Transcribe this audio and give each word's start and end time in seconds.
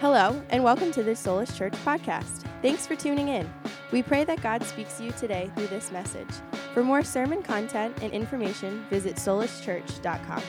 Hello, 0.00 0.40
and 0.50 0.62
welcome 0.62 0.92
to 0.92 1.02
the 1.02 1.10
Soulish 1.10 1.56
Church 1.56 1.72
podcast. 1.84 2.44
Thanks 2.62 2.86
for 2.86 2.94
tuning 2.94 3.26
in. 3.30 3.52
We 3.90 4.00
pray 4.00 4.22
that 4.22 4.40
God 4.40 4.62
speaks 4.62 4.96
to 4.98 5.04
you 5.04 5.10
today 5.10 5.50
through 5.56 5.66
this 5.66 5.90
message. 5.90 6.28
For 6.72 6.84
more 6.84 7.02
sermon 7.02 7.42
content 7.42 7.98
and 8.00 8.12
information, 8.12 8.86
visit 8.90 9.16
solishchurch.com. 9.16 10.42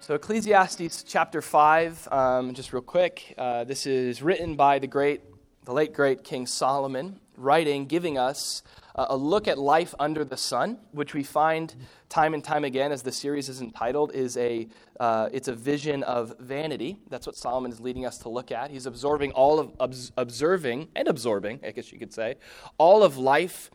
So, 0.00 0.16
Ecclesiastes 0.16 1.04
chapter 1.04 1.40
5, 1.40 2.08
um, 2.10 2.52
just 2.52 2.72
real 2.72 2.82
quick. 2.82 3.34
Uh, 3.38 3.62
this 3.62 3.86
is 3.86 4.22
written 4.22 4.56
by 4.56 4.80
the 4.80 4.88
great, 4.88 5.20
the 5.66 5.72
late 5.72 5.92
great 5.92 6.24
King 6.24 6.48
Solomon, 6.48 7.20
writing, 7.36 7.86
giving 7.86 8.18
us 8.18 8.64
a 9.08 9.16
look 9.16 9.46
at 9.46 9.58
life 9.58 9.94
under 9.98 10.24
the 10.24 10.36
sun, 10.36 10.78
which 10.92 11.14
we 11.14 11.22
find 11.22 11.74
time 12.08 12.34
and 12.34 12.42
time 12.42 12.64
again, 12.64 12.90
as 12.90 13.02
the 13.02 13.12
series 13.12 13.48
is 13.48 13.60
entitled, 13.60 14.12
is 14.12 14.36
a, 14.36 14.68
uh, 14.98 15.28
it's 15.32 15.48
a 15.48 15.54
vision 15.54 16.02
of 16.02 16.34
vanity. 16.40 16.98
That's 17.08 17.26
what 17.26 17.36
Solomon 17.36 17.70
is 17.70 17.80
leading 17.80 18.06
us 18.06 18.18
to 18.18 18.28
look 18.28 18.50
at. 18.50 18.70
He's 18.70 18.86
absorbing 18.86 19.32
all 19.32 19.60
of, 19.60 19.70
obs- 19.78 20.12
observing 20.16 20.88
and 20.96 21.06
absorbing, 21.06 21.60
I 21.64 21.70
guess 21.70 21.92
you 21.92 21.98
could 21.98 22.12
say, 22.12 22.36
all 22.76 23.02
of 23.02 23.16
life 23.16 23.70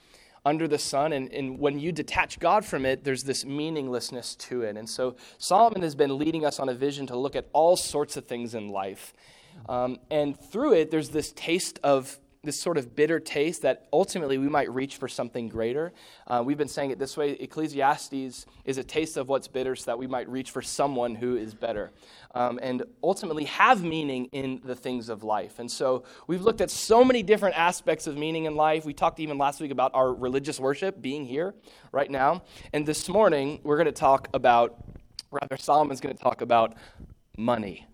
under 0.45 0.67
the 0.67 0.77
sun. 0.77 1.13
And, 1.13 1.31
and 1.31 1.57
when 1.57 1.79
you 1.79 1.91
detach 1.91 2.39
God 2.39 2.65
from 2.65 2.85
it, 2.85 3.03
there's 3.03 3.23
this 3.23 3.45
meaninglessness 3.45 4.35
to 4.35 4.63
it. 4.63 4.75
And 4.75 4.89
so 4.89 5.15
Solomon 5.37 5.81
has 5.83 5.95
been 5.95 6.17
leading 6.17 6.45
us 6.45 6.59
on 6.59 6.69
a 6.69 6.73
vision 6.73 7.07
to 7.07 7.17
look 7.17 7.35
at 7.35 7.47
all 7.53 7.77
sorts 7.77 8.17
of 8.17 8.25
things 8.25 8.53
in 8.53 8.69
life. 8.69 9.13
Um, 9.69 9.99
and 10.09 10.37
through 10.37 10.73
it, 10.73 10.91
there's 10.91 11.09
this 11.09 11.31
taste 11.33 11.79
of 11.83 12.19
this 12.43 12.59
sort 12.59 12.77
of 12.77 12.93
bitter 12.93 13.21
taste 13.21 13.61
that 13.61 13.87
ultimately 13.93 14.37
we 14.37 14.49
might 14.49 14.69
reach 14.69 14.97
for 14.97 15.07
something 15.07 15.47
greater. 15.47 15.93
Uh, 16.27 16.43
we've 16.45 16.57
been 16.57 16.67
saying 16.67 16.91
it 16.91 16.99
this 16.99 17.15
way 17.15 17.31
Ecclesiastes 17.31 18.45
is 18.65 18.77
a 18.77 18.83
taste 18.83 19.15
of 19.15 19.29
what's 19.29 19.47
bitter 19.47 19.77
so 19.77 19.85
that 19.85 19.97
we 19.97 20.07
might 20.07 20.27
reach 20.27 20.51
for 20.51 20.61
someone 20.61 21.15
who 21.15 21.37
is 21.37 21.53
better 21.53 21.91
um, 22.35 22.59
and 22.61 22.83
ultimately 23.01 23.45
have 23.45 23.81
meaning 23.81 24.25
in 24.33 24.59
the 24.65 24.75
things 24.75 25.07
of 25.07 25.23
life. 25.23 25.59
And 25.59 25.71
so 25.71 26.03
we've 26.27 26.41
looked 26.41 26.59
at 26.59 26.69
so 26.69 27.05
many 27.05 27.23
different 27.23 27.57
aspects 27.57 28.07
of 28.07 28.17
meaning 28.17 28.43
in 28.43 28.55
life. 28.55 28.83
We 28.83 28.93
talked 28.93 29.21
even 29.21 29.37
last 29.37 29.61
week 29.61 29.71
about 29.71 29.91
our 29.93 30.13
religious 30.13 30.59
worship 30.59 31.01
being 31.01 31.25
here 31.25 31.55
right 31.93 32.11
now. 32.11 32.43
And 32.73 32.85
this 32.85 33.07
morning, 33.07 33.61
we're 33.63 33.77
going 33.77 33.85
to 33.85 33.93
talk 33.93 34.27
about, 34.33 34.83
rather, 35.31 35.55
Solomon's 35.55 36.01
going 36.01 36.15
to 36.15 36.21
talk 36.21 36.41
about 36.41 36.73
money. 37.37 37.87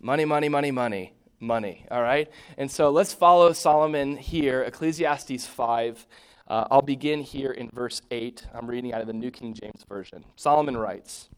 Money, 0.00 0.24
money, 0.24 0.48
money, 0.48 0.70
money 0.70 1.12
money, 1.40 1.86
all 1.90 2.02
right? 2.02 2.30
And 2.56 2.70
so 2.70 2.90
let's 2.90 3.12
follow 3.12 3.52
Solomon 3.52 4.16
here, 4.16 4.62
Ecclesiastes 4.62 5.46
5. 5.46 6.06
Uh, 6.46 6.66
I'll 6.70 6.82
begin 6.82 7.20
here 7.20 7.50
in 7.50 7.68
verse 7.70 8.02
8. 8.10 8.46
I'm 8.54 8.66
reading 8.66 8.92
out 8.92 9.00
of 9.00 9.06
the 9.06 9.12
New 9.12 9.30
King 9.30 9.54
James 9.54 9.84
Version. 9.88 10.24
Solomon 10.36 10.76
writes 10.76 11.28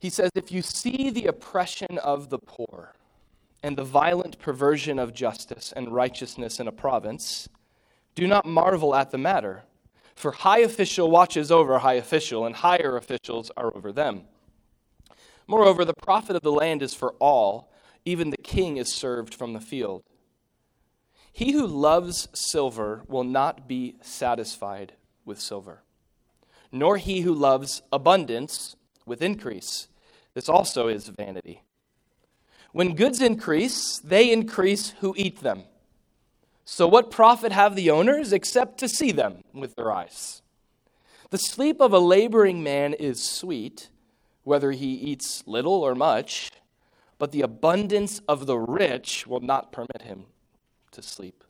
He 0.00 0.10
says, 0.10 0.30
If 0.34 0.50
you 0.50 0.62
see 0.62 1.10
the 1.10 1.26
oppression 1.26 1.98
of 1.98 2.30
the 2.30 2.38
poor 2.38 2.94
and 3.62 3.76
the 3.76 3.84
violent 3.84 4.38
perversion 4.38 4.98
of 4.98 5.12
justice 5.12 5.72
and 5.76 5.92
righteousness 5.92 6.60
in 6.60 6.68
a 6.68 6.72
province, 6.72 7.48
do 8.14 8.26
not 8.26 8.46
marvel 8.46 8.94
at 8.94 9.10
the 9.10 9.18
matter. 9.18 9.64
For 10.14 10.32
high 10.32 10.60
official 10.60 11.10
watches 11.10 11.52
over 11.52 11.78
high 11.78 11.94
official, 11.94 12.44
and 12.44 12.56
higher 12.56 12.96
officials 12.96 13.52
are 13.56 13.72
over 13.76 13.92
them. 13.92 14.22
Moreover, 15.46 15.84
the 15.84 15.94
profit 15.94 16.34
of 16.34 16.42
the 16.42 16.52
land 16.52 16.82
is 16.82 16.92
for 16.92 17.14
all 17.20 17.70
even 18.04 18.30
the 18.30 18.36
king 18.36 18.76
is 18.76 18.92
served 18.92 19.34
from 19.34 19.52
the 19.52 19.60
field. 19.60 20.02
He 21.32 21.52
who 21.52 21.66
loves 21.66 22.28
silver 22.34 23.02
will 23.06 23.24
not 23.24 23.68
be 23.68 23.96
satisfied 24.00 24.94
with 25.24 25.40
silver, 25.40 25.82
nor 26.72 26.96
he 26.96 27.20
who 27.20 27.32
loves 27.32 27.82
abundance 27.92 28.76
with 29.06 29.22
increase. 29.22 29.88
This 30.34 30.48
also 30.48 30.88
is 30.88 31.08
vanity. 31.08 31.62
When 32.72 32.94
goods 32.94 33.20
increase, 33.20 33.98
they 34.00 34.32
increase 34.32 34.90
who 35.00 35.14
eat 35.16 35.40
them. 35.40 35.64
So, 36.64 36.86
what 36.86 37.10
profit 37.10 37.52
have 37.52 37.76
the 37.76 37.90
owners 37.90 38.32
except 38.32 38.78
to 38.78 38.88
see 38.88 39.10
them 39.10 39.42
with 39.54 39.74
their 39.74 39.90
eyes? 39.90 40.42
The 41.30 41.38
sleep 41.38 41.80
of 41.80 41.92
a 41.92 41.98
laboring 41.98 42.62
man 42.62 42.94
is 42.94 43.22
sweet, 43.22 43.88
whether 44.44 44.72
he 44.72 44.92
eats 44.92 45.42
little 45.46 45.82
or 45.82 45.94
much 45.94 46.50
but 47.18 47.32
the 47.32 47.42
abundance 47.42 48.20
of 48.28 48.46
the 48.46 48.58
rich 48.58 49.26
will 49.26 49.40
not 49.40 49.72
permit 49.72 50.02
him 50.02 50.26
to 50.92 51.02
sleep. 51.02 51.44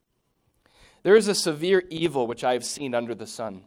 There 1.02 1.16
is 1.16 1.28
a 1.28 1.34
severe 1.34 1.84
evil 1.90 2.26
which 2.26 2.42
I 2.42 2.54
have 2.54 2.64
seen 2.64 2.94
under 2.94 3.14
the 3.14 3.26
sun 3.26 3.64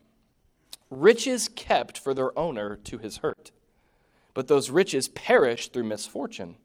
riches 0.92 1.48
kept 1.48 1.98
for 1.98 2.14
their 2.14 2.38
owner 2.38 2.76
to 2.76 2.98
his 3.00 3.18
hurt, 3.18 3.52
but 4.34 4.48
those 4.48 4.70
riches 4.70 5.08
perish 5.08 5.70
through 5.70 5.86
misfortune. 5.86 6.58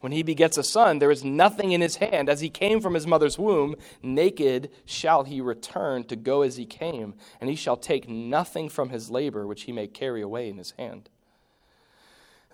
When 0.00 0.12
he 0.12 0.22
begets 0.22 0.58
a 0.58 0.62
son, 0.62 0.98
there 0.98 1.10
is 1.10 1.24
nothing 1.24 1.72
in 1.72 1.80
his 1.80 1.96
hand. 1.96 2.28
As 2.28 2.40
he 2.40 2.50
came 2.50 2.80
from 2.80 2.92
his 2.92 3.06
mother's 3.06 3.38
womb, 3.38 3.74
naked 4.02 4.70
shall 4.84 5.24
he 5.24 5.40
return 5.40 6.04
to 6.04 6.16
go 6.16 6.42
as 6.42 6.56
he 6.56 6.66
came, 6.66 7.14
and 7.40 7.48
he 7.48 7.56
shall 7.56 7.76
take 7.76 8.08
nothing 8.08 8.68
from 8.68 8.90
his 8.90 9.10
labor 9.10 9.46
which 9.46 9.62
he 9.62 9.72
may 9.72 9.86
carry 9.86 10.20
away 10.20 10.48
in 10.48 10.58
his 10.58 10.72
hand. 10.72 11.08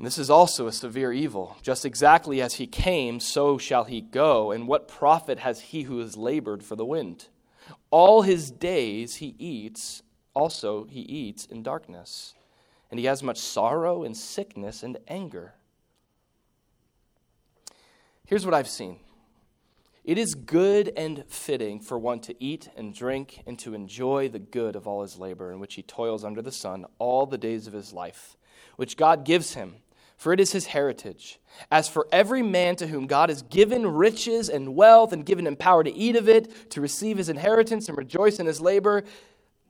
And 0.00 0.06
this 0.06 0.16
is 0.16 0.30
also 0.30 0.66
a 0.66 0.72
severe 0.72 1.12
evil. 1.12 1.58
Just 1.60 1.84
exactly 1.84 2.40
as 2.40 2.54
he 2.54 2.66
came, 2.66 3.20
so 3.20 3.58
shall 3.58 3.84
he 3.84 4.00
go. 4.00 4.50
And 4.50 4.66
what 4.66 4.88
profit 4.88 5.40
has 5.40 5.60
he 5.60 5.82
who 5.82 5.98
has 5.98 6.16
labored 6.16 6.62
for 6.62 6.74
the 6.74 6.86
wind? 6.86 7.26
All 7.90 8.22
his 8.22 8.50
days 8.50 9.16
he 9.16 9.34
eats, 9.38 10.02
also 10.32 10.84
he 10.84 11.00
eats 11.00 11.44
in 11.44 11.62
darkness. 11.62 12.32
And 12.90 12.98
he 12.98 13.04
has 13.04 13.22
much 13.22 13.36
sorrow 13.36 14.02
and 14.02 14.16
sickness 14.16 14.82
and 14.82 14.96
anger. 15.06 15.52
Here's 18.24 18.46
what 18.46 18.54
I've 18.54 18.70
seen 18.70 19.00
it 20.02 20.16
is 20.16 20.34
good 20.34 20.94
and 20.96 21.26
fitting 21.28 21.78
for 21.78 21.98
one 21.98 22.20
to 22.20 22.34
eat 22.42 22.70
and 22.74 22.94
drink 22.94 23.42
and 23.46 23.58
to 23.58 23.74
enjoy 23.74 24.30
the 24.30 24.38
good 24.38 24.76
of 24.76 24.86
all 24.86 25.02
his 25.02 25.18
labor 25.18 25.52
in 25.52 25.60
which 25.60 25.74
he 25.74 25.82
toils 25.82 26.24
under 26.24 26.40
the 26.40 26.50
sun 26.50 26.86
all 26.98 27.26
the 27.26 27.36
days 27.36 27.66
of 27.66 27.74
his 27.74 27.92
life, 27.92 28.38
which 28.76 28.96
God 28.96 29.26
gives 29.26 29.52
him 29.52 29.74
for 30.20 30.34
it 30.34 30.38
is 30.38 30.52
his 30.52 30.66
heritage. 30.66 31.40
As 31.70 31.88
for 31.88 32.06
every 32.12 32.42
man 32.42 32.76
to 32.76 32.86
whom 32.86 33.06
God 33.06 33.30
has 33.30 33.40
given 33.40 33.86
riches 33.86 34.50
and 34.50 34.76
wealth 34.76 35.14
and 35.14 35.24
given 35.24 35.46
him 35.46 35.56
power 35.56 35.82
to 35.82 35.90
eat 35.90 36.14
of 36.14 36.28
it, 36.28 36.70
to 36.72 36.82
receive 36.82 37.16
his 37.16 37.30
inheritance 37.30 37.88
and 37.88 37.96
rejoice 37.96 38.38
in 38.38 38.44
his 38.44 38.60
labor, 38.60 39.02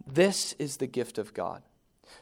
this 0.05 0.55
is 0.55 0.79
the 0.79 0.89
gift 0.89 1.19
of 1.19 1.35
God. 1.35 1.63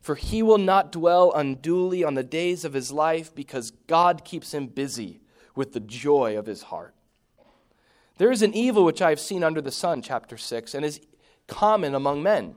For 0.03 0.15
he 0.15 0.43
will 0.43 0.59
not 0.59 0.93
dwell 0.93 1.33
unduly 1.33 2.05
on 2.05 2.17
the 2.17 2.23
days 2.23 2.67
of 2.67 2.75
his 2.75 2.93
life 2.93 3.35
because 3.35 3.71
God 3.87 4.27
keeps 4.27 4.53
him 4.53 4.67
busy 4.67 5.23
with 5.55 5.73
the 5.73 5.81
joy 5.81 6.37
of 6.37 6.45
his 6.45 6.65
heart. 6.65 6.95
There 8.19 8.31
is 8.31 8.43
an 8.43 8.53
evil 8.53 8.85
which 8.85 9.01
I 9.01 9.09
have 9.09 9.21
seen 9.21 9.43
under 9.43 9.63
the 9.63 9.73
sun, 9.73 10.03
chapter 10.03 10.37
6, 10.37 10.75
and 10.75 10.85
is 10.85 11.01
common 11.47 11.95
among 11.95 12.23
men 12.23 12.57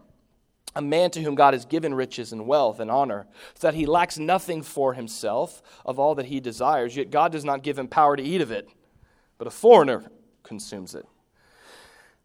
a 0.76 0.82
man 0.82 1.12
to 1.12 1.22
whom 1.22 1.36
God 1.36 1.54
has 1.54 1.66
given 1.66 1.94
riches 1.94 2.32
and 2.32 2.48
wealth 2.48 2.80
and 2.80 2.90
honor, 2.90 3.28
so 3.56 3.68
that 3.68 3.76
he 3.76 3.86
lacks 3.86 4.18
nothing 4.18 4.62
for 4.62 4.94
himself 4.94 5.62
of 5.86 6.00
all 6.00 6.16
that 6.16 6.28
he 6.28 6.40
desires, 6.40 6.96
yet 6.96 7.12
God 7.12 7.32
does 7.32 7.44
not 7.44 7.64
give 7.64 7.78
him 7.78 7.88
power 7.88 8.16
to 8.16 8.24
eat 8.24 8.42
of 8.42 8.52
it, 8.52 8.70
but 9.38 9.48
a 9.48 9.52
foreigner 9.52 10.10
consumes 10.44 10.96
it. 10.96 11.06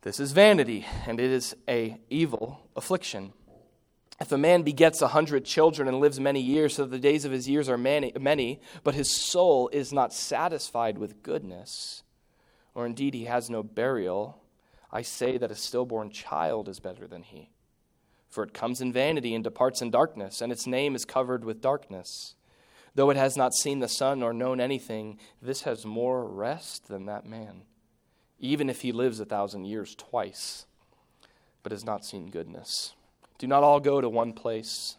This 0.03 0.21
is 0.21 0.33
vanity, 0.33 0.87
and 1.07 1.19
it 1.19 1.31
is 1.31 1.57
a 1.69 1.99
evil 2.09 2.61
affliction. 2.77 3.33
If 4.21 4.31
a 4.31 4.39
man 4.39 4.63
begets 4.63 5.03
a 5.03 5.09
hundred 5.09 5.45
children 5.45 5.89
and 5.89 6.01
lives 6.01 6.21
many 6.21 6.41
years, 6.41 6.77
so 6.77 6.85
that 6.85 6.91
the 6.91 6.99
days 6.99 7.25
of 7.25 7.33
his 7.33 7.49
years 7.49 7.69
are 7.69 7.77
many, 7.77 8.13
many, 8.19 8.61
but 8.85 8.95
his 8.95 9.11
soul 9.11 9.69
is 9.73 9.93
not 9.93 10.15
satisfied 10.15 10.97
with 10.97 11.23
goodness, 11.23 12.05
or 12.75 12.87
indeed 12.87 13.15
he 13.15 13.25
has 13.25 13.51
no 13.51 13.63
burial, 13.63 14.41
I 14.93 15.03
say 15.03 15.37
that 15.37 15.51
a 15.51 15.57
stillborn 15.57 16.11
child 16.11 16.69
is 16.69 16.79
better 16.79 17.07
than 17.07 17.23
he. 17.23 17.51
For 18.37 18.43
it 18.43 18.53
comes 18.53 18.83
in 18.83 18.93
vanity 18.93 19.35
and 19.35 19.43
departs 19.43 19.81
in 19.81 19.91
darkness, 19.91 20.43
and 20.43 20.53
its 20.53 20.67
name 20.67 20.95
is 20.95 21.07
covered 21.07 21.43
with 21.43 21.63
darkness. 21.63 22.35
Though 22.95 23.09
it 23.09 23.17
has 23.17 23.35
not 23.35 23.55
seen 23.55 23.79
the 23.79 23.89
sun 23.89 24.23
or 24.23 24.35
known 24.35 24.61
anything, 24.61 25.19
this 25.41 25.63
has 25.63 25.87
more 25.87 26.27
rest 26.27 26.89
than 26.89 27.07
that 27.07 27.25
man, 27.25 27.63
even 28.39 28.69
if 28.69 28.83
he 28.83 28.93
lives 28.93 29.21
a 29.21 29.25
thousand 29.25 29.65
years 29.65 29.95
twice, 29.95 30.67
but 31.63 31.73
has 31.73 31.83
not 31.83 32.05
seen 32.05 32.27
goodness. 32.27 32.93
Do 33.39 33.47
not 33.47 33.63
all 33.63 33.81
go 33.81 34.03
to 34.03 34.09
one 34.11 34.35
place. 34.35 34.99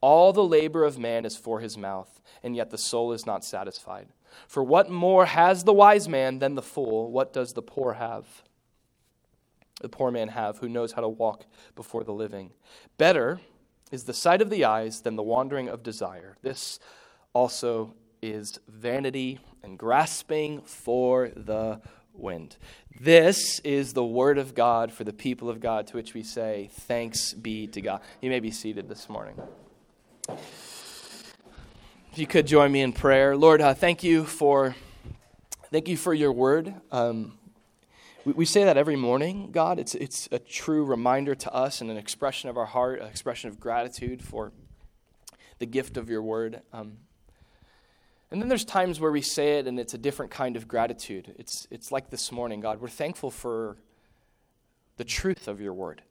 All 0.00 0.32
the 0.32 0.42
labor 0.42 0.82
of 0.82 0.98
man 0.98 1.24
is 1.24 1.36
for 1.36 1.60
his 1.60 1.78
mouth, 1.78 2.20
and 2.42 2.56
yet 2.56 2.70
the 2.70 2.78
soul 2.78 3.12
is 3.12 3.24
not 3.24 3.44
satisfied. 3.44 4.08
For 4.48 4.64
what 4.64 4.90
more 4.90 5.26
has 5.26 5.62
the 5.62 5.72
wise 5.72 6.08
man 6.08 6.40
than 6.40 6.56
the 6.56 6.62
fool? 6.62 7.12
What 7.12 7.32
does 7.32 7.52
the 7.52 7.62
poor 7.62 7.92
have? 7.92 8.42
The 9.80 9.88
poor 9.88 10.10
man 10.10 10.28
have 10.28 10.58
who 10.58 10.68
knows 10.68 10.92
how 10.92 11.02
to 11.02 11.08
walk 11.08 11.46
before 11.74 12.04
the 12.04 12.12
living. 12.12 12.52
Better 12.98 13.40
is 13.90 14.04
the 14.04 14.14
sight 14.14 14.40
of 14.40 14.50
the 14.50 14.64
eyes 14.64 15.02
than 15.02 15.16
the 15.16 15.22
wandering 15.22 15.68
of 15.68 15.82
desire. 15.82 16.36
This 16.42 16.78
also 17.32 17.94
is 18.22 18.58
vanity 18.68 19.40
and 19.62 19.78
grasping 19.78 20.62
for 20.62 21.30
the 21.36 21.80
wind. 22.14 22.56
This 23.00 23.58
is 23.60 23.92
the 23.92 24.04
word 24.04 24.38
of 24.38 24.54
God 24.54 24.92
for 24.92 25.04
the 25.04 25.12
people 25.12 25.48
of 25.48 25.60
God, 25.60 25.86
to 25.88 25.96
which 25.96 26.14
we 26.14 26.22
say, 26.22 26.70
Thanks 26.72 27.32
be 27.32 27.66
to 27.68 27.80
God. 27.80 28.00
You 28.20 28.30
may 28.30 28.40
be 28.40 28.50
seated 28.50 28.88
this 28.88 29.08
morning. 29.08 29.40
If 30.28 32.18
you 32.18 32.26
could 32.26 32.46
join 32.46 32.70
me 32.70 32.82
in 32.82 32.92
prayer, 32.92 33.36
Lord, 33.36 33.60
uh, 33.60 33.74
thank 33.74 34.04
you 34.04 34.24
for 34.24 34.76
thank 35.70 35.88
you 35.88 35.96
for 35.96 36.12
your 36.12 36.32
word. 36.32 36.74
Um, 36.90 37.38
we, 38.24 38.32
we, 38.32 38.44
say 38.44 38.64
that 38.64 38.76
every 38.76 38.96
morning, 38.96 39.50
God. 39.50 39.78
It's 39.78 39.94
it's 39.94 40.28
a 40.30 40.38
true 40.38 40.84
reminder 40.84 41.34
to 41.34 41.52
us 41.52 41.80
and 41.80 41.90
an 41.90 41.96
expression 41.96 42.48
of 42.48 42.56
our 42.56 42.66
heart, 42.66 43.00
an 43.00 43.08
expression 43.08 43.48
of 43.48 43.58
gratitude 43.58 44.22
for 44.22 44.52
the 45.58 45.66
gift 45.66 45.96
of 45.96 46.08
your 46.08 46.22
word. 46.22 46.62
Um, 46.72 46.98
and 48.30 48.40
then 48.40 48.48
there's 48.48 48.64
times 48.64 48.98
where 48.98 49.12
we 49.12 49.22
say 49.22 49.58
it 49.58 49.66
and 49.66 49.78
it's 49.78 49.94
a 49.94 49.98
different 49.98 50.30
kind 50.30 50.56
of 50.56 50.68
gratitude. 50.68 51.34
It's 51.38 51.66
it's 51.70 51.90
like 51.90 52.10
this 52.10 52.30
morning, 52.30 52.60
God. 52.60 52.80
We're 52.80 52.88
thankful 52.88 53.30
for 53.30 53.76
the 54.96 55.04
truth 55.04 55.48
of 55.48 55.60
your 55.60 55.74
word. 55.74 56.02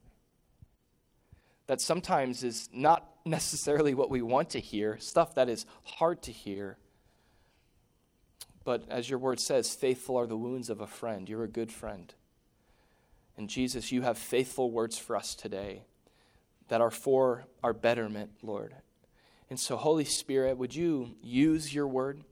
That 1.68 1.80
sometimes 1.80 2.44
is 2.44 2.70
not 2.74 3.08
necessarily 3.26 3.94
what 3.94 4.10
we 4.10 4.22
want 4.22 4.50
to 4.52 4.60
hear, 4.60 4.98
stuff 5.00 5.36
that 5.36 5.48
is 5.48 5.66
hard 5.84 6.22
to 6.24 6.32
hear. 6.32 6.78
But 8.64 8.84
as 8.90 9.10
your 9.10 9.20
word 9.20 9.40
says, 9.40 9.74
faithful 9.74 10.18
are 10.18 10.28
the 10.28 10.38
wounds 10.38 10.70
of 10.70 10.82
a 10.82 10.88
friend. 10.88 11.28
You're 11.28 11.44
a 11.44 11.50
good 11.50 11.72
friend. 11.72 12.14
And 13.38 13.50
Jesus, 13.50 13.92
you 13.92 14.02
have 14.04 14.18
faithful 14.18 14.72
words 14.72 14.98
for 14.98 15.16
us 15.16 15.34
today 15.34 15.84
that 16.68 16.82
are 16.82 16.92
for 16.92 17.46
our 17.64 17.74
betterment, 17.74 18.32
Lord. 18.42 18.76
And 19.50 19.60
so, 19.60 19.76
Holy 19.76 20.06
Spirit, 20.06 20.58
would 20.58 20.76
you 20.76 21.16
use 21.22 21.74
your 21.74 21.88
word? 21.88 22.24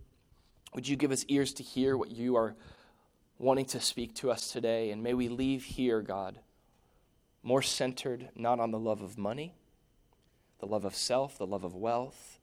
Would 0.73 0.87
you 0.87 0.95
give 0.95 1.11
us 1.11 1.25
ears 1.27 1.53
to 1.53 1.63
hear 1.63 1.97
what 1.97 2.11
you 2.11 2.35
are 2.35 2.55
wanting 3.37 3.65
to 3.65 3.79
speak 3.79 4.15
to 4.15 4.31
us 4.31 4.51
today? 4.51 4.91
And 4.91 5.01
may 5.01 5.13
we 5.13 5.27
leave 5.29 5.63
here, 5.63 6.01
God, 6.01 6.39
more 7.41 7.61
centered 7.61 8.29
not 8.35 8.59
on 8.59 8.71
the 8.71 8.79
love 8.79 9.01
of 9.01 9.17
money 9.17 9.55
the 10.59 10.67
love 10.67 10.85
of 10.85 10.95
self, 10.95 11.37
the 11.37 11.47
love 11.47 11.63
of 11.63 11.75
wealth. 11.75 12.38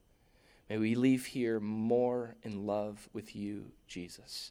May 0.69 0.79
we 0.79 0.97
leave 0.97 1.27
here 1.27 1.61
more 1.61 2.35
in 2.43 2.67
love 2.67 3.09
with 3.13 3.37
you, 3.37 3.67
Jesus. 3.87 4.51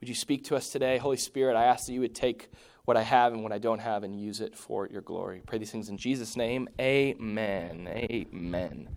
Would 0.00 0.08
you 0.08 0.16
speak 0.16 0.44
to 0.44 0.56
us 0.56 0.70
today? 0.70 0.98
Holy 0.98 1.16
Spirit, 1.16 1.56
I 1.56 1.64
ask 1.64 1.86
that 1.86 1.92
you 1.92 2.00
would 2.00 2.14
take 2.14 2.50
what 2.86 2.96
I 2.96 3.02
have 3.02 3.32
and 3.32 3.42
what 3.44 3.52
I 3.52 3.58
don't 3.58 3.78
have 3.78 4.02
and 4.02 4.20
use 4.20 4.40
it 4.40 4.56
for 4.56 4.88
your 4.88 5.02
glory. 5.02 5.42
Pray 5.46 5.58
these 5.58 5.70
things 5.70 5.88
in 5.88 5.96
Jesus' 5.96 6.36
name. 6.36 6.68
Amen. 6.80 7.88
Amen. 7.88 8.96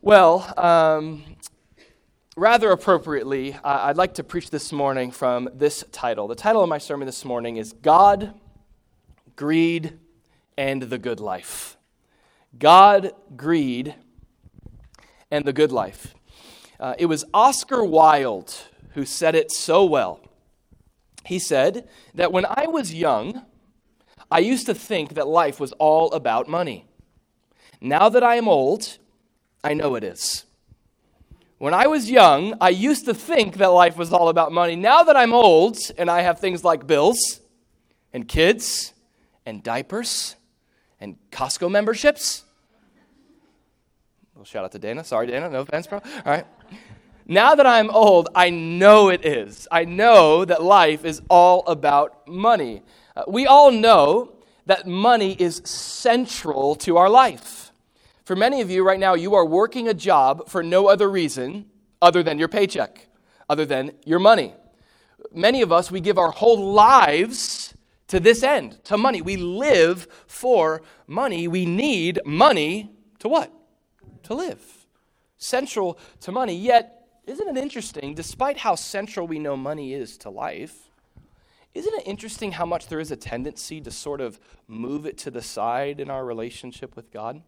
Well, 0.00 0.52
um, 0.56 1.22
rather 2.36 2.72
appropriately, 2.72 3.56
I'd 3.62 3.96
like 3.96 4.14
to 4.14 4.24
preach 4.24 4.50
this 4.50 4.72
morning 4.72 5.12
from 5.12 5.48
this 5.54 5.84
title. 5.92 6.26
The 6.26 6.34
title 6.34 6.60
of 6.60 6.68
my 6.68 6.78
sermon 6.78 7.06
this 7.06 7.24
morning 7.24 7.56
is 7.56 7.72
God, 7.72 8.34
Greed, 9.36 9.98
and 10.56 10.82
the 10.82 10.98
Good 10.98 11.20
Life. 11.20 11.76
God, 12.58 13.12
Greed, 13.36 13.94
and 15.32 15.44
the 15.46 15.52
Good 15.52 15.72
Life. 15.72 16.14
Uh, 16.78 16.94
it 16.98 17.06
was 17.06 17.24
Oscar 17.32 17.82
Wilde 17.82 18.54
who 18.90 19.04
said 19.04 19.34
it 19.34 19.50
so 19.50 19.84
well. 19.84 20.20
He 21.24 21.38
said 21.38 21.88
that 22.14 22.32
when 22.32 22.44
I 22.44 22.66
was 22.66 22.92
young, 22.92 23.42
I 24.30 24.40
used 24.40 24.66
to 24.66 24.74
think 24.74 25.14
that 25.14 25.26
life 25.26 25.58
was 25.58 25.72
all 25.72 26.12
about 26.12 26.48
money. 26.48 26.84
Now 27.80 28.08
that 28.10 28.22
I 28.22 28.36
am 28.36 28.46
old, 28.46 28.98
I 29.64 29.74
know 29.74 29.94
it 29.94 30.04
is. 30.04 30.44
When 31.58 31.72
I 31.72 31.86
was 31.86 32.10
young, 32.10 32.54
I 32.60 32.68
used 32.68 33.06
to 33.06 33.14
think 33.14 33.56
that 33.56 33.68
life 33.68 33.96
was 33.96 34.12
all 34.12 34.28
about 34.28 34.52
money. 34.52 34.76
Now 34.76 35.02
that 35.04 35.16
I'm 35.16 35.32
old 35.32 35.78
and 35.96 36.10
I 36.10 36.22
have 36.22 36.40
things 36.40 36.62
like 36.64 36.86
bills 36.86 37.40
and 38.12 38.28
kids 38.28 38.92
and 39.46 39.62
diapers 39.62 40.36
and 41.00 41.16
Costco 41.30 41.70
memberships. 41.70 42.44
Well, 44.42 44.46
shout 44.46 44.64
out 44.64 44.72
to 44.72 44.80
Dana. 44.80 45.04
Sorry, 45.04 45.28
Dana. 45.28 45.48
No 45.48 45.60
offense, 45.60 45.86
bro. 45.86 46.00
All 46.02 46.22
right. 46.32 46.44
Now 47.26 47.54
that 47.54 47.64
I'm 47.64 47.90
old, 47.90 48.28
I 48.34 48.50
know 48.50 49.08
it 49.08 49.24
is. 49.24 49.68
I 49.70 49.84
know 49.84 50.44
that 50.44 50.60
life 50.60 51.04
is 51.04 51.22
all 51.30 51.64
about 51.68 52.26
money. 52.26 52.82
Uh, 53.14 53.22
we 53.28 53.46
all 53.46 53.70
know 53.70 54.32
that 54.66 54.84
money 54.84 55.36
is 55.40 55.62
central 55.64 56.74
to 56.74 56.96
our 56.96 57.08
life. 57.08 57.70
For 58.24 58.34
many 58.34 58.60
of 58.60 58.68
you 58.68 58.84
right 58.84 58.98
now, 58.98 59.14
you 59.14 59.36
are 59.36 59.46
working 59.46 59.86
a 59.86 59.94
job 59.94 60.48
for 60.48 60.60
no 60.60 60.88
other 60.88 61.08
reason 61.08 61.66
other 62.00 62.24
than 62.24 62.40
your 62.40 62.48
paycheck, 62.48 63.06
other 63.48 63.64
than 63.64 63.92
your 64.04 64.18
money. 64.18 64.54
Many 65.32 65.62
of 65.62 65.70
us, 65.70 65.88
we 65.88 66.00
give 66.00 66.18
our 66.18 66.32
whole 66.32 66.72
lives 66.72 67.74
to 68.08 68.18
this 68.18 68.42
end, 68.42 68.82
to 68.86 68.98
money. 68.98 69.22
We 69.22 69.36
live 69.36 70.08
for 70.26 70.82
money. 71.06 71.46
We 71.46 71.64
need 71.64 72.18
money 72.24 72.90
to 73.20 73.28
what? 73.28 73.52
To 74.24 74.34
live. 74.34 74.86
Central 75.38 75.98
to 76.20 76.32
money. 76.32 76.56
Yet, 76.56 77.06
isn't 77.26 77.48
it 77.48 77.60
interesting, 77.60 78.14
despite 78.14 78.58
how 78.58 78.74
central 78.74 79.26
we 79.26 79.38
know 79.38 79.56
money 79.56 79.94
is 79.94 80.16
to 80.18 80.30
life, 80.30 80.90
isn't 81.74 81.94
it 81.94 82.06
interesting 82.06 82.52
how 82.52 82.66
much 82.66 82.88
there 82.88 83.00
is 83.00 83.10
a 83.10 83.16
tendency 83.16 83.80
to 83.80 83.90
sort 83.90 84.20
of 84.20 84.38
move 84.68 85.06
it 85.06 85.16
to 85.18 85.30
the 85.30 85.42
side 85.42 86.00
in 86.00 86.10
our 86.10 86.24
relationship 86.24 86.94
with 86.96 87.10
God? 87.10 87.42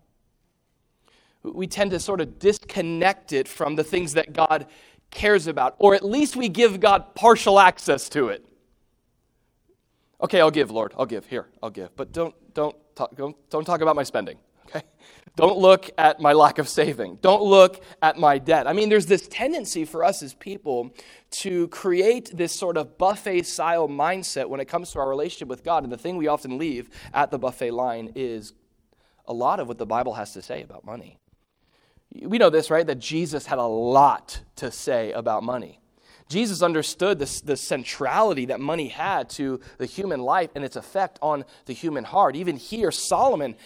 We 1.42 1.66
tend 1.66 1.90
to 1.90 2.00
sort 2.00 2.20
of 2.20 2.38
disconnect 2.38 3.32
it 3.32 3.46
from 3.46 3.76
the 3.76 3.84
things 3.84 4.14
that 4.14 4.32
God 4.32 4.66
cares 5.10 5.46
about, 5.46 5.76
or 5.78 5.94
at 5.94 6.04
least 6.04 6.36
we 6.36 6.48
give 6.48 6.80
God 6.80 7.14
partial 7.14 7.60
access 7.60 8.08
to 8.10 8.28
it. 8.28 8.44
Okay, 10.22 10.40
I'll 10.40 10.50
give, 10.50 10.70
Lord. 10.70 10.94
I'll 10.98 11.06
give. 11.06 11.26
Here, 11.26 11.46
I'll 11.62 11.70
give. 11.70 11.94
But 11.96 12.12
don't, 12.12 12.34
don't, 12.54 12.74
talk, 12.94 13.14
don't, 13.14 13.36
don't 13.50 13.64
talk 13.64 13.82
about 13.82 13.94
my 13.94 14.04
spending, 14.04 14.38
okay? 14.66 14.82
Don't 15.36 15.58
look 15.58 15.90
at 15.98 16.20
my 16.20 16.32
lack 16.32 16.58
of 16.58 16.68
saving. 16.68 17.18
Don't 17.20 17.42
look 17.42 17.82
at 18.00 18.16
my 18.16 18.38
debt. 18.38 18.68
I 18.68 18.72
mean, 18.72 18.88
there's 18.88 19.06
this 19.06 19.26
tendency 19.26 19.84
for 19.84 20.04
us 20.04 20.22
as 20.22 20.32
people 20.32 20.94
to 21.30 21.66
create 21.68 22.30
this 22.36 22.52
sort 22.54 22.76
of 22.76 22.96
buffet 22.98 23.42
style 23.42 23.88
mindset 23.88 24.48
when 24.48 24.60
it 24.60 24.66
comes 24.66 24.92
to 24.92 25.00
our 25.00 25.08
relationship 25.08 25.48
with 25.48 25.64
God. 25.64 25.82
And 25.82 25.92
the 25.92 25.98
thing 25.98 26.16
we 26.16 26.28
often 26.28 26.56
leave 26.56 26.88
at 27.12 27.32
the 27.32 27.38
buffet 27.38 27.72
line 27.72 28.12
is 28.14 28.52
a 29.26 29.32
lot 29.32 29.58
of 29.58 29.66
what 29.66 29.78
the 29.78 29.86
Bible 29.86 30.14
has 30.14 30.32
to 30.34 30.42
say 30.42 30.62
about 30.62 30.84
money. 30.84 31.18
We 32.22 32.38
know 32.38 32.50
this, 32.50 32.70
right? 32.70 32.86
That 32.86 33.00
Jesus 33.00 33.46
had 33.46 33.58
a 33.58 33.66
lot 33.66 34.40
to 34.56 34.70
say 34.70 35.10
about 35.10 35.42
money. 35.42 35.80
Jesus 36.28 36.62
understood 36.62 37.18
this, 37.18 37.40
the 37.40 37.56
centrality 37.56 38.46
that 38.46 38.60
money 38.60 38.88
had 38.88 39.28
to 39.30 39.60
the 39.78 39.86
human 39.86 40.20
life 40.20 40.50
and 40.54 40.64
its 40.64 40.76
effect 40.76 41.18
on 41.20 41.44
the 41.66 41.72
human 41.72 42.04
heart. 42.04 42.36
Even 42.36 42.56
here, 42.56 42.90
Solomon, 42.90 43.56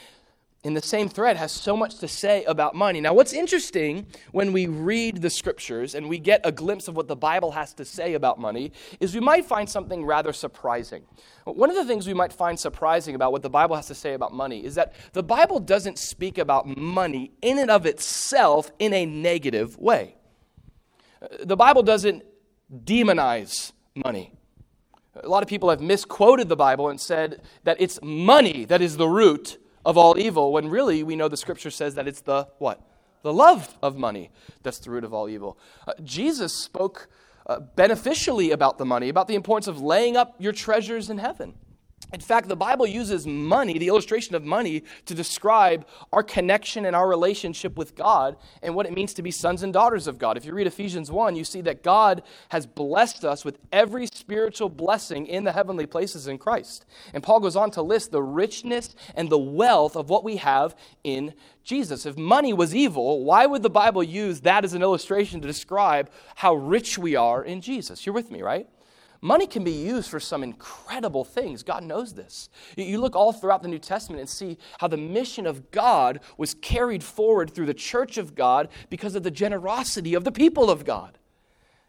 in 0.64 0.74
the 0.74 0.82
same 0.82 1.08
thread, 1.08 1.36
has 1.36 1.52
so 1.52 1.76
much 1.76 1.98
to 1.98 2.08
say 2.08 2.42
about 2.44 2.74
money. 2.74 3.00
Now, 3.00 3.14
what's 3.14 3.32
interesting 3.32 4.06
when 4.32 4.52
we 4.52 4.66
read 4.66 5.22
the 5.22 5.30
scriptures 5.30 5.94
and 5.94 6.08
we 6.08 6.18
get 6.18 6.40
a 6.42 6.50
glimpse 6.50 6.88
of 6.88 6.96
what 6.96 7.06
the 7.06 7.14
Bible 7.14 7.52
has 7.52 7.72
to 7.74 7.84
say 7.84 8.14
about 8.14 8.40
money 8.40 8.72
is 8.98 9.14
we 9.14 9.20
might 9.20 9.44
find 9.44 9.70
something 9.70 10.04
rather 10.04 10.32
surprising. 10.32 11.04
One 11.44 11.70
of 11.70 11.76
the 11.76 11.84
things 11.84 12.08
we 12.08 12.14
might 12.14 12.32
find 12.32 12.58
surprising 12.58 13.14
about 13.14 13.30
what 13.30 13.42
the 13.42 13.50
Bible 13.50 13.76
has 13.76 13.86
to 13.86 13.94
say 13.94 14.14
about 14.14 14.34
money 14.34 14.64
is 14.64 14.74
that 14.74 14.94
the 15.12 15.22
Bible 15.22 15.60
doesn't 15.60 15.96
speak 15.96 16.38
about 16.38 16.66
money 16.66 17.30
in 17.40 17.58
and 17.58 17.70
of 17.70 17.86
itself 17.86 18.72
in 18.80 18.92
a 18.92 19.06
negative 19.06 19.78
way. 19.78 20.16
The 21.40 21.56
Bible 21.56 21.84
doesn't 21.84 22.24
demonize 22.84 23.72
money. 23.94 24.34
A 25.14 25.28
lot 25.28 25.42
of 25.44 25.48
people 25.48 25.70
have 25.70 25.80
misquoted 25.80 26.48
the 26.48 26.56
Bible 26.56 26.88
and 26.88 27.00
said 27.00 27.42
that 27.62 27.76
it's 27.80 28.00
money 28.02 28.64
that 28.64 28.82
is 28.82 28.96
the 28.96 29.08
root 29.08 29.58
of 29.88 29.96
all 29.96 30.18
evil, 30.18 30.52
when 30.52 30.68
really 30.68 31.02
we 31.02 31.16
know 31.16 31.28
the 31.28 31.36
scripture 31.38 31.70
says 31.70 31.94
that 31.94 32.06
it's 32.06 32.20
the 32.20 32.46
what? 32.58 32.78
The 33.22 33.32
love 33.32 33.74
of 33.82 33.96
money 33.96 34.30
that's 34.62 34.78
the 34.80 34.90
root 34.90 35.02
of 35.02 35.14
all 35.14 35.30
evil. 35.30 35.56
Uh, 35.86 35.94
Jesus 36.04 36.52
spoke 36.52 37.08
uh, 37.46 37.60
beneficially 37.60 38.50
about 38.50 38.76
the 38.76 38.84
money, 38.84 39.08
about 39.08 39.28
the 39.28 39.34
importance 39.34 39.66
of 39.66 39.80
laying 39.80 40.14
up 40.14 40.34
your 40.38 40.52
treasures 40.52 41.08
in 41.08 41.16
heaven. 41.16 41.54
In 42.10 42.20
fact, 42.20 42.48
the 42.48 42.56
Bible 42.56 42.86
uses 42.86 43.26
money, 43.26 43.76
the 43.78 43.88
illustration 43.88 44.34
of 44.34 44.42
money, 44.42 44.82
to 45.04 45.14
describe 45.14 45.86
our 46.10 46.22
connection 46.22 46.86
and 46.86 46.96
our 46.96 47.06
relationship 47.06 47.76
with 47.76 47.94
God 47.94 48.38
and 48.62 48.74
what 48.74 48.86
it 48.86 48.94
means 48.94 49.12
to 49.14 49.22
be 49.22 49.30
sons 49.30 49.62
and 49.62 49.74
daughters 49.74 50.06
of 50.06 50.18
God. 50.18 50.38
If 50.38 50.46
you 50.46 50.54
read 50.54 50.66
Ephesians 50.66 51.10
1, 51.10 51.36
you 51.36 51.44
see 51.44 51.60
that 51.62 51.82
God 51.82 52.22
has 52.48 52.66
blessed 52.66 53.26
us 53.26 53.44
with 53.44 53.58
every 53.72 54.06
spiritual 54.06 54.70
blessing 54.70 55.26
in 55.26 55.44
the 55.44 55.52
heavenly 55.52 55.84
places 55.84 56.28
in 56.28 56.38
Christ. 56.38 56.86
And 57.12 57.22
Paul 57.22 57.40
goes 57.40 57.56
on 57.56 57.70
to 57.72 57.82
list 57.82 58.10
the 58.10 58.22
richness 58.22 58.94
and 59.14 59.28
the 59.28 59.38
wealth 59.38 59.94
of 59.94 60.08
what 60.08 60.24
we 60.24 60.36
have 60.36 60.74
in 61.04 61.34
Jesus. 61.62 62.06
If 62.06 62.16
money 62.16 62.54
was 62.54 62.74
evil, 62.74 63.22
why 63.22 63.44
would 63.44 63.62
the 63.62 63.68
Bible 63.68 64.02
use 64.02 64.40
that 64.40 64.64
as 64.64 64.72
an 64.72 64.80
illustration 64.80 65.42
to 65.42 65.46
describe 65.46 66.10
how 66.36 66.54
rich 66.54 66.96
we 66.96 67.16
are 67.16 67.44
in 67.44 67.60
Jesus? 67.60 68.06
You're 68.06 68.14
with 68.14 68.30
me, 68.30 68.40
right? 68.40 68.66
Money 69.20 69.48
can 69.48 69.64
be 69.64 69.72
used 69.72 70.08
for 70.08 70.20
some 70.20 70.44
incredible 70.44 71.24
things. 71.24 71.64
God 71.64 71.82
knows 71.82 72.14
this. 72.14 72.48
You 72.76 73.00
look 73.00 73.16
all 73.16 73.32
throughout 73.32 73.62
the 73.62 73.68
New 73.68 73.80
Testament 73.80 74.20
and 74.20 74.28
see 74.28 74.58
how 74.78 74.86
the 74.86 74.96
mission 74.96 75.44
of 75.44 75.72
God 75.72 76.20
was 76.36 76.54
carried 76.54 77.02
forward 77.02 77.50
through 77.50 77.66
the 77.66 77.74
church 77.74 78.16
of 78.16 78.36
God 78.36 78.68
because 78.90 79.16
of 79.16 79.24
the 79.24 79.30
generosity 79.30 80.14
of 80.14 80.22
the 80.22 80.30
people 80.30 80.70
of 80.70 80.84
God. 80.84 81.18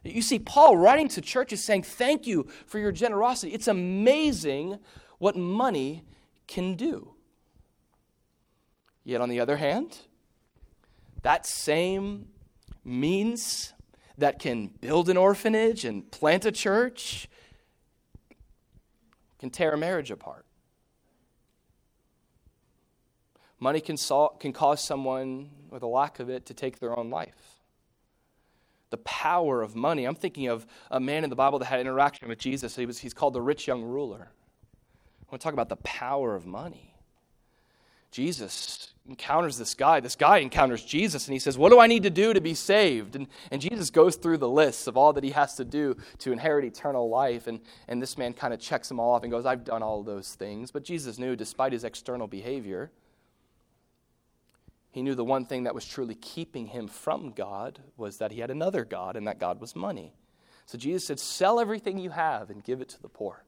You 0.03 0.23
see 0.23 0.39
Paul 0.39 0.77
writing 0.77 1.07
to 1.09 1.21
churches 1.21 1.63
saying, 1.63 1.83
Thank 1.83 2.25
you 2.25 2.47
for 2.65 2.79
your 2.79 2.91
generosity. 2.91 3.53
It's 3.53 3.67
amazing 3.67 4.79
what 5.19 5.35
money 5.35 6.03
can 6.47 6.75
do. 6.75 7.13
Yet, 9.03 9.21
on 9.21 9.29
the 9.29 9.39
other 9.39 9.57
hand, 9.57 9.97
that 11.21 11.45
same 11.45 12.29
means 12.83 13.73
that 14.19 14.39
can 14.39 14.67
build 14.67 15.09
an 15.09 15.17
orphanage 15.17 15.85
and 15.85 16.09
plant 16.11 16.45
a 16.45 16.51
church 16.51 17.27
can 19.39 19.49
tear 19.49 19.71
a 19.71 19.77
marriage 19.77 20.11
apart. 20.11 20.45
Money 23.59 23.81
can, 23.81 23.97
sol- 23.97 24.37
can 24.39 24.53
cause 24.53 24.81
someone, 24.81 25.49
with 25.69 25.83
a 25.83 25.87
lack 25.87 26.19
of 26.19 26.29
it, 26.29 26.45
to 26.45 26.53
take 26.53 26.79
their 26.79 26.97
own 26.97 27.09
life. 27.09 27.61
The 28.89 28.97
power 28.97 29.61
of 29.61 29.75
money. 29.75 30.05
I'm 30.05 30.15
thinking 30.15 30.47
of 30.47 30.65
a 30.89 30.99
man 30.99 31.23
in 31.23 31.29
the 31.29 31.35
Bible 31.35 31.59
that 31.59 31.65
had 31.65 31.79
interaction 31.79 32.27
with 32.27 32.39
Jesus. 32.39 32.75
He 32.75 32.85
was, 32.85 32.99
he's 32.99 33.13
called 33.13 33.33
the 33.33 33.41
rich 33.41 33.67
young 33.67 33.83
ruler. 33.83 34.31
I 35.21 35.31
want 35.31 35.41
to 35.41 35.43
talk 35.43 35.53
about 35.53 35.69
the 35.69 35.75
power 35.77 36.35
of 36.35 36.45
money. 36.45 36.88
Jesus 38.11 38.93
encounters 39.07 39.57
this 39.57 39.73
guy. 39.73 39.99
This 39.99 40.15
guy 40.15 40.37
encounters 40.37 40.83
Jesus 40.83 41.27
and 41.27 41.33
he 41.33 41.39
says, 41.39 41.57
What 41.57 41.69
do 41.69 41.79
I 41.79 41.87
need 41.87 42.03
to 42.03 42.09
do 42.09 42.33
to 42.33 42.41
be 42.41 42.53
saved? 42.53 43.15
And, 43.15 43.27
and 43.51 43.61
Jesus 43.61 43.89
goes 43.89 44.15
through 44.15 44.37
the 44.37 44.49
list 44.49 44.87
of 44.87 44.97
all 44.97 45.13
that 45.13 45.23
he 45.23 45.31
has 45.31 45.55
to 45.55 45.65
do 45.65 45.95
to 46.19 46.31
inherit 46.31 46.65
eternal 46.65 47.09
life. 47.09 47.47
And, 47.47 47.59
and 47.87 48.01
this 48.01 48.17
man 48.17 48.33
kind 48.33 48.53
of 48.53 48.59
checks 48.59 48.87
them 48.87 48.99
all 48.99 49.13
off 49.13 49.23
and 49.23 49.31
goes, 49.31 49.45
I've 49.45 49.63
done 49.63 49.83
all 49.83 50.03
those 50.03 50.33
things. 50.35 50.71
But 50.71 50.83
Jesus 50.83 51.19
knew, 51.19 51.35
despite 51.35 51.73
his 51.73 51.83
external 51.83 52.27
behavior, 52.27 52.91
he 54.91 55.03
knew 55.03 55.15
the 55.15 55.25
one 55.25 55.45
thing 55.45 55.63
that 55.63 55.75
was 55.75 55.85
truly 55.85 56.15
keeping 56.15 56.67
him 56.67 56.87
from 56.87 57.31
God 57.31 57.79
was 57.95 58.17
that 58.17 58.31
he 58.31 58.39
had 58.39 58.49
another 58.49 58.85
God, 58.85 59.15
and 59.15 59.27
that 59.27 59.39
God 59.39 59.61
was 59.61 59.75
money. 59.75 60.13
So 60.65 60.77
Jesus 60.77 61.05
said, 61.05 61.19
Sell 61.19 61.59
everything 61.59 61.99
you 61.99 62.09
have 62.09 62.49
and 62.49 62.63
give 62.63 62.81
it 62.81 62.89
to 62.89 63.01
the 63.01 63.09
poor 63.09 63.43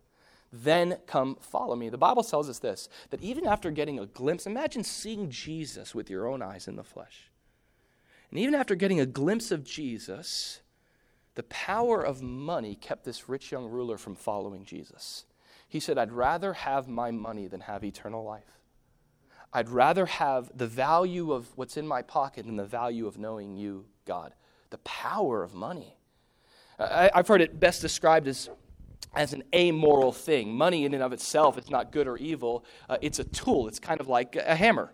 then 0.52 0.98
come 1.08 1.38
follow 1.40 1.76
me. 1.76 1.90
The 1.90 1.98
Bible 1.98 2.24
tells 2.24 2.50
us 2.50 2.60
this 2.60 2.90
that 3.10 3.22
even 3.22 3.48
after 3.48 3.72
getting 3.72 4.00
a 4.00 4.06
glimpse, 4.06 4.46
imagine 4.46 4.84
seeing 4.84 5.30
Jesus 5.30 5.96
with 5.96 6.10
your 6.10 6.28
own 6.28 6.42
eyes 6.42 6.68
in 6.68 6.76
the 6.76 6.84
flesh. 6.84 7.30
And 8.30 8.40
even 8.40 8.56
after 8.56 8.76
getting 8.76 9.00
a 9.00 9.06
glimpse 9.06 9.52
of 9.52 9.64
Jesus, 9.64 10.62
the 11.36 11.44
power 11.44 12.02
of 12.02 12.22
money 12.22 12.76
kept 12.76 13.04
this 13.04 13.30
rich 13.30 13.52
young 13.52 13.68
ruler 13.68 13.98
from 13.98 14.16
following 14.16 14.66
Jesus. 14.66 15.26
He 15.68 15.80
said, 15.80 15.98
I'd 15.98 16.12
rather 16.12 16.54
have 16.54 16.88
my 16.88 17.12
money 17.12 17.48
than 17.48 17.62
have 17.62 17.84
eternal 17.84 18.24
life. 18.24 18.60
I'd 19.54 19.70
rather 19.70 20.06
have 20.06 20.52
the 20.58 20.68
value 20.68 21.32
of 21.32 21.48
what's 21.58 21.78
in 21.78 21.88
my 21.88 22.02
pocket 22.02 22.46
than 22.46 22.56
the 22.56 22.66
value 22.66 23.06
of 23.08 23.18
knowing 23.18 23.58
you, 23.58 23.86
God. 24.06 24.34
The 24.70 24.78
power 24.80 25.44
of 25.44 25.54
money. 25.54 25.98
I, 26.80 27.12
have 27.14 27.28
heard 27.28 27.42
it 27.42 27.60
best 27.60 27.82
described 27.82 28.28
as 28.28 28.50
as 29.14 29.34
an 29.34 29.44
amoral 29.54 30.12
thing. 30.12 30.56
Money, 30.56 30.86
in 30.86 30.94
and 30.94 31.04
of 31.04 31.14
itself, 31.14 31.58
is 31.58 31.70
not 31.70 31.92
good 31.92 32.08
or 32.08 32.18
evil. 32.18 32.66
Uh, 32.90 32.98
it's 33.02 33.20
a 33.20 33.24
tool. 33.24 33.68
It's 33.68 33.80
kind 33.80 34.00
of 34.00 34.08
like 34.08 34.36
a 34.36 34.56
hammer. 34.56 34.92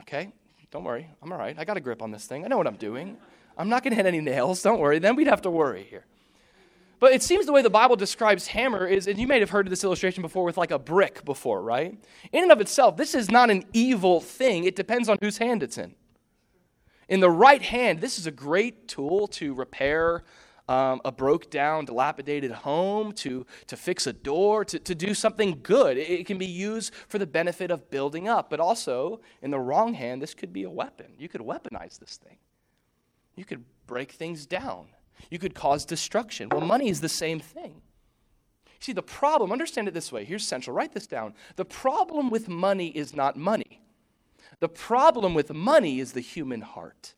Okay? 0.00 0.32
Don't 0.70 0.84
worry. 0.84 1.08
I'm 1.22 1.32
all 1.32 1.38
right. 1.38 1.56
I 1.58 1.64
got 1.64 1.76
a 1.76 1.80
grip 1.80 2.02
on 2.02 2.10
this 2.10 2.26
thing. 2.26 2.44
I 2.44 2.48
know 2.48 2.56
what 2.56 2.66
I'm 2.66 2.76
doing. 2.76 3.16
I'm 3.56 3.68
not 3.68 3.82
going 3.82 3.92
to 3.92 3.96
hit 3.96 4.06
any 4.06 4.20
nails. 4.20 4.62
Don't 4.62 4.80
worry. 4.80 4.98
Then 4.98 5.16
we'd 5.16 5.26
have 5.26 5.42
to 5.42 5.50
worry 5.50 5.86
here. 5.88 6.04
But 6.98 7.12
it 7.12 7.22
seems 7.22 7.44
the 7.44 7.52
way 7.52 7.62
the 7.62 7.70
Bible 7.70 7.96
describes 7.96 8.46
hammer 8.46 8.86
is, 8.86 9.06
and 9.06 9.18
you 9.18 9.26
may 9.26 9.38
have 9.40 9.50
heard 9.50 9.66
of 9.66 9.70
this 9.70 9.84
illustration 9.84 10.22
before 10.22 10.44
with 10.44 10.56
like 10.56 10.70
a 10.70 10.78
brick 10.78 11.24
before, 11.24 11.62
right? 11.62 11.94
In 12.32 12.42
and 12.42 12.52
of 12.52 12.60
itself, 12.60 12.96
this 12.96 13.14
is 13.14 13.30
not 13.30 13.50
an 13.50 13.64
evil 13.74 14.20
thing. 14.20 14.64
It 14.64 14.76
depends 14.76 15.08
on 15.08 15.18
whose 15.20 15.36
hand 15.38 15.62
it's 15.62 15.76
in. 15.76 15.94
In 17.08 17.20
the 17.20 17.30
right 17.30 17.62
hand, 17.62 18.00
this 18.00 18.18
is 18.18 18.26
a 18.26 18.30
great 18.30 18.88
tool 18.88 19.28
to 19.28 19.52
repair 19.54 20.24
um, 20.68 21.00
a 21.04 21.12
broke 21.12 21.50
down, 21.50 21.84
dilapidated 21.84 22.50
home, 22.50 23.12
to, 23.12 23.46
to 23.66 23.76
fix 23.76 24.06
a 24.06 24.12
door, 24.12 24.64
to, 24.64 24.78
to 24.78 24.94
do 24.94 25.14
something 25.14 25.60
good. 25.62 25.96
It, 25.96 26.10
it 26.10 26.26
can 26.26 26.38
be 26.38 26.46
used 26.46 26.92
for 27.08 27.18
the 27.18 27.26
benefit 27.26 27.70
of 27.70 27.90
building 27.90 28.28
up, 28.28 28.50
but 28.50 28.60
also, 28.60 29.20
in 29.42 29.50
the 29.50 29.58
wrong 29.58 29.94
hand, 29.94 30.20
this 30.20 30.34
could 30.34 30.52
be 30.52 30.64
a 30.64 30.70
weapon. 30.70 31.06
You 31.18 31.28
could 31.28 31.40
weaponize 31.40 31.98
this 31.98 32.16
thing, 32.16 32.38
you 33.36 33.44
could 33.44 33.64
break 33.86 34.12
things 34.12 34.46
down, 34.46 34.86
you 35.30 35.38
could 35.38 35.54
cause 35.54 35.84
destruction. 35.84 36.48
Well, 36.48 36.60
money 36.60 36.88
is 36.88 37.00
the 37.00 37.08
same 37.08 37.40
thing. 37.40 37.82
See, 38.80 38.92
the 38.92 39.02
problem, 39.02 39.52
understand 39.52 39.88
it 39.88 39.94
this 39.94 40.12
way. 40.12 40.24
Here's 40.24 40.46
central. 40.46 40.76
Write 40.76 40.92
this 40.92 41.06
down. 41.06 41.34
The 41.56 41.64
problem 41.64 42.28
with 42.28 42.48
money 42.48 42.88
is 42.88 43.16
not 43.16 43.36
money. 43.36 43.80
The 44.60 44.68
problem 44.68 45.34
with 45.34 45.52
money 45.52 45.98
is 45.98 46.12
the 46.12 46.20
human 46.20 46.60
heart. 46.60 47.14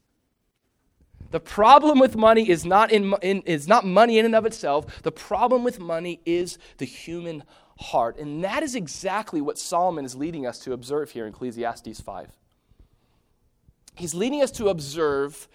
The 1.30 1.40
problem 1.40 1.98
with 1.98 2.16
money 2.16 2.48
is 2.48 2.64
not, 2.64 2.90
in, 2.90 3.14
in, 3.22 3.42
is 3.42 3.68
not 3.68 3.84
money 3.84 4.18
in 4.18 4.24
and 4.24 4.34
of 4.34 4.46
itself. 4.46 5.02
The 5.02 5.12
problem 5.12 5.62
with 5.62 5.78
money 5.78 6.20
is 6.24 6.58
the 6.78 6.86
human 6.86 7.44
heart. 7.78 8.18
And 8.18 8.42
that 8.44 8.62
is 8.62 8.74
exactly 8.74 9.40
what 9.40 9.58
Solomon 9.58 10.04
is 10.04 10.14
leading 10.14 10.46
us 10.46 10.58
to 10.60 10.72
observe 10.72 11.10
here 11.10 11.26
in 11.26 11.32
Ecclesiastes 11.32 12.00
5. 12.00 12.30
He's 13.94 14.14
leading 14.14 14.42
us 14.42 14.50
to 14.52 14.68
observe 14.68 15.48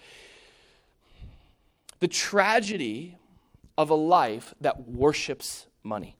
the 1.98 2.08
tragedy 2.08 3.16
of 3.76 3.90
a 3.90 3.94
life 3.94 4.54
that 4.60 4.86
worships 4.88 5.66
money. 5.82 6.16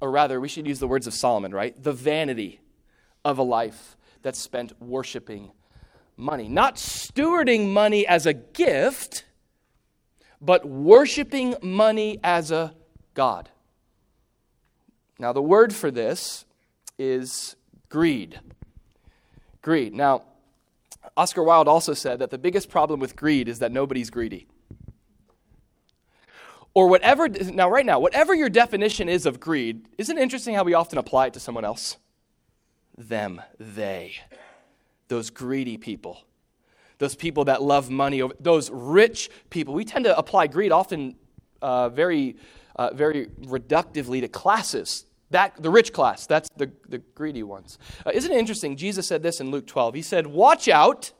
Or 0.00 0.10
rather, 0.10 0.40
we 0.40 0.48
should 0.48 0.66
use 0.66 0.78
the 0.78 0.88
words 0.88 1.06
of 1.06 1.14
Solomon, 1.14 1.52
right? 1.52 1.80
The 1.80 1.92
vanity 1.92 2.60
of 3.24 3.38
a 3.38 3.42
life 3.42 3.96
that's 4.22 4.38
spent 4.38 4.80
worshiping 4.80 5.52
money. 6.16 6.48
Not 6.48 6.76
stewarding 6.76 7.68
money 7.68 8.06
as 8.06 8.26
a 8.26 8.32
gift, 8.32 9.24
but 10.40 10.66
worshiping 10.66 11.54
money 11.62 12.18
as 12.22 12.50
a 12.50 12.74
God. 13.14 13.48
Now, 15.18 15.32
the 15.32 15.42
word 15.42 15.74
for 15.74 15.90
this 15.90 16.44
is 16.98 17.56
greed. 17.88 18.40
Greed. 19.60 19.94
Now, 19.94 20.22
Oscar 21.16 21.42
Wilde 21.42 21.68
also 21.68 21.94
said 21.94 22.18
that 22.18 22.30
the 22.30 22.38
biggest 22.38 22.68
problem 22.68 22.98
with 22.98 23.14
greed 23.14 23.48
is 23.48 23.58
that 23.60 23.70
nobody's 23.70 24.10
greedy. 24.10 24.46
Or 26.74 26.88
whatever, 26.88 27.28
now, 27.28 27.68
right 27.68 27.84
now, 27.84 28.00
whatever 28.00 28.34
your 28.34 28.48
definition 28.48 29.08
is 29.08 29.26
of 29.26 29.38
greed, 29.38 29.86
isn't 29.98 30.16
it 30.16 30.20
interesting 30.20 30.54
how 30.54 30.64
we 30.64 30.74
often 30.74 30.98
apply 30.98 31.26
it 31.26 31.34
to 31.34 31.40
someone 31.40 31.64
else? 31.64 31.98
Them, 32.96 33.42
they 33.58 34.16
those 35.12 35.28
greedy 35.28 35.76
people, 35.76 36.24
those 36.96 37.14
people 37.14 37.44
that 37.44 37.60
love 37.60 37.90
money, 37.90 38.22
those 38.40 38.70
rich 38.70 39.28
people. 39.50 39.74
We 39.74 39.84
tend 39.84 40.06
to 40.06 40.16
apply 40.16 40.46
greed 40.46 40.72
often 40.72 41.16
uh, 41.60 41.90
very, 41.90 42.36
uh, 42.76 42.94
very 42.94 43.26
reductively 43.42 44.22
to 44.22 44.28
classes. 44.28 45.04
That, 45.28 45.62
the 45.62 45.68
rich 45.68 45.92
class, 45.92 46.26
that's 46.26 46.48
the, 46.56 46.70
the 46.88 46.96
greedy 47.14 47.42
ones. 47.42 47.78
Uh, 48.06 48.12
isn't 48.14 48.32
it 48.32 48.38
interesting? 48.38 48.74
Jesus 48.74 49.06
said 49.06 49.22
this 49.22 49.38
in 49.38 49.50
Luke 49.50 49.66
12. 49.66 49.96
He 49.96 50.02
said, 50.02 50.26
Watch 50.26 50.66
out, 50.66 51.12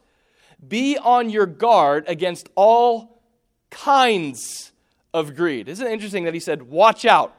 be 0.67 0.97
on 0.97 1.29
your 1.29 1.45
guard 1.45 2.05
against 2.09 2.49
all 2.55 3.21
kinds 3.69 4.73
of 5.13 5.37
greed. 5.37 5.69
Isn't 5.69 5.87
it 5.87 5.93
interesting 5.93 6.25
that 6.25 6.33
he 6.33 6.41
said, 6.41 6.63
Watch 6.63 7.05
out? 7.05 7.37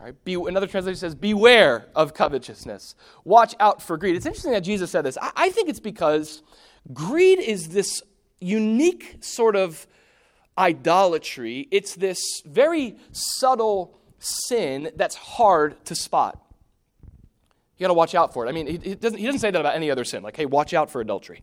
Right? 0.00 0.24
Be, 0.24 0.34
another 0.34 0.66
translation 0.66 0.98
says, 0.98 1.14
Beware 1.14 1.86
of 1.94 2.14
covetousness. 2.14 2.94
Watch 3.24 3.54
out 3.58 3.82
for 3.82 3.96
greed. 3.96 4.14
It's 4.14 4.26
interesting 4.26 4.52
that 4.52 4.60
Jesus 4.60 4.90
said 4.90 5.04
this. 5.04 5.16
I, 5.20 5.32
I 5.36 5.50
think 5.50 5.68
it's 5.68 5.80
because 5.80 6.42
greed 6.92 7.38
is 7.38 7.68
this 7.68 8.02
unique 8.40 9.18
sort 9.20 9.56
of 9.56 9.86
idolatry, 10.58 11.68
it's 11.70 11.94
this 11.94 12.42
very 12.44 12.96
subtle 13.12 13.98
sin 14.18 14.90
that's 14.96 15.14
hard 15.14 15.84
to 15.86 15.94
spot. 15.94 16.42
You 17.76 17.84
got 17.84 17.88
to 17.88 17.94
watch 17.94 18.14
out 18.14 18.32
for 18.32 18.46
it. 18.46 18.48
I 18.48 18.52
mean, 18.52 18.66
he, 18.66 18.94
doesn't, 18.94 19.18
he 19.18 19.26
doesn't 19.26 19.40
say 19.40 19.50
that 19.50 19.60
about 19.60 19.74
any 19.74 19.90
other 19.90 20.04
sin. 20.04 20.22
Like, 20.22 20.36
hey, 20.36 20.46
watch 20.46 20.72
out 20.72 20.90
for 20.90 21.00
adultery. 21.00 21.42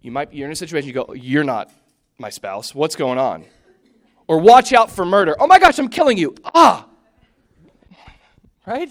You 0.00 0.12
might, 0.12 0.32
you're 0.32 0.46
in 0.46 0.52
a 0.52 0.56
situation, 0.56 0.86
you 0.86 0.94
go, 0.94 1.12
you're 1.12 1.44
not 1.44 1.72
my 2.18 2.30
spouse. 2.30 2.72
What's 2.72 2.94
going 2.94 3.18
on? 3.18 3.44
Or 4.28 4.38
watch 4.38 4.72
out 4.72 4.90
for 4.90 5.04
murder. 5.04 5.34
Oh 5.40 5.46
my 5.46 5.58
gosh, 5.58 5.78
I'm 5.78 5.88
killing 5.88 6.18
you. 6.18 6.34
Ah. 6.54 6.86
Right? 8.66 8.90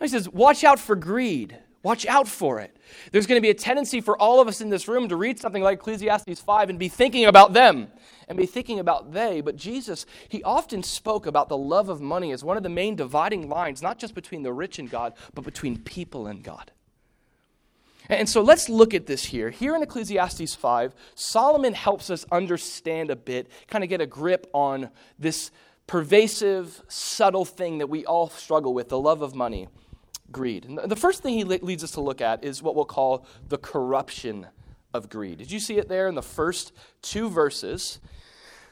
He 0.00 0.08
says, 0.08 0.28
watch 0.28 0.64
out 0.64 0.78
for 0.78 0.96
greed. 0.96 1.58
Watch 1.82 2.06
out 2.06 2.28
for 2.28 2.60
it. 2.60 2.76
There's 3.10 3.26
going 3.26 3.38
to 3.38 3.42
be 3.42 3.50
a 3.50 3.54
tendency 3.54 4.00
for 4.00 4.16
all 4.16 4.40
of 4.40 4.46
us 4.46 4.60
in 4.60 4.70
this 4.70 4.86
room 4.86 5.08
to 5.08 5.16
read 5.16 5.40
something 5.40 5.62
like 5.62 5.78
Ecclesiastes 5.78 6.40
5 6.40 6.70
and 6.70 6.78
be 6.78 6.88
thinking 6.88 7.24
about 7.24 7.52
them 7.52 7.88
and 8.28 8.38
be 8.38 8.46
thinking 8.46 8.78
about 8.78 9.12
they. 9.12 9.40
But 9.40 9.56
Jesus, 9.56 10.06
he 10.28 10.44
often 10.44 10.84
spoke 10.84 11.26
about 11.26 11.48
the 11.48 11.56
love 11.56 11.88
of 11.88 12.00
money 12.00 12.30
as 12.30 12.44
one 12.44 12.56
of 12.56 12.62
the 12.62 12.68
main 12.68 12.94
dividing 12.94 13.48
lines, 13.48 13.82
not 13.82 13.98
just 13.98 14.14
between 14.14 14.44
the 14.44 14.52
rich 14.52 14.78
and 14.78 14.88
God, 14.88 15.14
but 15.34 15.44
between 15.44 15.78
people 15.78 16.28
and 16.28 16.44
God. 16.44 16.70
And 18.08 18.28
so 18.28 18.42
let's 18.42 18.68
look 18.68 18.94
at 18.94 19.06
this 19.06 19.24
here. 19.24 19.50
Here 19.50 19.74
in 19.76 19.82
Ecclesiastes 19.82 20.54
5, 20.54 20.94
Solomon 21.14 21.74
helps 21.74 22.10
us 22.10 22.24
understand 22.30 23.10
a 23.10 23.16
bit, 23.16 23.48
kind 23.68 23.84
of 23.84 23.90
get 23.90 24.00
a 24.00 24.06
grip 24.06 24.46
on 24.52 24.90
this 25.18 25.50
pervasive, 25.86 26.82
subtle 26.88 27.44
thing 27.44 27.78
that 27.78 27.88
we 27.88 28.04
all 28.04 28.28
struggle 28.28 28.74
with 28.74 28.88
the 28.88 28.98
love 28.98 29.22
of 29.22 29.34
money, 29.34 29.68
greed. 30.30 30.64
And 30.64 30.78
the 30.78 30.96
first 30.96 31.22
thing 31.22 31.34
he 31.34 31.44
leads 31.44 31.84
us 31.84 31.92
to 31.92 32.00
look 32.00 32.20
at 32.20 32.44
is 32.44 32.62
what 32.62 32.74
we'll 32.74 32.84
call 32.84 33.26
the 33.48 33.58
corruption 33.58 34.46
of 34.94 35.08
greed. 35.08 35.38
Did 35.38 35.50
you 35.50 35.60
see 35.60 35.78
it 35.78 35.88
there 35.88 36.08
in 36.08 36.14
the 36.14 36.22
first 36.22 36.72
two 37.02 37.28
verses? 37.28 38.00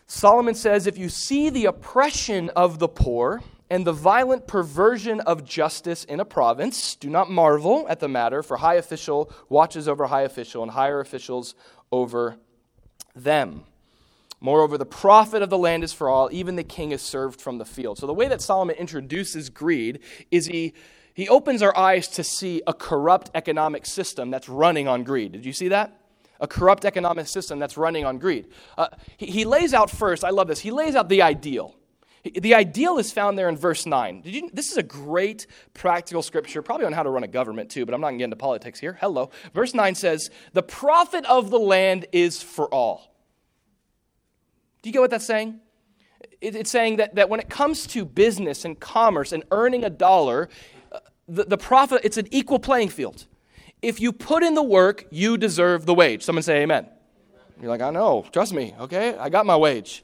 Solomon 0.06 0.54
says, 0.54 0.86
If 0.86 0.98
you 0.98 1.08
see 1.08 1.50
the 1.50 1.66
oppression 1.66 2.50
of 2.50 2.78
the 2.78 2.88
poor 2.88 3.42
and 3.70 3.86
the 3.86 3.92
violent 3.92 4.48
perversion 4.48 5.20
of 5.20 5.44
justice 5.44 6.02
in 6.04 6.18
a 6.18 6.24
province. 6.24 6.96
Do 6.96 7.08
not 7.08 7.30
marvel 7.30 7.86
at 7.88 8.00
the 8.00 8.08
matter, 8.08 8.42
for 8.42 8.56
high 8.56 8.74
official 8.74 9.30
watches 9.48 9.86
over 9.86 10.06
high 10.08 10.22
official, 10.22 10.62
and 10.62 10.72
higher 10.72 11.00
officials 11.00 11.54
over 11.92 12.36
them. 13.14 13.64
Moreover, 14.40 14.76
the 14.76 14.86
profit 14.86 15.42
of 15.42 15.50
the 15.50 15.58
land 15.58 15.84
is 15.84 15.92
for 15.92 16.08
all, 16.08 16.28
even 16.32 16.56
the 16.56 16.64
king 16.64 16.92
is 16.92 17.02
served 17.02 17.40
from 17.40 17.58
the 17.58 17.64
field. 17.64 17.98
So, 17.98 18.06
the 18.06 18.14
way 18.14 18.26
that 18.28 18.40
Solomon 18.40 18.74
introduces 18.76 19.50
greed 19.50 20.00
is 20.30 20.46
he, 20.46 20.72
he 21.14 21.28
opens 21.28 21.62
our 21.62 21.76
eyes 21.76 22.08
to 22.08 22.24
see 22.24 22.62
a 22.66 22.72
corrupt 22.72 23.30
economic 23.34 23.86
system 23.86 24.30
that's 24.30 24.48
running 24.48 24.88
on 24.88 25.04
greed. 25.04 25.32
Did 25.32 25.44
you 25.44 25.52
see 25.52 25.68
that? 25.68 25.96
A 26.40 26.48
corrupt 26.48 26.86
economic 26.86 27.26
system 27.26 27.58
that's 27.58 27.76
running 27.76 28.06
on 28.06 28.18
greed. 28.18 28.46
Uh, 28.78 28.88
he, 29.18 29.26
he 29.26 29.44
lays 29.44 29.74
out 29.74 29.90
first, 29.90 30.24
I 30.24 30.30
love 30.30 30.48
this, 30.48 30.60
he 30.60 30.70
lays 30.70 30.96
out 30.96 31.10
the 31.10 31.20
ideal. 31.20 31.74
The 32.22 32.54
ideal 32.54 32.98
is 32.98 33.12
found 33.12 33.38
there 33.38 33.48
in 33.48 33.56
verse 33.56 33.86
9. 33.86 34.22
You, 34.24 34.50
this 34.52 34.70
is 34.70 34.76
a 34.76 34.82
great 34.82 35.46
practical 35.72 36.22
scripture, 36.22 36.60
probably 36.60 36.84
on 36.84 36.92
how 36.92 37.02
to 37.02 37.08
run 37.08 37.24
a 37.24 37.28
government 37.28 37.70
too, 37.70 37.86
but 37.86 37.94
I'm 37.94 38.00
not 38.00 38.08
going 38.08 38.18
to 38.18 38.22
get 38.22 38.24
into 38.24 38.36
politics 38.36 38.78
here. 38.78 38.98
Hello. 39.00 39.30
Verse 39.54 39.72
9 39.72 39.94
says, 39.94 40.30
The 40.52 40.62
profit 40.62 41.24
of 41.24 41.50
the 41.50 41.58
land 41.58 42.06
is 42.12 42.42
for 42.42 42.72
all. 42.74 43.14
Do 44.82 44.88
you 44.88 44.92
get 44.92 45.00
what 45.00 45.10
that's 45.10 45.26
saying? 45.26 45.60
It's 46.42 46.70
saying 46.70 46.96
that, 46.96 47.14
that 47.14 47.28
when 47.28 47.40
it 47.40 47.48
comes 47.48 47.86
to 47.88 48.04
business 48.04 48.64
and 48.64 48.78
commerce 48.78 49.32
and 49.32 49.44
earning 49.50 49.84
a 49.84 49.90
dollar, 49.90 50.48
uh, 50.92 51.00
the, 51.28 51.44
the 51.44 51.58
profit, 51.58 52.02
it's 52.04 52.16
an 52.16 52.28
equal 52.30 52.58
playing 52.58 52.90
field. 52.90 53.26
If 53.82 54.00
you 54.00 54.12
put 54.12 54.42
in 54.42 54.54
the 54.54 54.62
work, 54.62 55.06
you 55.10 55.38
deserve 55.38 55.86
the 55.86 55.94
wage. 55.94 56.22
Someone 56.22 56.42
say 56.42 56.62
amen. 56.62 56.86
You're 57.60 57.70
like, 57.70 57.82
I 57.82 57.90
know, 57.90 58.26
trust 58.32 58.52
me, 58.54 58.74
okay? 58.80 59.16
I 59.16 59.28
got 59.28 59.44
my 59.44 59.56
wage. 59.56 60.02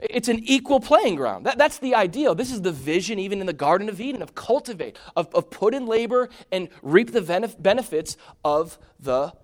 It's 0.00 0.28
an 0.28 0.40
equal 0.44 0.80
playing 0.80 1.16
ground. 1.16 1.44
That, 1.44 1.58
that's 1.58 1.78
the 1.78 1.94
ideal. 1.94 2.34
This 2.34 2.50
is 2.50 2.62
the 2.62 2.72
vision, 2.72 3.18
even 3.18 3.40
in 3.40 3.46
the 3.46 3.52
Garden 3.52 3.88
of 3.88 4.00
Eden, 4.00 4.22
of 4.22 4.34
cultivate, 4.34 4.96
of, 5.14 5.32
of 5.34 5.50
put 5.50 5.74
in 5.74 5.86
labor 5.86 6.30
and 6.50 6.68
reap 6.82 7.12
the 7.12 7.54
benefits 7.58 8.16
of 8.42 8.78
the 8.98 9.34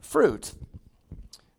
fruit. 0.00 0.52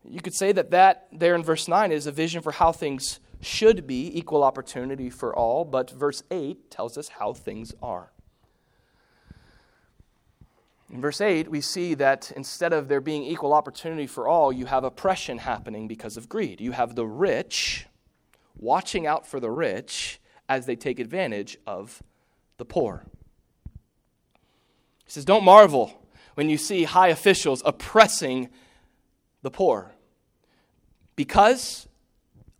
You 0.03 0.19
could 0.19 0.33
say 0.33 0.51
that 0.51 0.71
that 0.71 1.07
there 1.13 1.33
in 1.35 1.43
verse 1.43 1.67
9 1.67 1.91
is 1.91 2.07
a 2.07 2.11
vision 2.11 2.41
for 2.41 2.51
how 2.51 2.73
things 2.73 3.19
should 3.39 3.87
be, 3.87 4.17
equal 4.17 4.43
opportunity 4.43 5.09
for 5.09 5.35
all, 5.35 5.63
but 5.63 5.89
verse 5.89 6.23
8 6.29 6.69
tells 6.69 6.97
us 6.97 7.07
how 7.07 7.33
things 7.33 7.73
are. 7.81 8.11
In 10.91 10.99
verse 10.99 11.21
8, 11.21 11.49
we 11.49 11.61
see 11.61 11.93
that 11.93 12.31
instead 12.35 12.73
of 12.73 12.89
there 12.89 12.99
being 12.99 13.23
equal 13.23 13.53
opportunity 13.53 14.05
for 14.05 14.27
all, 14.27 14.51
you 14.51 14.65
have 14.65 14.83
oppression 14.83 15.37
happening 15.37 15.87
because 15.87 16.17
of 16.17 16.27
greed. 16.27 16.59
You 16.59 16.73
have 16.73 16.95
the 16.95 17.05
rich 17.05 17.87
watching 18.61 19.05
out 19.05 19.27
for 19.27 19.41
the 19.41 19.51
rich 19.51 20.21
as 20.47 20.65
they 20.65 20.77
take 20.77 20.99
advantage 20.99 21.57
of 21.67 22.01
the 22.57 22.63
poor. 22.65 23.03
He 25.03 25.11
says, 25.11 25.25
Don't 25.25 25.43
marvel 25.43 26.01
when 26.35 26.49
you 26.49 26.57
see 26.57 26.83
high 26.83 27.09
officials 27.09 27.61
oppressing 27.65 28.49
the 29.41 29.51
poor. 29.51 29.91
Because 31.15 31.87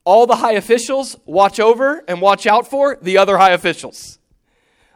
all 0.04 0.28
the 0.28 0.36
high 0.38 0.54
officials 0.54 1.16
watch 1.26 1.60
over 1.60 2.04
and 2.08 2.22
watch 2.22 2.46
out 2.46 2.68
for 2.68 2.98
the 3.02 3.18
other 3.18 3.38
high 3.38 3.52
officials. 3.52 4.20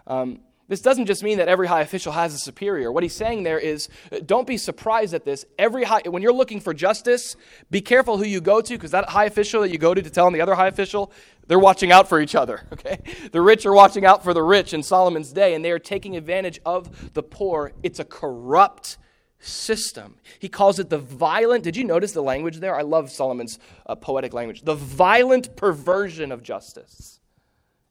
Um, 0.07 0.39
this 0.67 0.81
doesn't 0.81 1.05
just 1.05 1.23
mean 1.23 1.37
that 1.37 1.47
every 1.47 1.67
high 1.67 1.81
official 1.81 2.11
has 2.13 2.33
a 2.33 2.37
superior. 2.37 2.91
What 2.91 3.03
he's 3.03 3.13
saying 3.13 3.43
there 3.43 3.59
is 3.59 3.87
uh, 4.11 4.19
don't 4.25 4.47
be 4.47 4.57
surprised 4.57 5.13
at 5.13 5.23
this. 5.23 5.45
Every 5.59 5.83
high, 5.83 6.01
when 6.05 6.23
you're 6.23 6.33
looking 6.33 6.59
for 6.59 6.73
justice, 6.73 7.35
be 7.69 7.81
careful 7.81 8.17
who 8.17 8.25
you 8.25 8.41
go 8.41 8.61
to 8.61 8.73
because 8.73 8.91
that 8.91 9.09
high 9.09 9.25
official 9.25 9.61
that 9.61 9.69
you 9.69 9.77
go 9.77 9.93
to 9.93 10.01
to 10.01 10.09
tell 10.09 10.25
on 10.25 10.33
the 10.33 10.41
other 10.41 10.55
high 10.55 10.67
official, 10.67 11.11
they're 11.47 11.59
watching 11.59 11.91
out 11.91 12.09
for 12.09 12.19
each 12.19 12.33
other, 12.33 12.67
okay? 12.73 12.99
The 13.31 13.41
rich 13.41 13.65
are 13.65 13.73
watching 13.73 14.05
out 14.05 14.23
for 14.23 14.33
the 14.33 14.41
rich 14.41 14.73
in 14.73 14.81
Solomon's 14.81 15.31
day 15.31 15.53
and 15.53 15.63
they 15.63 15.71
are 15.71 15.79
taking 15.79 16.17
advantage 16.17 16.59
of 16.65 17.13
the 17.13 17.23
poor. 17.23 17.73
It's 17.83 17.99
a 17.99 18.05
corrupt 18.05 18.97
system. 19.39 20.15
He 20.39 20.49
calls 20.49 20.79
it 20.79 20.89
the 20.89 20.97
violent. 20.97 21.63
Did 21.63 21.77
you 21.77 21.83
notice 21.83 22.13
the 22.13 22.23
language 22.23 22.57
there? 22.57 22.75
I 22.75 22.81
love 22.81 23.11
Solomon's 23.11 23.59
uh, 23.85 23.95
poetic 23.95 24.33
language. 24.33 24.63
The 24.63 24.75
violent 24.75 25.55
perversion 25.55 26.31
of 26.31 26.41
justice. 26.41 27.19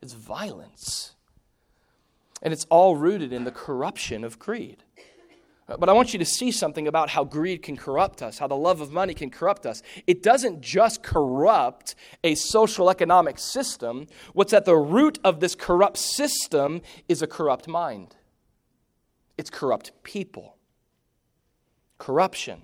It's 0.03 0.13
violence. 0.13 1.14
And 2.45 2.53
it's 2.53 2.67
all 2.71 2.95
rooted 2.95 3.33
in 3.33 3.45
the 3.45 3.51
corruption 3.51 4.23
of 4.23 4.39
greed. 4.39 4.85
But 5.67 5.89
I 5.89 5.95
want 5.95 6.13
you 6.13 6.19
to 6.19 6.27
see 6.27 6.51
something 6.51 6.87
about 6.87 7.09
how 7.09 7.25
greed 7.25 7.63
can 7.63 7.77
corrupt 7.77 8.21
us, 8.21 8.39
how 8.39 8.47
the 8.47 8.57
love 8.57 8.83
of 8.83 8.93
money 8.93 9.15
can 9.15 9.31
corrupt 9.31 9.65
us. 9.65 9.83
It 10.07 10.23
doesn't 10.23 10.61
just 10.61 11.03
corrupt 11.03 11.95
a 12.23 12.35
social 12.35 12.91
economic 12.91 13.39
system. 13.39 14.07
What's 14.35 14.53
at 14.53 14.67
the 14.67 14.77
root 14.77 15.19
of 15.25 15.41
this 15.41 15.55
corrupt 15.55 15.97
system 15.97 16.83
is 17.09 17.23
a 17.23 17.27
corrupt 17.27 17.67
mind, 17.67 18.15
it's 19.39 19.51
corrupt 19.51 19.93
people. 20.03 20.57
Corruption. 21.97 22.63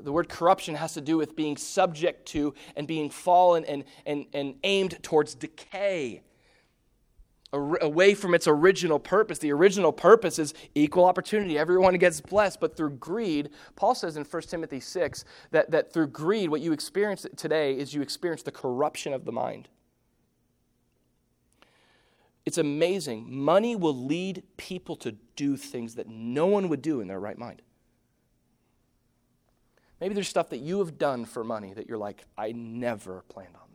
The 0.00 0.12
word 0.12 0.28
corruption 0.28 0.76
has 0.76 0.94
to 0.94 1.00
do 1.00 1.16
with 1.16 1.34
being 1.34 1.56
subject 1.56 2.26
to 2.28 2.54
and 2.76 2.86
being 2.86 3.10
fallen 3.10 3.64
and, 3.64 3.84
and, 4.06 4.26
and 4.32 4.54
aimed 4.62 5.02
towards 5.02 5.34
decay 5.34 6.22
away 7.52 8.14
from 8.14 8.34
its 8.34 8.46
original 8.46 8.98
purpose. 8.98 9.38
The 9.38 9.52
original 9.52 9.92
purpose 9.92 10.38
is 10.38 10.52
equal 10.74 11.04
opportunity. 11.04 11.58
Everyone 11.58 11.96
gets 11.96 12.20
blessed. 12.20 12.60
But 12.60 12.76
through 12.76 12.90
greed, 12.90 13.50
Paul 13.76 13.94
says 13.94 14.16
in 14.16 14.24
1 14.24 14.42
Timothy 14.42 14.80
6 14.80 15.24
that, 15.50 15.70
that 15.70 15.92
through 15.92 16.08
greed, 16.08 16.50
what 16.50 16.60
you 16.60 16.72
experience 16.72 17.26
today 17.36 17.78
is 17.78 17.94
you 17.94 18.02
experience 18.02 18.42
the 18.42 18.52
corruption 18.52 19.12
of 19.12 19.24
the 19.24 19.32
mind. 19.32 19.68
It's 22.44 22.58
amazing. 22.58 23.26
Money 23.34 23.76
will 23.76 23.96
lead 23.96 24.42
people 24.56 24.96
to 24.96 25.12
do 25.36 25.56
things 25.56 25.94
that 25.96 26.08
no 26.08 26.46
one 26.46 26.68
would 26.68 26.82
do 26.82 27.00
in 27.00 27.08
their 27.08 27.20
right 27.20 27.36
mind. 27.36 27.62
Maybe 30.00 30.14
there's 30.14 30.28
stuff 30.28 30.50
that 30.50 30.58
you 30.58 30.78
have 30.78 30.96
done 30.96 31.24
for 31.24 31.42
money 31.42 31.72
that 31.74 31.88
you're 31.88 31.98
like, 31.98 32.24
I 32.36 32.52
never 32.52 33.24
planned 33.28 33.54
on. 33.54 33.67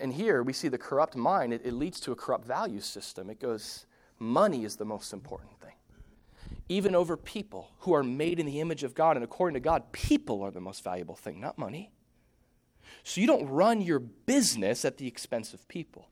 And 0.00 0.12
here 0.12 0.42
we 0.42 0.52
see 0.52 0.68
the 0.68 0.78
corrupt 0.78 1.16
mind, 1.16 1.52
it, 1.52 1.62
it 1.64 1.72
leads 1.72 2.00
to 2.00 2.12
a 2.12 2.16
corrupt 2.16 2.46
value 2.46 2.80
system. 2.80 3.30
It 3.30 3.40
goes, 3.40 3.86
money 4.18 4.64
is 4.64 4.76
the 4.76 4.84
most 4.84 5.12
important 5.12 5.60
thing. 5.60 5.72
Even 6.68 6.94
over 6.94 7.16
people 7.16 7.70
who 7.80 7.92
are 7.94 8.02
made 8.02 8.40
in 8.40 8.46
the 8.46 8.60
image 8.60 8.84
of 8.84 8.94
God 8.94 9.16
and 9.16 9.24
according 9.24 9.54
to 9.54 9.60
God, 9.60 9.92
people 9.92 10.42
are 10.42 10.50
the 10.50 10.60
most 10.60 10.82
valuable 10.82 11.14
thing, 11.14 11.40
not 11.40 11.58
money. 11.58 11.90
So 13.02 13.20
you 13.20 13.26
don't 13.26 13.46
run 13.48 13.80
your 13.80 13.98
business 13.98 14.84
at 14.84 14.96
the 14.96 15.06
expense 15.06 15.52
of 15.52 15.66
people. 15.68 16.08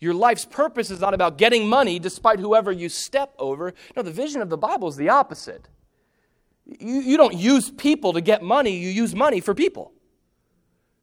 Your 0.00 0.14
life's 0.14 0.44
purpose 0.44 0.90
is 0.90 1.00
not 1.00 1.14
about 1.14 1.38
getting 1.38 1.68
money 1.68 1.98
despite 1.98 2.38
whoever 2.38 2.70
you 2.70 2.88
step 2.88 3.34
over. 3.38 3.74
No, 3.94 4.02
the 4.02 4.10
vision 4.10 4.42
of 4.42 4.50
the 4.50 4.58
Bible 4.58 4.88
is 4.88 4.96
the 4.96 5.08
opposite. 5.08 5.68
You, 6.66 7.00
you 7.00 7.16
don't 7.16 7.34
use 7.34 7.70
people 7.70 8.12
to 8.14 8.20
get 8.20 8.42
money, 8.42 8.76
you 8.76 8.88
use 8.88 9.14
money 9.14 9.40
for 9.40 9.54
people 9.54 9.92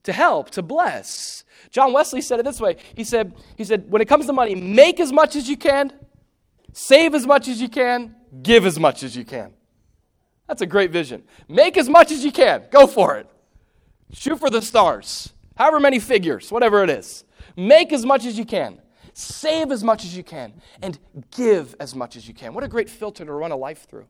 to 0.03 0.13
help, 0.13 0.49
to 0.51 0.61
bless. 0.61 1.43
John 1.71 1.93
Wesley 1.93 2.21
said 2.21 2.39
it 2.39 2.43
this 2.43 2.59
way. 2.59 2.77
He 2.95 3.03
said, 3.03 3.33
he 3.57 3.63
said, 3.63 3.89
when 3.89 4.01
it 4.01 4.07
comes 4.07 4.25
to 4.27 4.33
money, 4.33 4.55
make 4.55 4.99
as 4.99 5.11
much 5.11 5.35
as 5.35 5.49
you 5.49 5.57
can, 5.57 5.91
save 6.71 7.15
as 7.15 7.25
much 7.25 7.47
as 7.47 7.61
you 7.61 7.69
can, 7.69 8.15
give 8.41 8.65
as 8.65 8.79
much 8.79 9.03
as 9.03 9.15
you 9.15 9.25
can. 9.25 9.53
That's 10.47 10.61
a 10.61 10.65
great 10.65 10.91
vision. 10.91 11.23
Make 11.47 11.77
as 11.77 11.87
much 11.89 12.11
as 12.11 12.23
you 12.23 12.31
can. 12.31 12.65
Go 12.69 12.85
for 12.85 13.15
it. 13.17 13.27
Shoot 14.11 14.39
for 14.39 14.49
the 14.49 14.61
stars. 14.61 15.33
However 15.55 15.79
many 15.79 15.99
figures, 15.99 16.51
whatever 16.51 16.83
it 16.83 16.89
is. 16.89 17.23
Make 17.55 17.93
as 17.93 18.05
much 18.05 18.25
as 18.25 18.37
you 18.37 18.45
can. 18.45 18.79
Save 19.13 19.71
as 19.71 19.83
much 19.83 20.03
as 20.03 20.17
you 20.17 20.23
can. 20.23 20.53
And 20.81 20.99
give 21.31 21.75
as 21.79 21.95
much 21.95 22.15
as 22.15 22.27
you 22.27 22.33
can. 22.33 22.53
What 22.53 22.63
a 22.63 22.67
great 22.67 22.89
filter 22.89 23.23
to 23.23 23.31
run 23.31 23.51
a 23.51 23.55
life 23.55 23.87
through. 23.89 24.07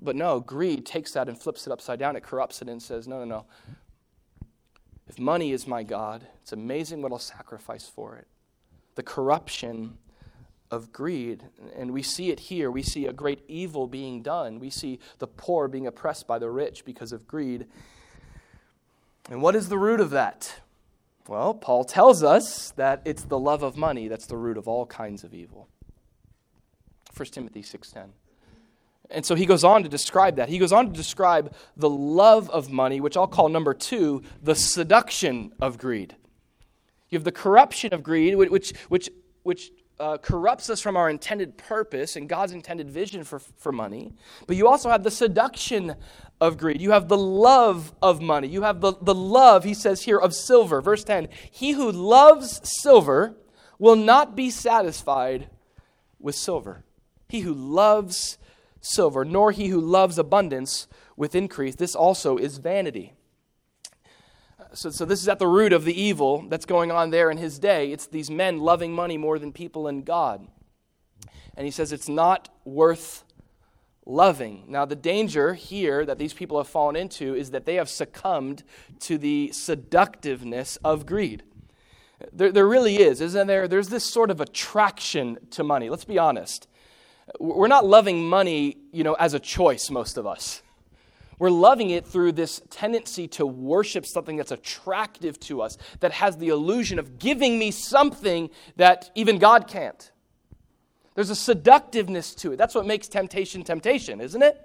But 0.00 0.16
no, 0.16 0.40
greed 0.40 0.86
takes 0.86 1.12
that 1.12 1.28
and 1.28 1.38
flips 1.38 1.66
it 1.66 1.72
upside 1.72 1.98
down. 1.98 2.16
It 2.16 2.22
corrupts 2.22 2.62
it 2.62 2.68
and 2.68 2.82
says, 2.82 3.06
no, 3.06 3.18
no, 3.18 3.24
no. 3.24 3.46
If 5.12 5.18
money 5.18 5.52
is 5.52 5.66
my 5.66 5.82
God, 5.82 6.26
it's 6.40 6.52
amazing 6.52 7.02
what 7.02 7.12
I'll 7.12 7.18
sacrifice 7.18 7.86
for 7.86 8.16
it. 8.16 8.26
The 8.94 9.02
corruption 9.02 9.98
of 10.70 10.90
greed. 10.90 11.44
And 11.76 11.90
we 11.90 12.02
see 12.02 12.30
it 12.30 12.40
here. 12.40 12.70
We 12.70 12.82
see 12.82 13.04
a 13.04 13.12
great 13.12 13.44
evil 13.46 13.86
being 13.86 14.22
done. 14.22 14.58
We 14.58 14.70
see 14.70 15.00
the 15.18 15.26
poor 15.26 15.68
being 15.68 15.86
oppressed 15.86 16.26
by 16.26 16.38
the 16.38 16.48
rich 16.48 16.86
because 16.86 17.12
of 17.12 17.28
greed. 17.28 17.66
And 19.28 19.42
what 19.42 19.54
is 19.54 19.68
the 19.68 19.76
root 19.76 20.00
of 20.00 20.08
that? 20.10 20.60
Well, 21.28 21.52
Paul 21.52 21.84
tells 21.84 22.22
us 22.22 22.70
that 22.76 23.02
it's 23.04 23.24
the 23.24 23.38
love 23.38 23.62
of 23.62 23.76
money 23.76 24.08
that's 24.08 24.26
the 24.26 24.38
root 24.38 24.56
of 24.56 24.66
all 24.66 24.86
kinds 24.86 25.24
of 25.24 25.34
evil. 25.34 25.68
1 27.14 27.26
Timothy 27.34 27.60
6:10. 27.60 28.14
And 29.12 29.24
so 29.24 29.34
he 29.34 29.46
goes 29.46 29.64
on 29.64 29.82
to 29.82 29.88
describe 29.88 30.36
that. 30.36 30.48
He 30.48 30.58
goes 30.58 30.72
on 30.72 30.86
to 30.86 30.92
describe 30.92 31.54
the 31.76 31.90
love 31.90 32.48
of 32.50 32.70
money, 32.70 33.00
which 33.00 33.16
I'll 33.16 33.26
call 33.26 33.48
number 33.48 33.74
two, 33.74 34.22
the 34.42 34.54
seduction 34.54 35.52
of 35.60 35.78
greed. 35.78 36.16
You 37.10 37.16
have 37.16 37.24
the 37.24 37.32
corruption 37.32 37.92
of 37.92 38.02
greed, 38.02 38.36
which, 38.36 38.72
which, 38.88 39.10
which 39.42 39.70
uh, 40.00 40.16
corrupts 40.18 40.70
us 40.70 40.80
from 40.80 40.96
our 40.96 41.10
intended 41.10 41.56
purpose 41.56 42.16
and 42.16 42.28
God's 42.28 42.52
intended 42.52 42.90
vision 42.90 43.22
for, 43.22 43.38
for 43.38 43.70
money. 43.70 44.14
But 44.46 44.56
you 44.56 44.66
also 44.66 44.88
have 44.88 45.02
the 45.02 45.10
seduction 45.10 45.94
of 46.40 46.58
greed. 46.58 46.80
You 46.80 46.90
have 46.92 47.08
the 47.08 47.18
love 47.18 47.94
of 48.02 48.20
money. 48.20 48.48
You 48.48 48.62
have 48.62 48.80
the, 48.80 48.94
the 49.00 49.14
love, 49.14 49.62
he 49.62 49.74
says 49.74 50.02
here, 50.02 50.18
of 50.18 50.34
silver. 50.34 50.80
Verse 50.80 51.04
10 51.04 51.28
He 51.50 51.72
who 51.72 51.92
loves 51.92 52.60
silver 52.64 53.36
will 53.78 53.96
not 53.96 54.34
be 54.34 54.50
satisfied 54.50 55.50
with 56.18 56.34
silver. 56.34 56.84
He 57.28 57.40
who 57.40 57.54
loves 57.54 58.38
silver, 58.82 59.24
nor 59.24 59.52
he 59.52 59.68
who 59.68 59.80
loves 59.80 60.18
abundance 60.18 60.86
with 61.16 61.34
increase. 61.34 61.76
This 61.76 61.94
also 61.94 62.36
is 62.36 62.58
vanity. 62.58 63.14
So, 64.74 64.90
so 64.90 65.04
this 65.04 65.22
is 65.22 65.28
at 65.28 65.38
the 65.38 65.46
root 65.46 65.72
of 65.72 65.84
the 65.84 65.98
evil 65.98 66.44
that's 66.48 66.66
going 66.66 66.90
on 66.90 67.10
there 67.10 67.30
in 67.30 67.38
his 67.38 67.58
day. 67.58 67.92
It's 67.92 68.06
these 68.06 68.30
men 68.30 68.58
loving 68.58 68.92
money 68.92 69.16
more 69.16 69.38
than 69.38 69.52
people 69.52 69.86
and 69.86 70.04
God. 70.04 70.46
And 71.56 71.64
he 71.64 71.70
says 71.70 71.92
it's 71.92 72.08
not 72.08 72.48
worth 72.64 73.24
loving. 74.06 74.64
Now, 74.68 74.84
the 74.84 74.96
danger 74.96 75.54
here 75.54 76.04
that 76.04 76.18
these 76.18 76.32
people 76.32 76.56
have 76.58 76.68
fallen 76.68 76.96
into 76.96 77.34
is 77.34 77.50
that 77.50 77.66
they 77.66 77.74
have 77.76 77.88
succumbed 77.88 78.64
to 79.00 79.18
the 79.18 79.52
seductiveness 79.52 80.76
of 80.82 81.06
greed. 81.06 81.42
There, 82.32 82.50
there 82.50 82.66
really 82.66 82.96
is, 82.96 83.20
isn't 83.20 83.46
there? 83.46 83.68
There's 83.68 83.88
this 83.88 84.04
sort 84.04 84.30
of 84.30 84.40
attraction 84.40 85.38
to 85.50 85.62
money. 85.62 85.90
Let's 85.90 86.04
be 86.04 86.18
honest. 86.18 86.66
We're 87.40 87.68
not 87.68 87.86
loving 87.86 88.28
money, 88.28 88.76
you 88.92 89.04
know, 89.04 89.14
as 89.14 89.34
a 89.34 89.40
choice, 89.40 89.90
most 89.90 90.16
of 90.16 90.26
us. 90.26 90.62
We're 91.38 91.50
loving 91.50 91.90
it 91.90 92.06
through 92.06 92.32
this 92.32 92.62
tendency 92.70 93.26
to 93.28 93.46
worship 93.46 94.06
something 94.06 94.36
that's 94.36 94.52
attractive 94.52 95.40
to 95.40 95.62
us, 95.62 95.76
that 96.00 96.12
has 96.12 96.36
the 96.36 96.48
illusion 96.48 96.98
of 96.98 97.18
giving 97.18 97.58
me 97.58 97.70
something 97.70 98.50
that 98.76 99.10
even 99.14 99.38
God 99.38 99.66
can't. 99.66 100.12
There's 101.14 101.30
a 101.30 101.36
seductiveness 101.36 102.34
to 102.36 102.52
it. 102.52 102.56
That's 102.56 102.74
what 102.74 102.86
makes 102.86 103.08
temptation 103.08 103.64
temptation, 103.64 104.20
isn't 104.20 104.42
it? 104.42 104.56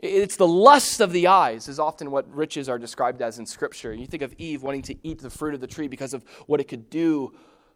It's 0.00 0.36
the 0.36 0.48
lust 0.48 1.00
of 1.00 1.12
the 1.12 1.26
eyes, 1.26 1.68
is 1.68 1.78
often 1.78 2.10
what 2.10 2.28
riches 2.34 2.68
are 2.68 2.78
described 2.78 3.20
as 3.20 3.38
in 3.38 3.46
Scripture. 3.46 3.92
You 3.92 4.06
think 4.06 4.22
of 4.22 4.34
Eve 4.38 4.62
wanting 4.62 4.82
to 4.82 4.96
eat 5.02 5.20
the 5.20 5.30
fruit 5.30 5.54
of 5.54 5.60
the 5.60 5.66
tree 5.66 5.88
because 5.88 6.14
of 6.14 6.24
what 6.46 6.60
it 6.60 6.64
could 6.64 6.88
do 6.88 7.32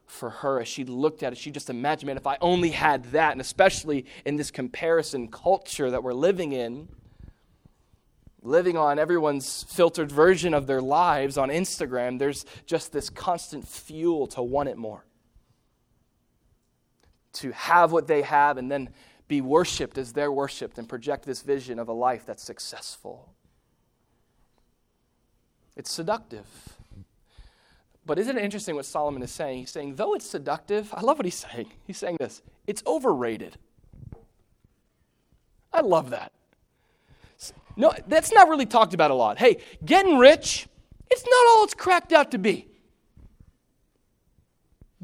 for 0.06 0.30
her 0.30 0.60
as 0.60 0.68
she 0.68 0.84
looked 0.84 1.22
at 1.22 1.32
it. 1.32 1.38
She 1.38 1.50
just 1.50 1.70
imagined, 1.70 2.08
man, 2.08 2.16
if 2.16 2.26
I 2.26 2.36
only 2.40 2.70
had 2.70 3.04
that, 3.12 3.32
and 3.32 3.40
especially 3.40 4.06
in 4.24 4.36
this 4.36 4.50
comparison 4.50 5.28
culture 5.28 5.90
that 5.90 6.02
we're 6.02 6.12
living 6.12 6.52
in 6.52 6.88
living 8.44 8.76
on 8.76 8.98
everyone's 8.98 9.64
filtered 9.64 10.12
version 10.12 10.52
of 10.52 10.66
their 10.66 10.82
lives 10.82 11.38
on 11.38 11.48
Instagram, 11.48 12.18
there's 12.18 12.44
just 12.66 12.92
this 12.92 13.08
constant 13.08 13.66
fuel 13.66 14.26
to 14.26 14.42
want 14.42 14.68
it 14.68 14.76
more. 14.76 15.04
To 17.34 17.50
have 17.52 17.90
what 17.90 18.06
they 18.06 18.22
have 18.22 18.58
and 18.58 18.70
then 18.70 18.90
be 19.26 19.40
worshiped 19.40 19.96
as 19.96 20.12
they're 20.12 20.30
worshiped 20.30 20.78
and 20.78 20.86
project 20.86 21.24
this 21.24 21.40
vision 21.40 21.78
of 21.78 21.88
a 21.88 21.92
life 21.92 22.26
that's 22.26 22.42
successful. 22.42 23.32
It's 25.74 25.90
seductive. 25.90 26.46
But 28.06 28.18
isn't 28.18 28.36
it 28.36 28.44
interesting 28.44 28.74
what 28.74 28.84
Solomon 28.84 29.22
is 29.22 29.30
saying? 29.30 29.60
He's 29.60 29.70
saying, 29.70 29.94
though 29.94 30.14
it's 30.14 30.26
seductive, 30.26 30.92
I 30.92 31.00
love 31.00 31.18
what 31.18 31.24
he's 31.24 31.34
saying. 31.34 31.70
He's 31.86 31.98
saying 31.98 32.18
this 32.20 32.42
it's 32.66 32.82
overrated. 32.86 33.56
I 35.72 35.80
love 35.80 36.10
that. 36.10 36.32
No, 37.76 37.92
that's 38.06 38.32
not 38.32 38.48
really 38.48 38.66
talked 38.66 38.94
about 38.94 39.10
a 39.10 39.14
lot. 39.14 39.38
Hey, 39.38 39.58
getting 39.84 40.18
rich, 40.18 40.68
it's 41.10 41.24
not 41.24 41.46
all 41.48 41.64
it's 41.64 41.74
cracked 41.74 42.12
out 42.12 42.30
to 42.30 42.38
be. 42.38 42.68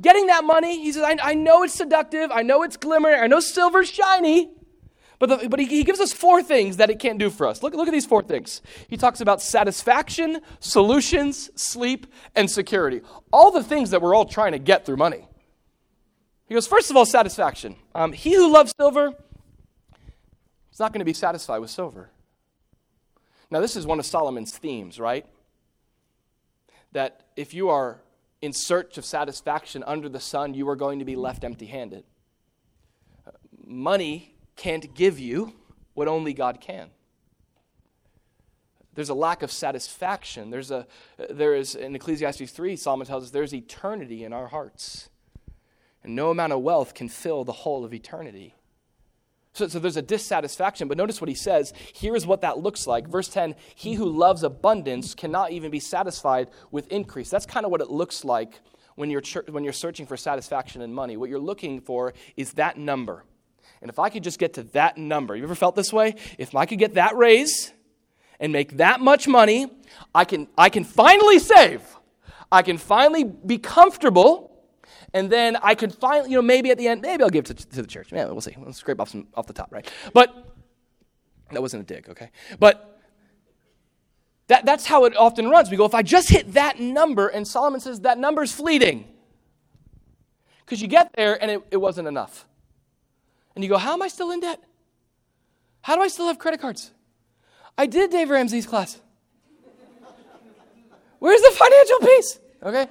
Getting 0.00 0.26
that 0.28 0.44
money, 0.44 0.80
he 0.80 0.92
says, 0.92 1.02
I, 1.02 1.16
I 1.20 1.34
know 1.34 1.62
it's 1.64 1.74
seductive, 1.74 2.30
I 2.30 2.42
know 2.42 2.62
it's 2.62 2.76
glimmering, 2.76 3.20
I 3.20 3.26
know 3.26 3.40
silver's 3.40 3.90
shiny, 3.90 4.50
but, 5.20 5.28
the, 5.28 5.48
but 5.50 5.60
he, 5.60 5.66
he 5.66 5.84
gives 5.84 6.00
us 6.00 6.14
four 6.14 6.42
things 6.42 6.78
that 6.78 6.88
it 6.88 6.98
can't 6.98 7.18
do 7.18 7.28
for 7.28 7.46
us. 7.46 7.62
Look, 7.62 7.74
look 7.74 7.86
at 7.86 7.92
these 7.92 8.06
four 8.06 8.22
things. 8.22 8.62
He 8.88 8.96
talks 8.96 9.20
about 9.20 9.42
satisfaction, 9.42 10.40
solutions, 10.60 11.50
sleep, 11.54 12.06
and 12.34 12.50
security. 12.50 13.02
All 13.30 13.50
the 13.50 13.62
things 13.62 13.90
that 13.90 14.00
we're 14.00 14.14
all 14.14 14.24
trying 14.24 14.52
to 14.52 14.58
get 14.58 14.86
through 14.86 14.96
money. 14.96 15.28
He 16.46 16.54
goes, 16.54 16.66
first 16.66 16.90
of 16.90 16.96
all, 16.96 17.04
satisfaction. 17.04 17.76
Um, 17.94 18.12
he 18.12 18.34
who 18.34 18.50
loves 18.50 18.72
silver 18.80 19.08
is 20.72 20.80
not 20.80 20.90
going 20.94 21.00
to 21.00 21.04
be 21.04 21.12
satisfied 21.12 21.58
with 21.58 21.70
silver. 21.70 22.08
Now, 23.50 23.60
this 23.60 23.76
is 23.76 23.86
one 23.86 23.98
of 23.98 24.06
Solomon's 24.06 24.56
themes, 24.56 24.98
right? 24.98 25.26
That 26.92 27.26
if 27.36 27.52
you 27.52 27.68
are 27.68 28.00
in 28.40 28.54
search 28.54 28.96
of 28.96 29.04
satisfaction 29.04 29.84
under 29.86 30.08
the 30.08 30.18
sun, 30.18 30.54
you 30.54 30.66
are 30.70 30.76
going 30.76 30.98
to 31.00 31.04
be 31.04 31.14
left 31.14 31.44
empty 31.44 31.66
handed. 31.66 32.04
Money 33.66 34.34
can't 34.60 34.94
give 34.94 35.18
you 35.18 35.54
what 35.94 36.06
only 36.06 36.34
God 36.34 36.60
can. 36.60 36.90
There's 38.94 39.08
a 39.08 39.14
lack 39.14 39.42
of 39.42 39.50
satisfaction. 39.50 40.50
There's 40.50 40.70
a, 40.70 40.86
there 41.30 41.54
is, 41.54 41.74
in 41.74 41.94
Ecclesiastes 41.96 42.50
3, 42.50 42.76
Solomon 42.76 43.06
tells 43.06 43.24
us 43.24 43.30
there's 43.30 43.54
eternity 43.54 44.22
in 44.22 44.34
our 44.34 44.48
hearts. 44.48 45.08
And 46.04 46.14
no 46.14 46.30
amount 46.30 46.52
of 46.52 46.60
wealth 46.60 46.92
can 46.92 47.08
fill 47.08 47.42
the 47.44 47.52
whole 47.52 47.86
of 47.86 47.94
eternity. 47.94 48.54
So, 49.54 49.66
so 49.66 49.78
there's 49.78 49.96
a 49.96 50.02
dissatisfaction, 50.02 50.88
but 50.88 50.98
notice 50.98 51.22
what 51.22 51.28
he 51.28 51.34
says. 51.34 51.72
Here's 51.94 52.26
what 52.26 52.42
that 52.42 52.58
looks 52.58 52.86
like. 52.86 53.08
Verse 53.08 53.28
10 53.28 53.54
He 53.74 53.94
who 53.94 54.04
loves 54.06 54.42
abundance 54.42 55.14
cannot 55.14 55.52
even 55.52 55.70
be 55.70 55.80
satisfied 55.80 56.50
with 56.70 56.86
increase. 56.88 57.30
That's 57.30 57.46
kind 57.46 57.64
of 57.64 57.72
what 57.72 57.80
it 57.80 57.90
looks 57.90 58.26
like 58.26 58.60
when 58.96 59.08
you're, 59.08 59.22
when 59.48 59.64
you're 59.64 59.72
searching 59.72 60.04
for 60.04 60.18
satisfaction 60.18 60.82
in 60.82 60.92
money. 60.92 61.16
What 61.16 61.30
you're 61.30 61.38
looking 61.38 61.80
for 61.80 62.12
is 62.36 62.52
that 62.54 62.76
number. 62.76 63.24
And 63.82 63.90
if 63.90 63.98
I 63.98 64.10
could 64.10 64.22
just 64.22 64.38
get 64.38 64.54
to 64.54 64.62
that 64.64 64.98
number, 64.98 65.36
you 65.36 65.42
ever 65.42 65.54
felt 65.54 65.74
this 65.74 65.92
way? 65.92 66.14
If 66.38 66.54
I 66.54 66.66
could 66.66 66.78
get 66.78 66.94
that 66.94 67.16
raise 67.16 67.72
and 68.38 68.52
make 68.52 68.76
that 68.76 69.00
much 69.00 69.26
money, 69.26 69.70
I 70.14 70.24
can, 70.24 70.48
I 70.56 70.68
can 70.68 70.84
finally 70.84 71.38
save. 71.38 71.82
I 72.52 72.62
can 72.62 72.78
finally 72.78 73.24
be 73.24 73.58
comfortable 73.58 74.50
and 75.12 75.30
then 75.30 75.56
I 75.56 75.74
could 75.74 75.94
finally, 75.94 76.30
you 76.30 76.36
know, 76.36 76.42
maybe 76.42 76.70
at 76.70 76.78
the 76.78 76.88
end, 76.88 77.02
maybe 77.02 77.22
I'll 77.22 77.30
give 77.30 77.44
to, 77.46 77.54
to 77.54 77.82
the 77.82 77.88
church. 77.88 78.12
Yeah, 78.12 78.26
we'll 78.26 78.40
see. 78.40 78.54
We'll 78.56 78.72
scrape 78.72 79.00
off 79.00 79.10
some 79.10 79.26
off 79.34 79.46
the 79.46 79.52
top, 79.52 79.72
right? 79.72 79.90
But 80.12 80.54
that 81.50 81.60
wasn't 81.60 81.82
a 81.82 81.94
dig, 81.94 82.08
okay? 82.08 82.30
But 82.58 83.00
that, 84.46 84.64
that's 84.64 84.86
how 84.86 85.04
it 85.04 85.16
often 85.16 85.48
runs. 85.48 85.70
We 85.70 85.76
go, 85.76 85.84
if 85.84 85.94
I 85.94 86.02
just 86.02 86.28
hit 86.28 86.52
that 86.54 86.78
number, 86.78 87.28
and 87.28 87.46
Solomon 87.46 87.80
says 87.80 88.00
that 88.00 88.18
number's 88.18 88.52
fleeting. 88.52 89.06
Because 90.64 90.80
you 90.80 90.88
get 90.88 91.12
there 91.14 91.40
and 91.42 91.50
it, 91.50 91.62
it 91.72 91.76
wasn't 91.78 92.06
enough. 92.06 92.46
And 93.54 93.64
you 93.64 93.70
go, 93.70 93.78
how 93.78 93.92
am 93.92 94.02
I 94.02 94.08
still 94.08 94.30
in 94.30 94.40
debt? 94.40 94.60
How 95.82 95.96
do 95.96 96.02
I 96.02 96.08
still 96.08 96.28
have 96.28 96.38
credit 96.38 96.60
cards? 96.60 96.90
I 97.76 97.86
did 97.86 98.10
Dave 98.10 98.30
Ramsey's 98.30 98.66
class. 98.66 99.00
Where's 101.18 101.40
the 101.40 101.50
financial 101.50 101.98
piece? 102.00 102.38
Okay? 102.62 102.86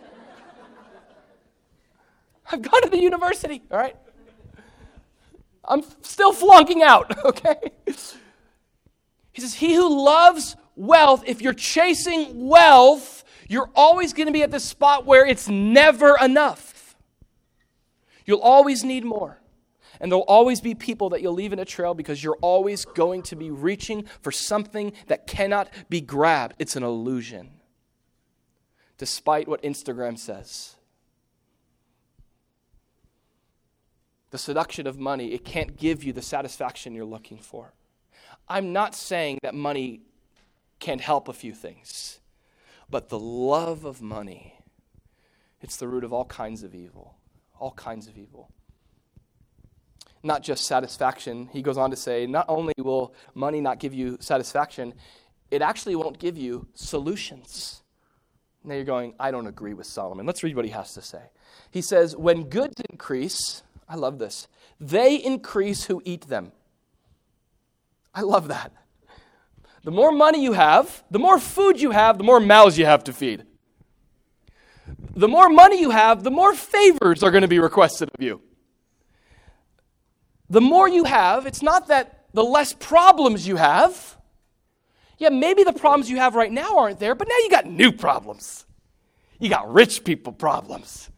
I've 2.51 2.61
gone 2.61 2.81
to 2.83 2.89
the 2.89 2.99
university, 2.99 3.61
all 3.71 3.77
right? 3.77 3.95
I'm 5.63 5.83
still 6.01 6.33
flunking 6.33 6.81
out, 6.81 7.17
okay? 7.25 7.55
He 7.85 9.41
says, 9.41 9.53
He 9.53 9.75
who 9.75 10.03
loves 10.03 10.55
wealth, 10.75 11.23
if 11.27 11.41
you're 11.41 11.53
chasing 11.53 12.47
wealth, 12.47 13.23
you're 13.47 13.69
always 13.75 14.13
going 14.13 14.27
to 14.27 14.33
be 14.33 14.43
at 14.43 14.51
the 14.51 14.59
spot 14.59 15.05
where 15.05 15.25
it's 15.25 15.47
never 15.47 16.15
enough. 16.21 16.95
You'll 18.25 18.41
always 18.41 18.83
need 18.83 19.03
more. 19.03 19.39
And 19.99 20.11
there'll 20.11 20.23
always 20.23 20.61
be 20.61 20.75
people 20.75 21.09
that 21.09 21.21
you'll 21.21 21.33
leave 21.33 21.51
in 21.51 21.59
a 21.59 21.65
trail 21.65 21.93
because 21.93 22.23
you're 22.23 22.37
always 22.41 22.85
going 22.85 23.21
to 23.23 23.35
be 23.35 23.51
reaching 23.51 24.05
for 24.21 24.31
something 24.31 24.93
that 25.07 25.27
cannot 25.27 25.69
be 25.89 25.99
grabbed. 25.99 26.55
It's 26.57 26.75
an 26.75 26.83
illusion, 26.83 27.51
despite 28.97 29.47
what 29.47 29.61
Instagram 29.61 30.17
says. 30.17 30.77
the 34.31 34.37
seduction 34.37 34.87
of 34.87 34.99
money, 34.99 35.33
it 35.33 35.43
can't 35.43 35.77
give 35.77 36.03
you 36.03 36.13
the 36.13 36.21
satisfaction 36.21 36.93
you're 36.93 37.05
looking 37.05 37.37
for. 37.37 37.73
I'm 38.47 38.73
not 38.73 38.95
saying 38.95 39.39
that 39.41 39.55
money 39.55 40.01
can't 40.79 41.01
help 41.01 41.27
a 41.27 41.33
few 41.33 41.53
things, 41.53 42.19
but 42.89 43.09
the 43.09 43.19
love 43.19 43.85
of 43.85 44.01
money, 44.01 44.55
it's 45.61 45.77
the 45.77 45.87
root 45.87 46.03
of 46.03 46.13
all 46.13 46.25
kinds 46.25 46.63
of 46.63 46.73
evil. 46.73 47.15
All 47.59 47.71
kinds 47.71 48.07
of 48.07 48.17
evil. 48.17 48.49
Not 50.21 50.43
just 50.43 50.65
satisfaction. 50.65 51.49
He 51.51 51.61
goes 51.61 51.77
on 51.77 51.91
to 51.91 51.95
say, 51.95 52.25
not 52.25 52.45
only 52.49 52.73
will 52.77 53.13
money 53.33 53.61
not 53.61 53.79
give 53.79 53.93
you 53.93 54.17
satisfaction, 54.19 54.93
it 55.49 55.61
actually 55.61 55.95
won't 55.95 56.19
give 56.19 56.37
you 56.37 56.67
solutions. 56.73 57.83
Now 58.63 58.75
you're 58.75 58.83
going, 58.83 59.13
I 59.19 59.31
don't 59.31 59.47
agree 59.47 59.73
with 59.73 59.87
Solomon. 59.87 60.25
Let's 60.25 60.43
read 60.43 60.55
what 60.55 60.65
he 60.65 60.71
has 60.71 60.93
to 60.93 61.01
say. 61.01 61.31
He 61.71 61.81
says, 61.81 62.15
When 62.15 62.43
goods 62.49 62.81
increase, 62.89 63.63
I 63.87 63.95
love 63.95 64.19
this. 64.19 64.47
They 64.79 65.15
increase 65.15 65.85
who 65.85 66.01
eat 66.05 66.27
them. 66.27 66.51
I 68.13 68.21
love 68.21 68.47
that. 68.49 68.73
The 69.83 69.91
more 69.91 70.11
money 70.11 70.43
you 70.43 70.53
have, 70.53 71.03
the 71.09 71.19
more 71.19 71.39
food 71.39 71.79
you 71.79 71.91
have, 71.91 72.17
the 72.17 72.23
more 72.23 72.39
mouths 72.39 72.77
you 72.77 72.85
have 72.85 73.03
to 73.05 73.13
feed. 73.13 73.45
The 75.15 75.27
more 75.27 75.49
money 75.49 75.79
you 75.79 75.91
have, 75.91 76.23
the 76.23 76.31
more 76.31 76.53
favors 76.53 77.23
are 77.23 77.31
going 77.31 77.43
to 77.43 77.47
be 77.47 77.59
requested 77.59 78.09
of 78.13 78.21
you. 78.21 78.41
The 80.49 80.61
more 80.61 80.87
you 80.87 81.03
have, 81.03 81.45
it's 81.45 81.61
not 81.61 81.87
that 81.87 82.25
the 82.33 82.43
less 82.43 82.73
problems 82.73 83.47
you 83.47 83.55
have. 83.55 84.17
Yeah, 85.17 85.29
maybe 85.29 85.63
the 85.63 85.73
problems 85.73 86.09
you 86.09 86.17
have 86.17 86.35
right 86.35 86.51
now 86.51 86.77
aren't 86.77 86.99
there, 86.99 87.13
but 87.13 87.27
now 87.27 87.35
you 87.37 87.49
got 87.49 87.65
new 87.65 87.91
problems. 87.91 88.65
You 89.39 89.49
got 89.49 89.71
rich 89.71 90.03
people 90.03 90.33
problems, 90.33 91.09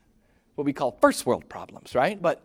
what 0.55 0.65
we 0.65 0.73
call 0.73 0.97
first 1.01 1.25
world 1.25 1.49
problems, 1.49 1.95
right? 1.95 2.21
But, 2.21 2.41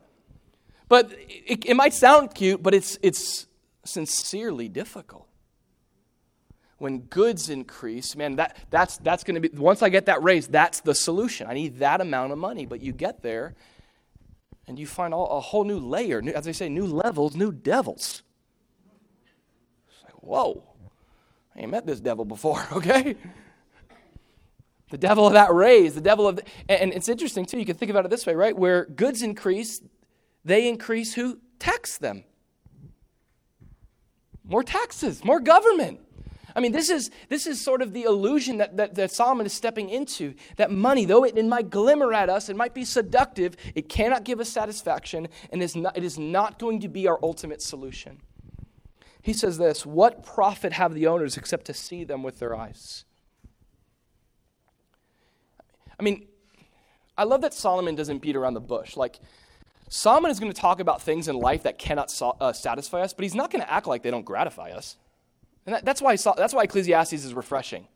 but 0.89 1.13
it, 1.19 1.67
it 1.67 1.75
might 1.75 1.95
sound 1.95 2.35
cute, 2.35 2.63
but 2.63 2.75
it's, 2.75 2.99
it's 3.03 3.47
sincerely 3.85 4.69
difficult. 4.69 5.29
When 6.79 7.01
goods 7.01 7.49
increase, 7.49 8.15
man, 8.17 8.37
that, 8.37 8.57
that's, 8.71 8.99
that's 8.99 9.25
going 9.25 9.41
to 9.41 9.49
be, 9.49 9.57
once 9.57 9.83
I 9.83 9.89
get 9.89 10.07
that 10.07 10.23
raise, 10.23 10.47
that's 10.47 10.81
the 10.81 10.95
solution. 10.95 11.47
I 11.47 11.55
need 11.55 11.79
that 11.79 12.03
amount 12.03 12.33
of 12.33 12.39
money. 12.39 12.67
But 12.67 12.83
you 12.83 12.93
get 12.93 13.23
there 13.23 13.55
and 14.69 14.79
you 14.79 14.87
find 14.87 15.15
all, 15.15 15.39
a 15.39 15.41
whole 15.41 15.65
new 15.65 15.79
layer, 15.79 16.21
new, 16.21 16.33
as 16.33 16.45
they 16.45 16.53
say, 16.53 16.69
new 16.69 16.87
levels, 16.87 17.37
new 17.37 17.53
devils. 17.53 18.23
It's 19.89 20.05
like, 20.05 20.23
whoa, 20.23 20.63
I 21.55 21.61
ain't 21.61 21.71
met 21.71 21.87
this 21.87 22.01
devil 22.01 22.25
before, 22.25 22.67
okay? 22.73 23.17
The 24.91 24.99
devil 24.99 25.27
of 25.27 25.33
that 25.33 25.53
raise, 25.53 25.95
the 25.95 26.01
devil 26.01 26.29
of, 26.29 26.37
the, 26.37 26.45
and 26.69 26.93
it's 26.93 27.09
interesting 27.09 27.45
too. 27.45 27.59
You 27.59 27.67
can 27.67 27.77
think 27.77 27.91
about 27.91 28.05
it 28.05 28.11
this 28.11 28.25
way, 28.25 28.35
right? 28.35 28.57
Where 28.57 28.85
goods 28.85 29.23
increase, 29.23 29.81
they 30.45 30.69
increase 30.69 31.15
who 31.15 31.41
tax 31.59 31.99
them. 31.99 32.25
More 34.45 34.63
taxes, 34.63 35.25
more 35.25 35.41
government. 35.41 36.01
I 36.57 36.61
mean, 36.61 36.73
this 36.73 36.89
is, 36.89 37.11
this 37.29 37.47
is 37.47 37.61
sort 37.61 37.83
of 37.83 37.93
the 37.93 38.05
illusion 38.05 38.57
that, 38.57 38.79
that, 38.79 38.95
that 38.95 39.13
Solomon 39.13 39.45
is 39.45 39.53
stepping 39.53 39.91
into. 39.91 40.35
That 40.57 40.71
money, 40.71 41.05
though 41.05 41.23
it, 41.23 41.37
it, 41.37 41.45
might 41.45 41.69
glimmer 41.69 42.15
at 42.15 42.31
us, 42.31 42.49
it 42.49 42.57
might 42.57 42.73
be 42.73 42.83
seductive, 42.83 43.57
it 43.75 43.91
cannot 43.91 44.25
give 44.25 44.41
us 44.41 44.49
satisfaction, 44.49 45.29
and 45.53 45.63
is 45.63 45.77
not, 45.77 45.95
it 45.99 46.03
is 46.03 46.19
not 46.19 46.59
going 46.59 46.81
to 46.81 46.89
be 46.89 47.07
our 47.07 47.19
ultimate 47.23 47.61
solution. 47.61 48.23
He 49.21 49.35
says 49.35 49.59
this 49.59 49.85
What 49.85 50.25
profit 50.25 50.73
have 50.73 50.95
the 50.95 51.07
owners 51.09 51.37
except 51.37 51.67
to 51.67 51.75
see 51.75 52.05
them 52.05 52.23
with 52.23 52.39
their 52.39 52.57
eyes? 52.57 53.05
I 56.01 56.03
mean, 56.03 56.27
I 57.19 57.25
love 57.25 57.43
that 57.43 57.53
Solomon 57.53 57.95
doesn't 57.97 58.23
beat 58.23 58.35
around 58.35 58.55
the 58.55 58.61
bush. 58.61 58.97
Like, 58.97 59.19
Solomon 59.91 60.31
is 60.31 60.41
going 60.41 60.53
to 60.53 60.59
talk 60.59 60.81
about 60.81 61.03
things 61.03 61.29
in 61.29 61.37
life 61.37 61.65
that 61.65 61.79
cannot 61.79 62.11
so, 62.11 62.35
uh, 62.41 62.55
satisfy 62.55 63.03
us, 63.03 63.13
but 63.13 63.25
he's 63.25 63.35
not 63.35 63.51
going 63.51 63.63
to 63.63 63.71
act 63.71 63.87
like 63.87 64.03
they 64.03 64.11
don't 64.11 64.25
gratify 64.25 64.71
us. 64.71 64.97
And 65.67 65.75
that, 65.75 65.85
that's, 65.85 66.01
why, 66.01 66.17
that's 66.17 66.55
why 66.55 66.63
Ecclesiastes 66.63 67.13
is 67.13 67.35
refreshing. 67.35 67.87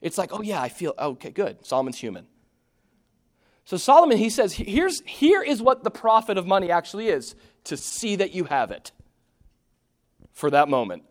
It's 0.00 0.16
like, 0.16 0.30
oh, 0.32 0.42
yeah, 0.42 0.60
I 0.60 0.68
feel, 0.68 0.94
oh, 0.98 1.10
okay, 1.10 1.30
good. 1.30 1.64
Solomon's 1.64 1.98
human. 1.98 2.26
So 3.64 3.76
Solomon, 3.76 4.16
he 4.16 4.30
says, 4.30 4.54
here's, 4.54 5.02
here 5.04 5.42
is 5.42 5.60
what 5.60 5.84
the 5.84 5.90
profit 5.90 6.38
of 6.38 6.46
money 6.46 6.70
actually 6.70 7.08
is 7.08 7.34
to 7.64 7.76
see 7.76 8.16
that 8.16 8.32
you 8.32 8.44
have 8.44 8.70
it 8.70 8.92
for 10.32 10.50
that 10.50 10.70
moment. 10.70 11.02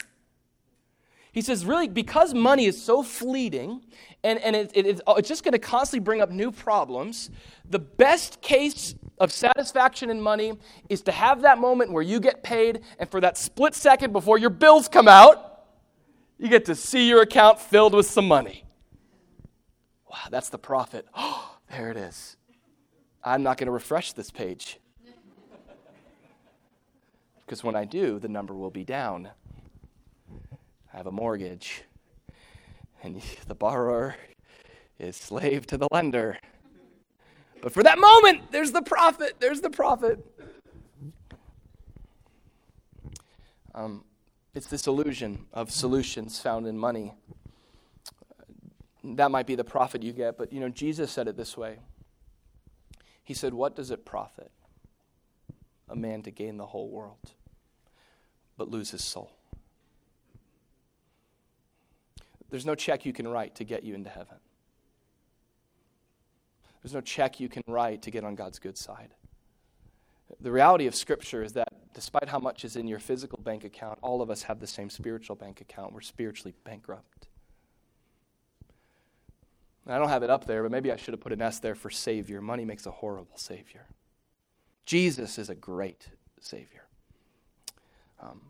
He 1.31 1.41
says, 1.41 1.65
really, 1.65 1.87
because 1.87 2.33
money 2.33 2.65
is 2.65 2.81
so 2.81 3.03
fleeting 3.03 3.81
and, 4.23 4.39
and 4.39 4.55
it, 4.55 4.71
it, 4.73 5.01
oh, 5.05 5.15
it's 5.15 5.29
just 5.29 5.43
going 5.43 5.51
to 5.51 5.59
constantly 5.59 6.03
bring 6.03 6.19
up 6.19 6.31
new 6.31 6.51
problems, 6.51 7.29
the 7.69 7.77
best 7.77 8.41
case 8.41 8.95
of 9.19 9.31
satisfaction 9.31 10.09
in 10.09 10.19
money 10.19 10.53
is 10.89 11.01
to 11.03 11.11
have 11.11 11.43
that 11.43 11.59
moment 11.59 11.91
where 11.91 12.01
you 12.01 12.19
get 12.19 12.41
paid, 12.41 12.81
and 12.97 13.07
for 13.07 13.21
that 13.21 13.37
split 13.37 13.75
second 13.75 14.13
before 14.13 14.39
your 14.39 14.49
bills 14.49 14.87
come 14.87 15.07
out, 15.07 15.46
you 16.37 16.49
get 16.49 16.65
to 16.65 16.75
see 16.75 17.07
your 17.07 17.21
account 17.21 17.59
filled 17.59 17.93
with 17.93 18.05
some 18.05 18.27
money. 18.27 18.63
Wow, 20.09 20.29
that's 20.29 20.49
the 20.49 20.57
profit. 20.57 21.07
Oh, 21.15 21.57
there 21.69 21.91
it 21.91 21.97
is. 21.97 22.37
I'm 23.23 23.43
not 23.43 23.57
going 23.57 23.65
to 23.65 23.71
refresh 23.71 24.13
this 24.13 24.31
page. 24.31 24.79
Because 27.45 27.63
when 27.63 27.75
I 27.75 27.85
do, 27.85 28.19
the 28.19 28.27
number 28.27 28.53
will 28.53 28.69
be 28.69 28.83
down. 28.83 29.29
I 30.93 30.97
have 30.97 31.07
a 31.07 31.11
mortgage, 31.11 31.83
and 33.03 33.21
the 33.47 33.55
borrower 33.55 34.15
is 34.99 35.15
slave 35.15 35.65
to 35.67 35.77
the 35.77 35.87
lender. 35.91 36.37
But 37.61 37.71
for 37.71 37.83
that 37.83 37.99
moment, 37.99 38.51
there's 38.51 38.71
the 38.71 38.81
profit. 38.81 39.35
There's 39.39 39.61
the 39.61 39.69
profit. 39.69 40.19
Um, 43.73 44.03
it's 44.57 44.67
this 44.67 44.87
illusion 44.87 45.45
of 45.53 45.69
solutions 45.69 46.39
found 46.39 46.65
in 46.65 46.75
money. 46.77 47.13
That 49.03 49.29
might 49.29 49.45
be 49.45 49.53
the 49.53 49.63
profit 49.63 50.01
you 50.01 50.11
get, 50.13 50.35
but 50.35 50.51
you 50.51 50.59
know, 50.59 50.67
Jesus 50.67 51.11
said 51.11 51.27
it 51.27 51.37
this 51.37 51.55
way. 51.55 51.77
He 53.23 53.35
said, 53.35 53.53
What 53.53 53.75
does 53.75 53.91
it 53.91 54.03
profit 54.03 54.51
a 55.87 55.95
man 55.95 56.23
to 56.23 56.31
gain 56.31 56.57
the 56.57 56.65
whole 56.65 56.89
world 56.89 57.33
but 58.57 58.67
lose 58.67 58.89
his 58.89 59.03
soul? 59.03 59.31
There's 62.49 62.65
no 62.65 62.73
check 62.73 63.05
you 63.05 63.13
can 63.13 63.27
write 63.27 63.55
to 63.55 63.63
get 63.63 63.83
you 63.83 63.93
into 63.93 64.09
heaven. 64.09 64.37
There's 66.81 66.95
no 66.95 67.01
check 67.01 67.39
you 67.39 67.47
can 67.47 67.61
write 67.67 68.01
to 68.03 68.11
get 68.11 68.23
on 68.23 68.33
God's 68.33 68.57
good 68.57 68.77
side. 68.77 69.13
The 70.39 70.51
reality 70.51 70.87
of 70.87 70.95
Scripture 70.95 71.41
is 71.43 71.53
that 71.53 71.69
despite 71.93 72.29
how 72.29 72.39
much 72.39 72.63
is 72.65 72.75
in 72.75 72.87
your 72.87 72.99
physical 72.99 73.39
bank 73.41 73.63
account, 73.63 73.99
all 74.01 74.21
of 74.21 74.29
us 74.29 74.43
have 74.43 74.59
the 74.59 74.67
same 74.67 74.89
spiritual 74.89 75.35
bank 75.35 75.61
account. 75.61 75.93
We're 75.93 76.01
spiritually 76.01 76.53
bankrupt. 76.63 77.27
I 79.89 79.97
don't 79.97 80.09
have 80.09 80.23
it 80.23 80.29
up 80.29 80.45
there, 80.45 80.63
but 80.63 80.71
maybe 80.71 80.91
I 80.91 80.97
should 80.97 81.13
have 81.13 81.21
put 81.21 81.31
an 81.31 81.41
S 81.41 81.59
there 81.59 81.75
for 81.75 81.89
Savior. 81.89 82.41
Money 82.41 82.65
makes 82.65 82.85
a 82.85 82.91
horrible 82.91 83.37
Savior. 83.37 83.87
Jesus 84.85 85.37
is 85.37 85.49
a 85.49 85.55
great 85.55 86.09
Savior. 86.41 86.83
Um, 88.21 88.41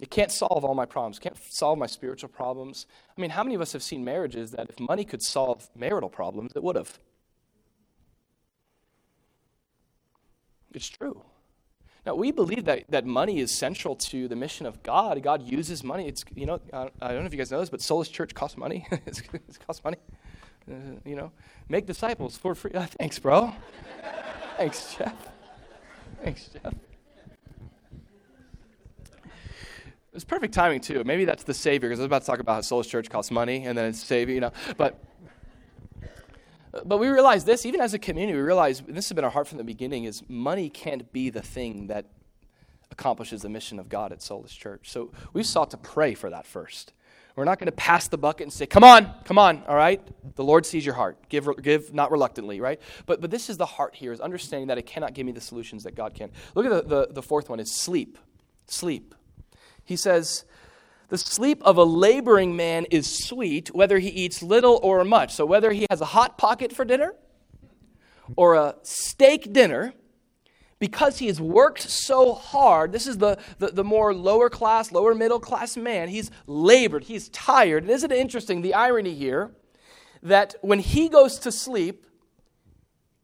it 0.00 0.10
can't 0.10 0.32
solve 0.32 0.64
all 0.64 0.74
my 0.74 0.86
problems, 0.86 1.18
can't 1.18 1.36
solve 1.50 1.78
my 1.78 1.86
spiritual 1.86 2.30
problems. 2.30 2.86
I 3.16 3.20
mean, 3.20 3.30
how 3.30 3.42
many 3.42 3.54
of 3.54 3.60
us 3.60 3.72
have 3.74 3.82
seen 3.82 4.04
marriages 4.04 4.50
that 4.52 4.68
if 4.70 4.80
money 4.80 5.04
could 5.04 5.22
solve 5.22 5.68
marital 5.76 6.08
problems, 6.08 6.52
it 6.56 6.62
would 6.62 6.76
have? 6.76 6.98
It's 10.74 10.88
true. 10.88 11.22
Now, 12.04 12.14
we 12.14 12.32
believe 12.32 12.66
that, 12.66 12.84
that 12.90 13.06
money 13.06 13.40
is 13.40 13.50
central 13.50 13.96
to 13.96 14.28
the 14.28 14.36
mission 14.36 14.66
of 14.66 14.82
God. 14.82 15.22
God 15.22 15.42
uses 15.42 15.82
money. 15.82 16.06
It's, 16.06 16.24
you 16.34 16.44
know, 16.44 16.60
I 16.72 16.88
don't 17.00 17.20
know 17.20 17.24
if 17.24 17.32
you 17.32 17.38
guys 17.38 17.50
know 17.50 17.60
this, 17.60 17.70
but 17.70 17.80
Solus 17.80 18.08
Church 18.08 18.34
costs 18.34 18.58
money. 18.58 18.86
it 18.90 19.22
costs 19.66 19.82
money. 19.82 19.96
Uh, 20.70 20.74
you 21.04 21.16
know, 21.16 21.32
make 21.68 21.86
disciples 21.86 22.36
for 22.36 22.54
free. 22.54 22.72
Uh, 22.72 22.86
thanks, 22.98 23.18
bro. 23.18 23.54
thanks, 24.58 24.94
Jeff. 24.98 25.14
Thanks, 26.22 26.50
Jeff. 26.52 26.74
It's 30.12 30.24
perfect 30.24 30.54
timing 30.54 30.80
too. 30.80 31.02
Maybe 31.04 31.24
that's 31.24 31.42
the 31.42 31.54
savior 31.54 31.88
because 31.88 31.98
I 31.98 32.02
was 32.02 32.06
about 32.06 32.22
to 32.22 32.26
talk 32.26 32.38
about 32.38 32.54
how 32.54 32.60
Solus 32.60 32.86
Church 32.86 33.10
costs 33.10 33.32
money 33.32 33.66
and 33.66 33.76
then 33.76 33.86
it's 33.86 34.02
savior, 34.02 34.34
you 34.34 34.40
know. 34.40 34.52
But 34.76 35.02
but 36.84 36.98
we 36.98 37.08
realize 37.08 37.44
this 37.44 37.66
even 37.66 37.80
as 37.80 37.94
a 37.94 37.98
community. 37.98 38.36
We 38.36 38.44
realize 38.44 38.82
this 38.86 39.08
has 39.08 39.12
been 39.12 39.24
our 39.24 39.30
heart 39.30 39.48
from 39.48 39.58
the 39.58 39.64
beginning: 39.64 40.04
is 40.04 40.22
money 40.28 40.68
can't 40.68 41.12
be 41.12 41.30
the 41.30 41.42
thing 41.42 41.88
that 41.88 42.06
accomplishes 42.90 43.42
the 43.42 43.48
mission 43.48 43.78
of 43.78 43.88
God 43.88 44.12
at 44.12 44.22
Solus 44.22 44.52
Church. 44.52 44.90
So 44.90 45.10
we 45.32 45.42
sought 45.42 45.70
to 45.70 45.76
pray 45.76 46.14
for 46.14 46.30
that 46.30 46.46
first. 46.46 46.92
We're 47.36 47.44
not 47.44 47.58
going 47.58 47.66
to 47.66 47.72
pass 47.72 48.06
the 48.06 48.16
bucket 48.16 48.44
and 48.44 48.52
say, 48.52 48.66
"Come 48.66 48.84
on, 48.84 49.12
come 49.24 49.38
on, 49.38 49.64
all 49.66 49.74
right." 49.74 50.00
The 50.36 50.44
Lord 50.44 50.64
sees 50.64 50.86
your 50.86 50.94
heart. 50.94 51.18
Give, 51.28 51.48
give, 51.60 51.92
not 51.92 52.12
reluctantly, 52.12 52.60
right? 52.60 52.80
But 53.06 53.20
but 53.20 53.30
this 53.30 53.50
is 53.50 53.56
the 53.56 53.66
heart 53.66 53.96
here: 53.96 54.12
is 54.12 54.20
understanding 54.20 54.68
that 54.68 54.78
it 54.78 54.86
cannot 54.86 55.14
give 55.14 55.26
me 55.26 55.32
the 55.32 55.40
solutions 55.40 55.82
that 55.82 55.96
God 55.96 56.14
can. 56.14 56.30
Look 56.54 56.64
at 56.64 56.70
the 56.70 56.82
the, 56.82 57.12
the 57.12 57.22
fourth 57.22 57.48
one: 57.48 57.58
is 57.58 57.74
sleep, 57.74 58.18
sleep. 58.66 59.14
He 59.84 59.96
says, 59.96 60.44
The 61.08 61.18
sleep 61.18 61.62
of 61.62 61.76
a 61.76 61.84
laboring 61.84 62.56
man 62.56 62.86
is 62.90 63.24
sweet, 63.26 63.74
whether 63.74 63.98
he 63.98 64.08
eats 64.08 64.42
little 64.42 64.80
or 64.82 65.04
much. 65.04 65.34
So, 65.34 65.44
whether 65.44 65.72
he 65.72 65.86
has 65.90 66.00
a 66.00 66.06
hot 66.06 66.38
pocket 66.38 66.72
for 66.72 66.84
dinner 66.84 67.14
or 68.36 68.54
a 68.54 68.76
steak 68.82 69.52
dinner, 69.52 69.92
because 70.78 71.18
he 71.18 71.26
has 71.26 71.40
worked 71.40 71.82
so 71.82 72.34
hard, 72.34 72.92
this 72.92 73.06
is 73.06 73.18
the, 73.18 73.38
the, 73.58 73.68
the, 73.68 73.84
more 73.84 74.14
lower 74.14 74.50
class, 74.50 74.92
lower 74.92 75.14
middle 75.14 75.40
class 75.40 75.76
man. 75.76 76.08
He's 76.08 76.30
labored, 76.46 77.04
he's 77.04 77.28
tired. 77.28 77.84
And 77.84 77.92
isn't 77.92 78.10
it 78.10 78.18
interesting, 78.18 78.62
the 78.62 78.74
irony 78.74 79.14
here, 79.14 79.52
that 80.22 80.54
when 80.62 80.78
he 80.78 81.08
goes 81.08 81.38
to 81.40 81.52
sleep, 81.52 82.06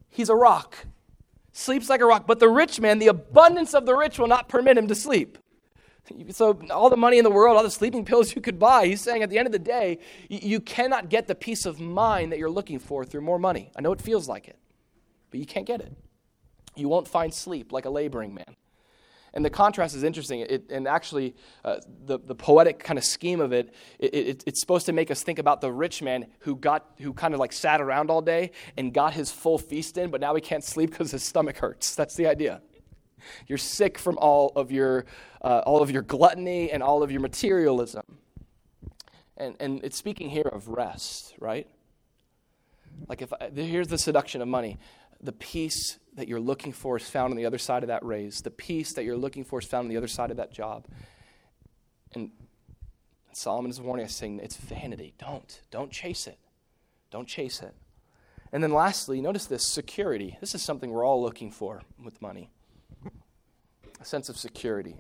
he's 0.08 0.28
a 0.28 0.34
rock, 0.34 0.86
sleeps 1.52 1.88
like 1.88 2.00
a 2.00 2.06
rock. 2.06 2.26
But 2.26 2.40
the 2.40 2.48
rich 2.48 2.80
man, 2.80 2.98
the 2.98 3.08
abundance 3.08 3.74
of 3.74 3.86
the 3.86 3.96
rich 3.96 4.18
will 4.18 4.28
not 4.28 4.48
permit 4.48 4.78
him 4.78 4.86
to 4.88 4.94
sleep. 4.94 5.38
So, 6.30 6.58
all 6.70 6.90
the 6.90 6.96
money 6.96 7.18
in 7.18 7.24
the 7.24 7.30
world, 7.30 7.56
all 7.56 7.62
the 7.62 7.70
sleeping 7.70 8.04
pills 8.04 8.34
you 8.34 8.42
could 8.42 8.58
buy, 8.58 8.86
he's 8.86 9.00
saying 9.00 9.22
at 9.22 9.30
the 9.30 9.38
end 9.38 9.46
of 9.46 9.52
the 9.52 9.58
day, 9.58 9.98
you 10.28 10.60
cannot 10.60 11.08
get 11.08 11.28
the 11.28 11.34
peace 11.34 11.66
of 11.66 11.78
mind 11.78 12.32
that 12.32 12.38
you're 12.38 12.50
looking 12.50 12.78
for 12.78 13.04
through 13.04 13.20
more 13.20 13.38
money. 13.38 13.70
I 13.76 13.80
know 13.80 13.92
it 13.92 14.00
feels 14.00 14.28
like 14.28 14.48
it, 14.48 14.58
but 15.30 15.38
you 15.38 15.46
can't 15.46 15.66
get 15.66 15.80
it. 15.80 15.96
You 16.74 16.88
won't 16.88 17.06
find 17.06 17.32
sleep 17.32 17.72
like 17.72 17.84
a 17.84 17.90
laboring 17.90 18.34
man. 18.34 18.56
And 19.32 19.44
the 19.44 19.50
contrast 19.50 19.94
is 19.94 20.02
interesting. 20.02 20.40
It, 20.40 20.70
and 20.70 20.88
actually, 20.88 21.36
uh, 21.64 21.78
the, 22.04 22.18
the 22.18 22.34
poetic 22.34 22.80
kind 22.80 22.98
of 22.98 23.04
scheme 23.04 23.40
of 23.40 23.52
it, 23.52 23.72
it, 23.98 24.14
it, 24.14 24.44
it's 24.46 24.60
supposed 24.60 24.86
to 24.86 24.92
make 24.92 25.10
us 25.10 25.22
think 25.22 25.38
about 25.38 25.60
the 25.60 25.70
rich 25.70 26.02
man 26.02 26.26
who 26.40 26.56
got 26.56 26.86
who 26.98 27.12
kind 27.12 27.32
of 27.32 27.38
like 27.38 27.52
sat 27.52 27.80
around 27.80 28.10
all 28.10 28.22
day 28.22 28.50
and 28.76 28.92
got 28.92 29.12
his 29.12 29.30
full 29.30 29.58
feast 29.58 29.96
in, 29.98 30.10
but 30.10 30.20
now 30.20 30.34
he 30.34 30.40
can't 30.40 30.64
sleep 30.64 30.90
because 30.90 31.12
his 31.12 31.22
stomach 31.22 31.58
hurts. 31.58 31.94
That's 31.94 32.16
the 32.16 32.26
idea. 32.26 32.60
You're 33.46 33.58
sick 33.58 33.98
from 33.98 34.18
all 34.18 34.52
of 34.56 34.70
your, 34.70 35.06
uh, 35.42 35.62
all 35.66 35.82
of 35.82 35.90
your 35.90 36.02
gluttony 36.02 36.70
and 36.70 36.82
all 36.82 37.02
of 37.02 37.10
your 37.10 37.20
materialism. 37.20 38.18
And, 39.36 39.56
and 39.58 39.82
it's 39.84 39.96
speaking 39.96 40.28
here 40.30 40.48
of 40.50 40.68
rest, 40.68 41.34
right? 41.38 41.66
Like, 43.08 43.22
if 43.22 43.32
I, 43.32 43.50
here's 43.54 43.88
the 43.88 43.98
seduction 43.98 44.42
of 44.42 44.48
money 44.48 44.78
the 45.22 45.32
peace 45.32 45.98
that 46.14 46.28
you're 46.28 46.40
looking 46.40 46.72
for 46.72 46.96
is 46.96 47.08
found 47.08 47.30
on 47.30 47.36
the 47.36 47.46
other 47.46 47.58
side 47.58 47.82
of 47.82 47.88
that 47.88 48.04
raise. 48.04 48.40
The 48.40 48.50
peace 48.50 48.94
that 48.94 49.04
you're 49.04 49.16
looking 49.16 49.44
for 49.44 49.58
is 49.58 49.66
found 49.66 49.84
on 49.84 49.88
the 49.88 49.96
other 49.96 50.08
side 50.08 50.30
of 50.30 50.38
that 50.38 50.52
job. 50.52 50.86
And 52.14 52.30
Solomon 53.32 53.70
is 53.70 53.80
warning 53.80 54.06
us, 54.06 54.14
saying 54.14 54.40
it's 54.42 54.56
vanity. 54.56 55.14
Don't. 55.18 55.60
Don't 55.70 55.90
chase 55.90 56.26
it. 56.26 56.38
Don't 57.10 57.28
chase 57.28 57.60
it. 57.60 57.74
And 58.52 58.62
then 58.62 58.72
lastly, 58.72 59.20
notice 59.20 59.46
this 59.46 59.66
security. 59.68 60.36
This 60.40 60.54
is 60.54 60.62
something 60.62 60.90
we're 60.90 61.04
all 61.04 61.22
looking 61.22 61.50
for 61.50 61.82
with 62.02 62.20
money 62.20 62.50
a 64.00 64.04
sense 64.04 64.28
of 64.28 64.36
security. 64.36 64.96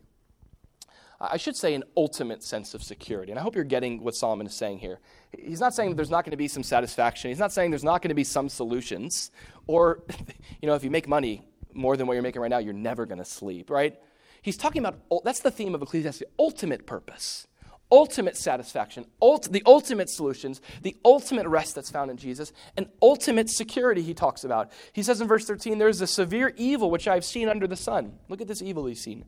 I 1.20 1.36
should 1.36 1.54
say 1.54 1.74
an 1.74 1.84
ultimate 1.96 2.42
sense 2.42 2.72
of 2.72 2.82
security. 2.82 3.30
And 3.30 3.38
I 3.38 3.42
hope 3.42 3.54
you're 3.54 3.64
getting 3.64 4.02
what 4.02 4.14
Solomon 4.14 4.46
is 4.46 4.54
saying 4.54 4.78
here. 4.78 5.00
He's 5.38 5.60
not 5.60 5.74
saying 5.74 5.94
there's 5.96 6.10
not 6.10 6.24
going 6.24 6.30
to 6.30 6.38
be 6.38 6.48
some 6.48 6.62
satisfaction. 6.62 7.30
He's 7.30 7.38
not 7.38 7.52
saying 7.52 7.70
there's 7.70 7.84
not 7.84 8.00
going 8.00 8.08
to 8.08 8.14
be 8.14 8.24
some 8.24 8.48
solutions. 8.48 9.30
Or, 9.66 10.02
you 10.62 10.66
know, 10.66 10.74
if 10.74 10.82
you 10.82 10.90
make 10.90 11.06
money 11.06 11.42
more 11.74 11.96
than 11.98 12.06
what 12.06 12.14
you're 12.14 12.22
making 12.22 12.40
right 12.40 12.48
now, 12.48 12.58
you're 12.58 12.72
never 12.72 13.04
going 13.04 13.18
to 13.18 13.24
sleep, 13.24 13.68
right? 13.68 13.98
He's 14.40 14.56
talking 14.56 14.84
about, 14.84 15.22
that's 15.22 15.40
the 15.40 15.50
theme 15.50 15.74
of 15.74 15.82
Ecclesiastes, 15.82 16.22
ultimate 16.38 16.86
purpose, 16.86 17.46
ultimate 17.92 18.36
satisfaction, 18.36 19.04
ult- 19.20 19.50
the 19.52 19.62
ultimate 19.66 20.08
solutions, 20.08 20.60
the 20.82 20.96
ultimate 21.04 21.46
rest 21.46 21.74
that's 21.74 21.90
found 21.90 22.10
in 22.10 22.16
Jesus, 22.16 22.52
and 22.76 22.86
ultimate 23.02 23.50
security 23.50 24.02
he 24.02 24.14
talks 24.14 24.44
about. 24.44 24.70
He 24.92 25.02
says 25.02 25.20
in 25.20 25.28
verse 25.28 25.46
13, 25.46 25.78
there's 25.78 26.00
a 26.00 26.06
severe 26.06 26.52
evil 26.56 26.90
which 26.90 27.08
I've 27.08 27.24
seen 27.24 27.48
under 27.48 27.66
the 27.66 27.76
sun. 27.76 28.18
Look 28.28 28.40
at 28.40 28.48
this 28.48 28.62
evil 28.62 28.86
he's 28.86 29.02
seen. 29.02 29.24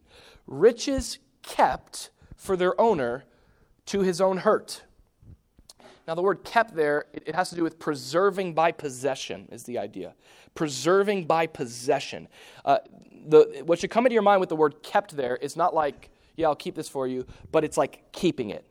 Riches 0.46 1.18
kept 1.42 2.10
for 2.36 2.56
their 2.56 2.80
owner 2.80 3.24
to 3.86 4.00
his 4.00 4.20
own 4.20 4.38
hurt. 4.38 4.82
Now, 6.06 6.14
the 6.16 6.22
word 6.22 6.42
kept 6.42 6.74
there, 6.74 7.04
it 7.12 7.34
has 7.34 7.50
to 7.50 7.56
do 7.56 7.62
with 7.62 7.78
preserving 7.78 8.54
by 8.54 8.72
possession, 8.72 9.48
is 9.52 9.62
the 9.64 9.78
idea. 9.78 10.14
Preserving 10.54 11.26
by 11.26 11.46
possession. 11.46 12.28
Uh, 12.64 12.78
the, 13.26 13.62
what 13.64 13.78
should 13.78 13.90
come 13.90 14.04
into 14.04 14.14
your 14.14 14.22
mind 14.22 14.40
with 14.40 14.48
the 14.48 14.56
word 14.56 14.82
kept 14.82 15.16
there 15.16 15.36
is 15.36 15.56
not 15.56 15.74
like, 15.74 16.10
yeah, 16.36 16.46
I'll 16.46 16.56
keep 16.56 16.74
this 16.74 16.88
for 16.88 17.06
you, 17.06 17.26
but 17.50 17.64
it's 17.64 17.76
like 17.76 18.12
keeping 18.12 18.50
it, 18.50 18.64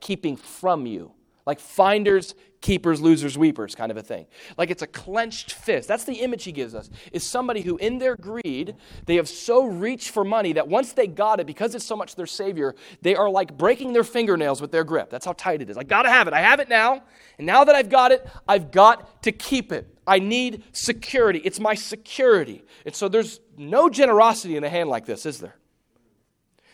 keeping 0.00 0.36
from 0.36 0.86
you 0.86 1.12
like 1.46 1.60
finders, 1.60 2.34
keepers, 2.60 3.00
losers, 3.00 3.38
weepers 3.38 3.76
kind 3.76 3.92
of 3.92 3.96
a 3.96 4.02
thing. 4.02 4.26
Like 4.58 4.70
it's 4.70 4.82
a 4.82 4.86
clenched 4.86 5.52
fist. 5.52 5.86
That's 5.86 6.02
the 6.02 6.14
image 6.14 6.42
he 6.42 6.50
gives 6.50 6.74
us. 6.74 6.90
Is 7.12 7.24
somebody 7.24 7.62
who 7.62 7.76
in 7.76 7.98
their 7.98 8.16
greed, 8.16 8.74
they 9.06 9.14
have 9.14 9.28
so 9.28 9.64
reached 9.64 10.10
for 10.10 10.24
money 10.24 10.52
that 10.54 10.66
once 10.66 10.92
they 10.92 11.06
got 11.06 11.38
it 11.38 11.46
because 11.46 11.76
it's 11.76 11.84
so 11.84 11.96
much 11.96 12.16
their 12.16 12.26
savior, 12.26 12.74
they 13.00 13.14
are 13.14 13.30
like 13.30 13.56
breaking 13.56 13.92
their 13.92 14.02
fingernails 14.02 14.60
with 14.60 14.72
their 14.72 14.82
grip. 14.82 15.08
That's 15.08 15.24
how 15.24 15.34
tight 15.34 15.62
it 15.62 15.70
is. 15.70 15.78
I 15.78 15.84
got 15.84 16.02
to 16.02 16.10
have 16.10 16.26
it. 16.26 16.34
I 16.34 16.40
have 16.40 16.58
it 16.58 16.68
now. 16.68 17.04
And 17.38 17.46
now 17.46 17.62
that 17.62 17.76
I've 17.76 17.90
got 17.90 18.10
it, 18.10 18.26
I've 18.48 18.72
got 18.72 19.22
to 19.22 19.30
keep 19.30 19.70
it. 19.70 19.86
I 20.04 20.18
need 20.18 20.64
security. 20.72 21.40
It's 21.44 21.60
my 21.60 21.74
security. 21.74 22.64
And 22.84 22.94
so 22.94 23.08
there's 23.08 23.40
no 23.56 23.88
generosity 23.88 24.56
in 24.56 24.64
a 24.64 24.68
hand 24.68 24.88
like 24.88 25.06
this, 25.06 25.26
is 25.26 25.38
there? 25.38 25.54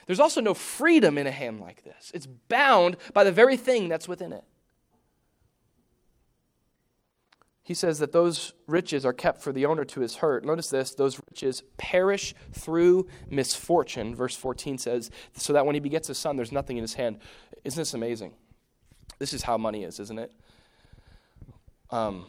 There's 0.06 0.20
also 0.20 0.40
no 0.40 0.54
freedom 0.54 1.18
in 1.18 1.26
a 1.26 1.30
hand 1.30 1.60
like 1.60 1.84
this. 1.84 2.10
It's 2.14 2.26
bound 2.26 2.96
by 3.12 3.24
the 3.24 3.32
very 3.32 3.56
thing 3.56 3.88
that's 3.88 4.08
within 4.08 4.32
it 4.32 4.44
he 7.64 7.74
says 7.74 8.00
that 8.00 8.12
those 8.12 8.52
riches 8.66 9.06
are 9.06 9.12
kept 9.12 9.40
for 9.40 9.52
the 9.52 9.66
owner 9.66 9.84
to 9.84 10.00
his 10.00 10.16
hurt. 10.16 10.44
Notice 10.44 10.68
this 10.68 10.94
those 10.94 11.20
riches 11.30 11.62
perish 11.76 12.34
through 12.52 13.06
misfortune. 13.30 14.14
Verse 14.14 14.34
14 14.34 14.78
says, 14.78 15.10
so 15.34 15.52
that 15.52 15.64
when 15.64 15.74
he 15.74 15.80
begets 15.80 16.08
a 16.10 16.14
son, 16.14 16.36
there's 16.36 16.52
nothing 16.52 16.76
in 16.76 16.82
his 16.82 16.94
hand. 16.94 17.18
Isn't 17.64 17.80
this 17.80 17.94
amazing? 17.94 18.34
This 19.18 19.32
is 19.32 19.42
how 19.42 19.56
money 19.56 19.84
is, 19.84 20.00
isn't 20.00 20.18
it? 20.18 20.32
Um, 21.90 22.26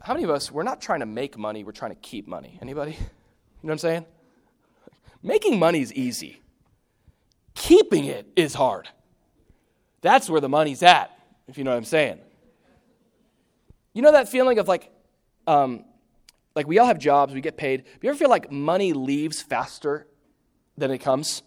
how 0.00 0.14
many 0.14 0.24
of 0.24 0.30
us, 0.30 0.52
we're 0.52 0.62
not 0.62 0.80
trying 0.80 1.00
to 1.00 1.06
make 1.06 1.36
money, 1.36 1.64
we're 1.64 1.72
trying 1.72 1.92
to 1.92 2.00
keep 2.00 2.28
money? 2.28 2.58
Anybody? 2.62 2.92
You 2.92 2.98
know 2.98 3.06
what 3.62 3.72
I'm 3.72 3.78
saying? 3.78 4.06
Making 5.22 5.58
money 5.58 5.80
is 5.80 5.92
easy, 5.92 6.42
keeping 7.54 8.06
it 8.06 8.26
is 8.34 8.54
hard. 8.54 8.88
That's 10.00 10.28
where 10.28 10.40
the 10.40 10.48
money's 10.48 10.82
at, 10.82 11.16
if 11.46 11.56
you 11.56 11.64
know 11.64 11.70
what 11.70 11.76
I'm 11.76 11.84
saying. 11.84 12.18
You 13.94 14.02
know 14.02 14.12
that 14.12 14.28
feeling 14.28 14.58
of 14.58 14.66
like, 14.66 14.90
um, 15.46 15.84
like 16.56 16.66
we 16.66 16.78
all 16.78 16.86
have 16.86 16.98
jobs, 16.98 17.34
we 17.34 17.40
get 17.40 17.56
paid. 17.56 17.84
You 18.00 18.08
ever 18.08 18.18
feel 18.18 18.30
like 18.30 18.50
money 18.50 18.92
leaves 18.92 19.40
faster 19.40 20.06
than 20.76 20.90
it 20.90 20.98
comes? 20.98 21.42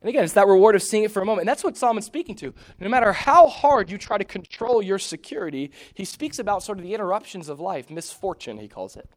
And 0.00 0.08
again, 0.08 0.24
it's 0.24 0.32
that 0.32 0.48
reward 0.48 0.74
of 0.74 0.82
seeing 0.82 1.04
it 1.04 1.12
for 1.12 1.22
a 1.22 1.24
moment. 1.24 1.42
And 1.42 1.48
that's 1.48 1.62
what 1.62 1.76
Solomon's 1.76 2.06
speaking 2.06 2.34
to. 2.36 2.52
No 2.80 2.88
matter 2.88 3.12
how 3.12 3.46
hard 3.46 3.88
you 3.90 3.98
try 3.98 4.18
to 4.18 4.24
control 4.24 4.82
your 4.82 4.98
security, 4.98 5.70
he 5.94 6.04
speaks 6.04 6.40
about 6.40 6.64
sort 6.64 6.78
of 6.78 6.84
the 6.84 6.92
interruptions 6.94 7.48
of 7.48 7.60
life, 7.60 7.88
misfortune, 7.88 8.58
he 8.58 8.66
calls 8.66 8.96
it. 8.96 9.08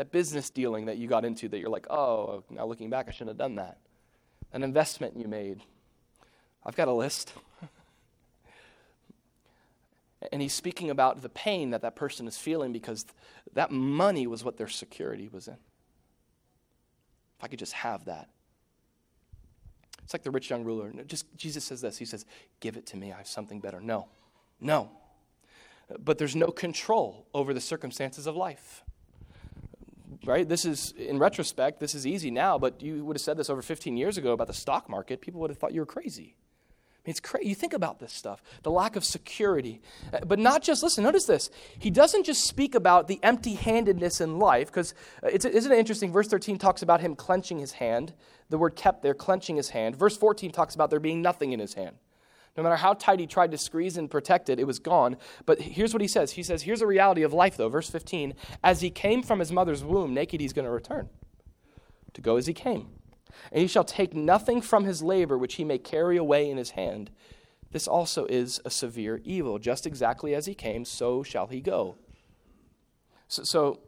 That 0.00 0.12
business 0.12 0.48
dealing 0.48 0.86
that 0.86 0.96
you 0.96 1.06
got 1.06 1.26
into 1.26 1.46
that 1.50 1.58
you're 1.58 1.68
like, 1.68 1.86
oh, 1.90 2.42
now 2.48 2.64
looking 2.64 2.88
back, 2.88 3.06
I 3.06 3.10
shouldn't 3.10 3.28
have 3.28 3.36
done 3.36 3.56
that. 3.56 3.76
An 4.50 4.62
investment 4.62 5.14
you 5.14 5.28
made. 5.28 5.60
I've 6.64 6.74
got 6.74 6.88
a 6.88 6.92
list. 6.92 7.34
And 10.32 10.40
he's 10.40 10.54
speaking 10.54 10.88
about 10.88 11.20
the 11.20 11.28
pain 11.28 11.70
that 11.70 11.82
that 11.82 11.96
person 11.96 12.26
is 12.26 12.38
feeling 12.38 12.72
because 12.72 13.04
that 13.54 13.70
money 13.70 14.26
was 14.26 14.42
what 14.42 14.56
their 14.56 14.68
security 14.68 15.28
was 15.30 15.48
in. 15.48 15.54
If 17.38 17.44
I 17.44 17.48
could 17.48 17.58
just 17.58 17.72
have 17.72 18.04
that. 18.06 18.28
It's 20.02 20.14
like 20.14 20.22
the 20.22 20.30
rich 20.30 20.48
young 20.48 20.64
ruler. 20.64 20.92
Just 21.06 21.26
Jesus 21.36 21.64
says 21.64 21.80
this. 21.80 21.96
He 21.96 22.04
says, 22.04 22.26
"Give 22.60 22.76
it 22.76 22.84
to 22.86 22.98
me. 22.98 23.12
I 23.12 23.16
have 23.16 23.26
something 23.26 23.60
better." 23.60 23.80
No. 23.80 24.08
No. 24.60 24.90
But 25.98 26.18
there's 26.18 26.36
no 26.36 26.48
control 26.48 27.26
over 27.32 27.54
the 27.54 27.60
circumstances 27.60 28.26
of 28.26 28.36
life. 28.36 28.84
Right? 30.24 30.46
This 30.46 30.64
is 30.64 30.92
in 30.98 31.18
retrospect, 31.18 31.80
this 31.80 31.94
is 31.94 32.06
easy 32.06 32.30
now, 32.30 32.58
but 32.58 32.82
you 32.82 33.04
would 33.04 33.16
have 33.16 33.22
said 33.22 33.38
this 33.38 33.48
over 33.48 33.62
15 33.62 33.96
years 33.96 34.18
ago 34.18 34.32
about 34.32 34.48
the 34.48 34.52
stock 34.52 34.88
market, 34.88 35.20
people 35.22 35.40
would 35.40 35.50
have 35.50 35.58
thought 35.58 35.72
you 35.72 35.80
were 35.80 35.86
crazy. 35.86 36.36
I 37.00 37.08
mean, 37.08 37.12
it's 37.12 37.20
crazy. 37.20 37.48
You 37.48 37.54
think 37.54 37.72
about 37.72 37.98
this 37.98 38.12
stuff, 38.12 38.42
the 38.62 38.70
lack 38.70 38.94
of 38.94 39.06
security. 39.06 39.80
Uh, 40.12 40.18
but 40.26 40.38
not 40.38 40.62
just, 40.62 40.82
listen, 40.82 41.02
notice 41.02 41.24
this. 41.24 41.48
He 41.78 41.88
doesn't 41.88 42.26
just 42.26 42.44
speak 42.44 42.74
about 42.74 43.08
the 43.08 43.18
empty 43.22 43.54
handedness 43.54 44.20
in 44.20 44.38
life, 44.38 44.66
because 44.66 44.92
uh, 45.22 45.28
isn't 45.28 45.72
it 45.72 45.78
interesting? 45.78 46.12
Verse 46.12 46.28
13 46.28 46.58
talks 46.58 46.82
about 46.82 47.00
him 47.00 47.16
clenching 47.16 47.58
his 47.58 47.72
hand. 47.72 48.12
The 48.50 48.58
word 48.58 48.76
kept 48.76 49.02
there, 49.02 49.14
clenching 49.14 49.56
his 49.56 49.70
hand. 49.70 49.96
Verse 49.96 50.14
14 50.18 50.50
talks 50.50 50.74
about 50.74 50.90
there 50.90 51.00
being 51.00 51.22
nothing 51.22 51.52
in 51.52 51.60
his 51.60 51.72
hand. 51.72 51.96
No 52.56 52.62
matter 52.62 52.76
how 52.76 52.94
tight 52.94 53.20
he 53.20 53.26
tried 53.26 53.52
to 53.52 53.58
squeeze 53.58 53.96
and 53.96 54.10
protect 54.10 54.48
it, 54.48 54.58
it 54.58 54.66
was 54.66 54.78
gone. 54.78 55.16
But 55.46 55.60
here's 55.60 55.92
what 55.92 56.02
he 56.02 56.08
says 56.08 56.32
He 56.32 56.42
says, 56.42 56.62
Here's 56.62 56.82
a 56.82 56.86
reality 56.86 57.22
of 57.22 57.32
life, 57.32 57.56
though. 57.56 57.68
Verse 57.68 57.90
15 57.90 58.34
As 58.62 58.80
he 58.80 58.90
came 58.90 59.22
from 59.22 59.38
his 59.38 59.52
mother's 59.52 59.84
womb, 59.84 60.14
naked 60.14 60.40
he's 60.40 60.52
going 60.52 60.66
to 60.66 60.70
return, 60.70 61.08
to 62.12 62.20
go 62.20 62.36
as 62.36 62.46
he 62.46 62.54
came 62.54 62.88
and 63.50 63.60
he 63.60 63.66
shall 63.66 63.84
take 63.84 64.14
nothing 64.14 64.60
from 64.60 64.84
his 64.84 65.02
labor 65.02 65.36
which 65.36 65.54
he 65.54 65.64
may 65.64 65.78
carry 65.78 66.16
away 66.16 66.50
in 66.50 66.56
his 66.56 66.70
hand. 66.70 67.10
This 67.72 67.86
also 67.86 68.26
is 68.26 68.60
a 68.64 68.70
severe 68.70 69.20
evil. 69.24 69.58
Just 69.58 69.86
exactly 69.86 70.34
as 70.34 70.46
he 70.46 70.54
came, 70.54 70.84
so 70.84 71.22
shall 71.22 71.46
he 71.46 71.60
go. 71.60 71.96
So, 73.28 73.44
so 73.44 73.80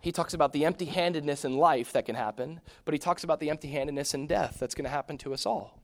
he 0.00 0.12
talks 0.12 0.34
about 0.34 0.52
the 0.52 0.64
empty 0.64 0.84
handedness 0.86 1.44
in 1.44 1.56
life 1.56 1.92
that 1.92 2.04
can 2.04 2.14
happen, 2.14 2.60
but 2.84 2.92
he 2.92 2.98
talks 2.98 3.24
about 3.24 3.40
the 3.40 3.50
empty 3.50 3.68
handedness 3.68 4.14
in 4.14 4.26
death 4.26 4.58
that's 4.60 4.74
going 4.74 4.84
to 4.84 4.90
happen 4.90 5.16
to 5.18 5.32
us 5.32 5.46
all. 5.46 5.80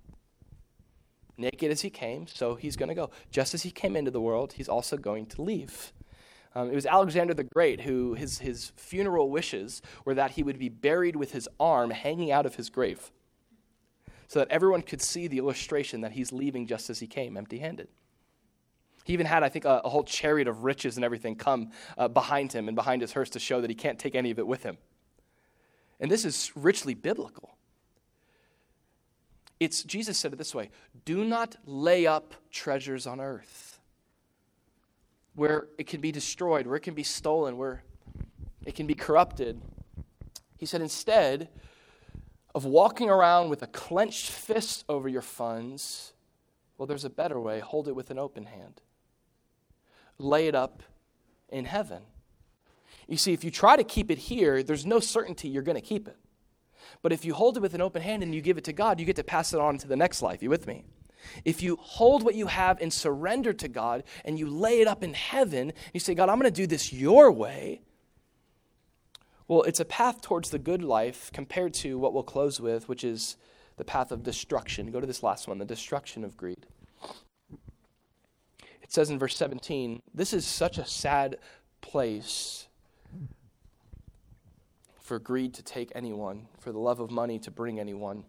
Naked 1.42 1.72
as 1.72 1.80
he 1.80 1.90
came, 1.90 2.28
so 2.28 2.54
he's 2.54 2.76
going 2.76 2.88
to 2.88 2.94
go. 2.94 3.10
Just 3.32 3.52
as 3.52 3.64
he 3.64 3.72
came 3.72 3.96
into 3.96 4.12
the 4.12 4.20
world, 4.20 4.52
he's 4.52 4.68
also 4.68 4.96
going 4.96 5.26
to 5.26 5.42
leave. 5.42 5.92
Um, 6.54 6.70
it 6.70 6.74
was 6.74 6.86
Alexander 6.86 7.34
the 7.34 7.44
Great 7.44 7.80
who 7.80 8.14
his, 8.14 8.38
his 8.38 8.72
funeral 8.76 9.28
wishes 9.28 9.82
were 10.04 10.14
that 10.14 10.32
he 10.32 10.44
would 10.44 10.58
be 10.58 10.68
buried 10.68 11.16
with 11.16 11.32
his 11.32 11.48
arm 11.58 11.90
hanging 11.90 12.30
out 12.30 12.46
of 12.46 12.54
his 12.54 12.70
grave 12.70 13.10
so 14.28 14.38
that 14.38 14.48
everyone 14.50 14.82
could 14.82 15.02
see 15.02 15.26
the 15.26 15.38
illustration 15.38 16.02
that 16.02 16.12
he's 16.12 16.32
leaving 16.32 16.66
just 16.66 16.88
as 16.88 17.00
he 17.00 17.06
came, 17.06 17.36
empty 17.36 17.58
handed. 17.58 17.88
He 19.04 19.12
even 19.14 19.26
had, 19.26 19.42
I 19.42 19.48
think, 19.48 19.64
a, 19.64 19.80
a, 19.84 19.88
whole 19.88 20.04
chariot 20.04 20.46
of 20.46 20.62
riches 20.62 20.96
and 20.96 21.04
everything 21.04 21.34
come 21.34 21.72
uh, 21.98 22.06
behind 22.06 22.52
him 22.52 22.68
and 22.68 22.76
behind 22.76 23.02
his 23.02 23.12
hearse 23.12 23.30
to 23.30 23.40
show 23.40 23.60
that 23.60 23.68
he 23.68 23.74
can't 23.74 23.98
take 23.98 24.14
any 24.14 24.30
of 24.30 24.38
it 24.38 24.46
with 24.46 24.62
him. 24.62 24.78
And 25.98 26.10
this 26.10 26.24
is 26.24 26.52
richly 26.54 26.94
biblical. 26.94 27.56
It's, 29.64 29.82
Jesus 29.84 30.18
said 30.18 30.32
it 30.32 30.36
this 30.36 30.54
way 30.54 30.70
do 31.04 31.24
not 31.24 31.56
lay 31.64 32.06
up 32.06 32.34
treasures 32.50 33.06
on 33.06 33.20
earth 33.20 33.72
where 35.34 35.68
it 35.78 35.86
can 35.86 36.00
be 36.00 36.12
destroyed, 36.12 36.66
where 36.66 36.76
it 36.76 36.82
can 36.82 36.94
be 36.94 37.02
stolen, 37.02 37.56
where 37.56 37.82
it 38.66 38.74
can 38.74 38.86
be 38.86 38.94
corrupted. 38.94 39.60
He 40.56 40.66
said, 40.66 40.80
instead 40.80 41.48
of 42.54 42.64
walking 42.64 43.08
around 43.08 43.48
with 43.48 43.62
a 43.62 43.66
clenched 43.66 44.30
fist 44.30 44.84
over 44.88 45.08
your 45.08 45.22
funds, 45.22 46.12
well, 46.76 46.86
there's 46.86 47.04
a 47.04 47.10
better 47.10 47.40
way. 47.40 47.60
Hold 47.60 47.88
it 47.88 47.96
with 47.96 48.10
an 48.10 48.18
open 48.18 48.44
hand, 48.44 48.80
lay 50.18 50.48
it 50.48 50.54
up 50.54 50.82
in 51.48 51.64
heaven. 51.64 52.02
You 53.08 53.16
see, 53.16 53.32
if 53.32 53.42
you 53.42 53.50
try 53.50 53.76
to 53.76 53.84
keep 53.84 54.10
it 54.10 54.18
here, 54.18 54.62
there's 54.62 54.86
no 54.86 55.00
certainty 55.00 55.48
you're 55.48 55.62
going 55.62 55.80
to 55.80 55.80
keep 55.80 56.06
it. 56.06 56.16
But 57.00 57.12
if 57.12 57.24
you 57.24 57.34
hold 57.34 57.56
it 57.56 57.60
with 57.60 57.74
an 57.74 57.80
open 57.80 58.02
hand 58.02 58.22
and 58.22 58.34
you 58.34 58.40
give 58.40 58.58
it 58.58 58.64
to 58.64 58.72
God, 58.72 59.00
you 59.00 59.06
get 59.06 59.16
to 59.16 59.24
pass 59.24 59.54
it 59.54 59.60
on 59.60 59.78
to 59.78 59.88
the 59.88 59.96
next 59.96 60.22
life. 60.22 60.42
You 60.42 60.50
with 60.50 60.66
me? 60.66 60.84
If 61.44 61.62
you 61.62 61.76
hold 61.80 62.22
what 62.24 62.34
you 62.34 62.46
have 62.46 62.80
and 62.80 62.92
surrender 62.92 63.52
to 63.52 63.68
God 63.68 64.04
and 64.24 64.38
you 64.38 64.48
lay 64.48 64.80
it 64.80 64.88
up 64.88 65.02
in 65.02 65.14
heaven, 65.14 65.72
you 65.92 66.00
say, 66.00 66.14
God, 66.14 66.28
I'm 66.28 66.38
going 66.38 66.52
to 66.52 66.60
do 66.60 66.66
this 66.66 66.92
your 66.92 67.30
way. 67.30 67.82
Well, 69.48 69.62
it's 69.62 69.80
a 69.80 69.84
path 69.84 70.20
towards 70.20 70.50
the 70.50 70.58
good 70.58 70.82
life 70.82 71.30
compared 71.32 71.74
to 71.74 71.98
what 71.98 72.12
we'll 72.14 72.22
close 72.22 72.60
with, 72.60 72.88
which 72.88 73.04
is 73.04 73.36
the 73.76 73.84
path 73.84 74.12
of 74.12 74.22
destruction. 74.22 74.90
Go 74.90 75.00
to 75.00 75.06
this 75.06 75.22
last 75.22 75.48
one 75.48 75.58
the 75.58 75.64
destruction 75.64 76.24
of 76.24 76.36
greed. 76.36 76.66
It 78.82 78.92
says 78.92 79.10
in 79.10 79.18
verse 79.18 79.36
17, 79.36 80.02
this 80.14 80.32
is 80.32 80.44
such 80.46 80.78
a 80.78 80.86
sad 80.86 81.36
place 81.80 82.68
for 85.02 85.18
greed 85.18 85.52
to 85.54 85.62
take 85.62 85.90
anyone, 85.94 86.46
for 86.58 86.72
the 86.72 86.78
love 86.78 87.00
of 87.00 87.10
money 87.10 87.38
to 87.40 87.50
bring 87.50 87.78
anyone. 87.78 88.24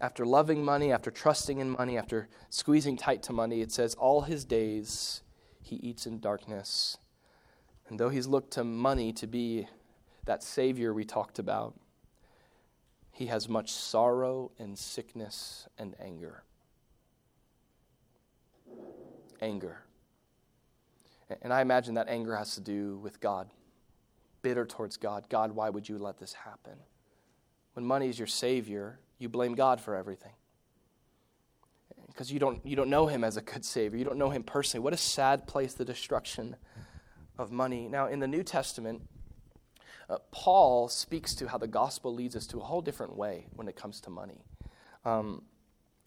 After 0.00 0.24
loving 0.24 0.64
money, 0.64 0.92
after 0.92 1.10
trusting 1.10 1.58
in 1.58 1.70
money, 1.70 1.98
after 1.98 2.28
squeezing 2.48 2.96
tight 2.96 3.22
to 3.24 3.32
money, 3.32 3.60
it 3.60 3.72
says, 3.72 3.94
All 3.94 4.22
his 4.22 4.44
days 4.44 5.22
he 5.60 5.76
eats 5.76 6.06
in 6.06 6.20
darkness. 6.20 6.96
And 7.88 7.98
though 7.98 8.08
he's 8.08 8.28
looked 8.28 8.52
to 8.52 8.64
money 8.64 9.12
to 9.14 9.26
be 9.26 9.66
that 10.24 10.42
Savior 10.42 10.94
we 10.94 11.04
talked 11.04 11.38
about, 11.38 11.74
he 13.10 13.26
has 13.26 13.48
much 13.48 13.72
sorrow 13.72 14.52
and 14.58 14.78
sickness 14.78 15.66
and 15.76 15.96
anger. 16.00 16.44
Anger. 19.40 19.78
And 21.42 21.52
I 21.52 21.62
imagine 21.62 21.94
that 21.94 22.08
anger 22.08 22.36
has 22.36 22.54
to 22.54 22.60
do 22.60 22.98
with 22.98 23.20
God, 23.20 23.50
bitter 24.42 24.64
towards 24.64 24.96
God. 24.96 25.28
God, 25.28 25.52
why 25.52 25.70
would 25.70 25.88
you 25.88 25.98
let 25.98 26.18
this 26.18 26.32
happen? 26.32 26.74
When 27.74 27.84
money 27.84 28.08
is 28.08 28.18
your 28.18 28.26
Savior, 28.26 28.98
you 29.18 29.28
blame 29.28 29.54
God 29.54 29.80
for 29.80 29.94
everything. 29.94 30.32
Because 32.06 32.32
you 32.32 32.38
don't, 32.38 32.64
you 32.66 32.74
don't 32.74 32.90
know 32.90 33.06
Him 33.06 33.22
as 33.22 33.36
a 33.36 33.42
good 33.42 33.64
Savior. 33.64 33.98
You 33.98 34.04
don't 34.04 34.18
know 34.18 34.30
Him 34.30 34.42
personally. 34.42 34.82
What 34.82 34.92
a 34.92 34.98
sad 34.98 35.46
place, 35.46 35.74
the 35.74 35.84
destruction 35.84 36.56
of 37.38 37.52
money. 37.52 37.88
Now, 37.88 38.08
in 38.08 38.18
the 38.18 38.26
New 38.26 38.42
Testament, 38.42 39.02
uh, 40.10 40.18
Paul 40.32 40.88
speaks 40.88 41.34
to 41.36 41.48
how 41.48 41.58
the 41.58 41.68
gospel 41.68 42.12
leads 42.12 42.34
us 42.34 42.46
to 42.48 42.58
a 42.58 42.64
whole 42.64 42.80
different 42.80 43.16
way 43.16 43.46
when 43.54 43.68
it 43.68 43.76
comes 43.76 44.00
to 44.02 44.10
money. 44.10 44.44
Um, 45.04 45.42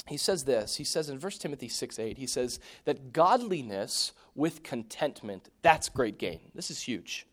he 0.08 0.18
says 0.18 0.44
this 0.46 0.76
he 0.76 0.84
says 0.84 1.10
in 1.10 1.20
1 1.20 1.32
timothy 1.34 1.68
6 1.68 2.00
8 2.00 2.18
he 2.18 2.26
says 2.26 2.60
that 2.86 3.14
godliness 3.14 4.14
with 4.36 4.64
contentment 4.64 5.50
that's 5.62 5.90
great 5.90 6.18
gain 6.18 6.40
this 6.56 6.72
is 6.72 6.82
huge 6.82 7.28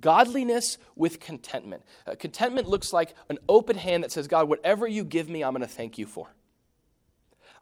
godliness 0.00 0.78
with 0.94 1.20
contentment 1.20 1.82
uh, 2.06 2.14
contentment 2.18 2.68
looks 2.68 2.92
like 2.92 3.14
an 3.28 3.38
open 3.48 3.76
hand 3.76 4.04
that 4.04 4.12
says 4.12 4.28
god 4.28 4.48
whatever 4.48 4.86
you 4.86 5.04
give 5.04 5.28
me 5.28 5.42
i'm 5.42 5.52
going 5.52 5.60
to 5.60 5.68
thank 5.68 5.98
you 5.98 6.06
for 6.06 6.28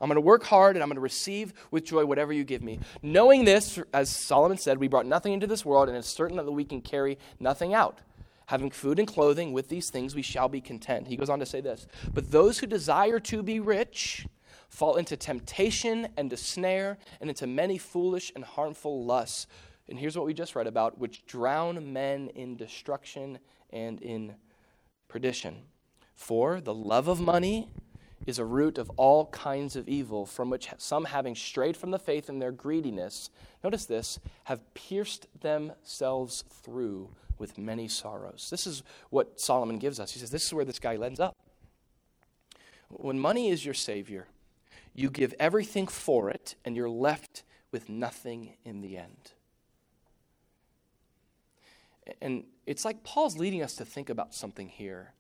i'm 0.01 0.09
going 0.09 0.16
to 0.16 0.20
work 0.20 0.45
hard 0.45 0.76
and 0.76 0.82
i'm 0.82 0.89
going 0.89 0.97
to 0.97 1.01
receive 1.01 1.53
with 1.70 1.85
joy 1.85 2.05
whatever 2.05 2.32
you 2.32 2.45
give 2.45 2.62
me 2.62 2.78
knowing 3.03 3.45
this 3.45 3.78
as 3.93 4.09
solomon 4.09 4.57
said 4.57 4.78
we 4.78 4.89
brought 4.89 5.07
nothing 5.07 5.32
into 5.32 5.47
this 5.47 5.64
world 5.64 5.89
and 5.89 5.97
it's 5.97 6.09
certain 6.09 6.37
that 6.37 6.51
we 6.51 6.64
can 6.64 6.80
carry 6.80 7.18
nothing 7.39 7.74
out 7.74 8.01
having 8.47 8.70
food 8.70 8.99
and 8.99 9.09
clothing, 9.09 9.53
with 9.53 9.68
these 9.68 9.91
things 9.91 10.14
we 10.14 10.22
shall 10.22 10.49
be 10.49 10.61
content. 10.61 11.09
He 11.09 11.16
goes 11.16 11.30
on 11.30 11.39
to 11.39 11.47
say 11.47 11.61
this 11.61 11.87
But 12.12 12.30
those 12.30 12.59
who 12.59 12.66
desire 12.66 13.20
to 13.20 13.43
be 13.43 13.61
rich 13.61 14.26
fall 14.68 14.97
into 14.97 15.16
temptation 15.16 16.09
and 16.16 16.32
a 16.32 16.37
snare 16.37 16.99
and 17.20 17.30
into 17.30 17.47
many 17.47 17.78
foolish 17.78 18.32
and 18.35 18.45
harmful 18.45 19.05
lusts. 19.05 19.47
And 19.89 19.99
here's 19.99 20.16
what 20.16 20.26
we 20.26 20.35
just 20.35 20.57
read 20.57 20.66
about, 20.66 20.99
which 20.99 21.26
drown 21.26 21.93
men 21.93 22.28
in 22.28 22.57
destruction 22.57 23.39
and 23.70 24.01
in 24.01 24.35
perdition. 25.09 25.62
For 26.14 26.61
the 26.61 26.74
love 26.74 27.09
of 27.09 27.20
money 27.20 27.68
is 28.26 28.39
a 28.39 28.45
root 28.45 28.78
of 28.78 28.91
all 28.97 29.26
kinds 29.26 29.76
of 29.76 29.89
evil, 29.89 30.24
from 30.24 30.49
which 30.49 30.68
some, 30.78 31.05
having 31.05 31.35
strayed 31.35 31.76
from 31.76 31.91
the 31.91 31.99
faith 31.99 32.28
in 32.28 32.39
their 32.39 32.53
greediness, 32.53 33.30
notice 33.62 33.85
this, 33.85 34.18
have 34.45 34.72
pierced 34.74 35.26
themselves 35.41 36.45
through 36.49 37.11
with 37.39 37.59
many 37.59 37.89
sorrows. 37.89 38.49
This 38.51 38.66
is 38.66 38.82
what 39.11 39.39
Solomon 39.39 39.78
gives 39.78 40.01
us. 40.01 40.12
He 40.12 40.20
says, 40.20 40.30
This 40.30 40.47
is 40.47 40.55
where 40.55 40.64
this 40.64 40.78
guy 40.78 40.97
ends 40.97 41.20
up. 41.20 41.37
When 42.89 43.18
money 43.18 43.51
is 43.51 43.64
your 43.64 43.74
savior, 43.74 44.28
you 44.95 45.11
give 45.11 45.35
everything 45.39 45.87
for 45.87 46.30
it, 46.30 46.55
and 46.64 46.76
you're 46.76 46.89
left 46.89 47.43
with 47.72 47.89
nothing 47.89 48.55
in 48.64 48.80
the 48.80 48.97
end. 48.97 49.32
And 52.20 52.44
it's 52.66 52.84
like 52.84 53.02
Paul's 53.02 53.38
leading 53.38 53.62
us 53.62 53.76
to 53.76 53.84
think 53.84 54.11
about 54.11 54.34
something 54.34 54.68
here. 54.68 55.14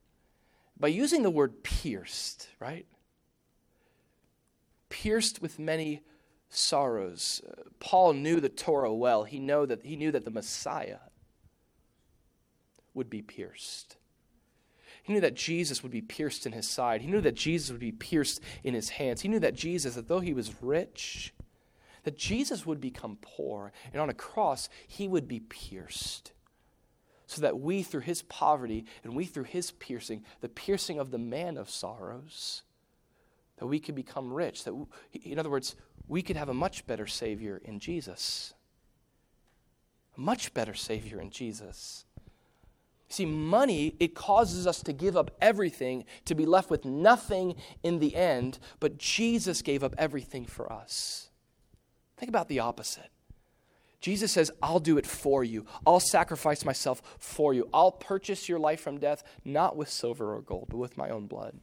By 0.78 0.88
using 0.88 1.22
the 1.22 1.30
word 1.30 1.62
pierced, 1.62 2.48
right? 2.58 2.86
Pierced 4.88 5.40
with 5.40 5.58
many 5.58 6.02
sorrows. 6.48 7.40
Uh, 7.48 7.62
Paul 7.80 8.12
knew 8.12 8.40
the 8.40 8.48
Torah 8.48 8.92
well. 8.92 9.24
He, 9.24 9.38
know 9.38 9.66
that, 9.66 9.84
he 9.84 9.96
knew 9.96 10.12
that 10.12 10.24
the 10.24 10.30
Messiah 10.30 10.98
would 12.92 13.10
be 13.10 13.22
pierced. 13.22 13.96
He 15.02 15.12
knew 15.12 15.20
that 15.20 15.34
Jesus 15.34 15.82
would 15.82 15.92
be 15.92 16.00
pierced 16.00 16.46
in 16.46 16.52
his 16.52 16.68
side. 16.68 17.02
He 17.02 17.08
knew 17.08 17.20
that 17.20 17.34
Jesus 17.34 17.70
would 17.70 17.80
be 17.80 17.92
pierced 17.92 18.40
in 18.62 18.74
his 18.74 18.90
hands. 18.90 19.20
He 19.20 19.28
knew 19.28 19.40
that 19.40 19.54
Jesus, 19.54 19.96
that 19.96 20.08
though 20.08 20.20
he 20.20 20.32
was 20.32 20.62
rich, 20.62 21.34
that 22.04 22.16
Jesus 22.16 22.64
would 22.64 22.80
become 22.80 23.18
poor. 23.20 23.72
And 23.92 24.00
on 24.00 24.08
a 24.08 24.14
cross, 24.14 24.68
he 24.86 25.08
would 25.08 25.28
be 25.28 25.40
pierced. 25.40 26.32
So 27.26 27.40
that 27.42 27.58
we, 27.58 27.82
through 27.82 28.02
his 28.02 28.22
poverty 28.22 28.84
and 29.02 29.14
we, 29.14 29.24
through 29.24 29.44
his 29.44 29.70
piercing, 29.70 30.24
the 30.40 30.48
piercing 30.48 30.98
of 30.98 31.10
the 31.10 31.18
man 31.18 31.56
of 31.56 31.70
sorrows, 31.70 32.62
that 33.56 33.66
we 33.66 33.80
could 33.80 33.94
become 33.94 34.32
rich. 34.32 34.64
That, 34.64 34.74
in 35.22 35.38
other 35.38 35.50
words, 35.50 35.74
we 36.06 36.22
could 36.22 36.36
have 36.36 36.48
a 36.48 36.54
much 36.54 36.86
better 36.86 37.06
Savior 37.06 37.60
in 37.64 37.78
Jesus. 37.78 38.52
A 40.16 40.20
much 40.20 40.52
better 40.52 40.74
Savior 40.74 41.20
in 41.20 41.30
Jesus. 41.30 42.04
See, 43.08 43.26
money, 43.26 43.94
it 44.00 44.14
causes 44.14 44.66
us 44.66 44.82
to 44.82 44.92
give 44.92 45.16
up 45.16 45.30
everything, 45.40 46.04
to 46.24 46.34
be 46.34 46.46
left 46.46 46.68
with 46.68 46.84
nothing 46.84 47.54
in 47.82 48.00
the 48.00 48.16
end, 48.16 48.58
but 48.80 48.98
Jesus 48.98 49.62
gave 49.62 49.84
up 49.84 49.94
everything 49.96 50.46
for 50.46 50.72
us. 50.72 51.30
Think 52.16 52.28
about 52.28 52.48
the 52.48 52.60
opposite. 52.60 53.10
Jesus 54.04 54.32
says, 54.32 54.50
I'll 54.62 54.80
do 54.80 54.98
it 54.98 55.06
for 55.06 55.42
you. 55.42 55.64
I'll 55.86 55.98
sacrifice 55.98 56.62
myself 56.62 57.00
for 57.18 57.54
you. 57.54 57.70
I'll 57.72 57.90
purchase 57.90 58.50
your 58.50 58.58
life 58.58 58.80
from 58.80 58.98
death, 58.98 59.24
not 59.46 59.78
with 59.78 59.88
silver 59.88 60.36
or 60.36 60.42
gold, 60.42 60.66
but 60.68 60.76
with 60.76 60.98
my 60.98 61.08
own 61.08 61.26
blood. 61.26 61.58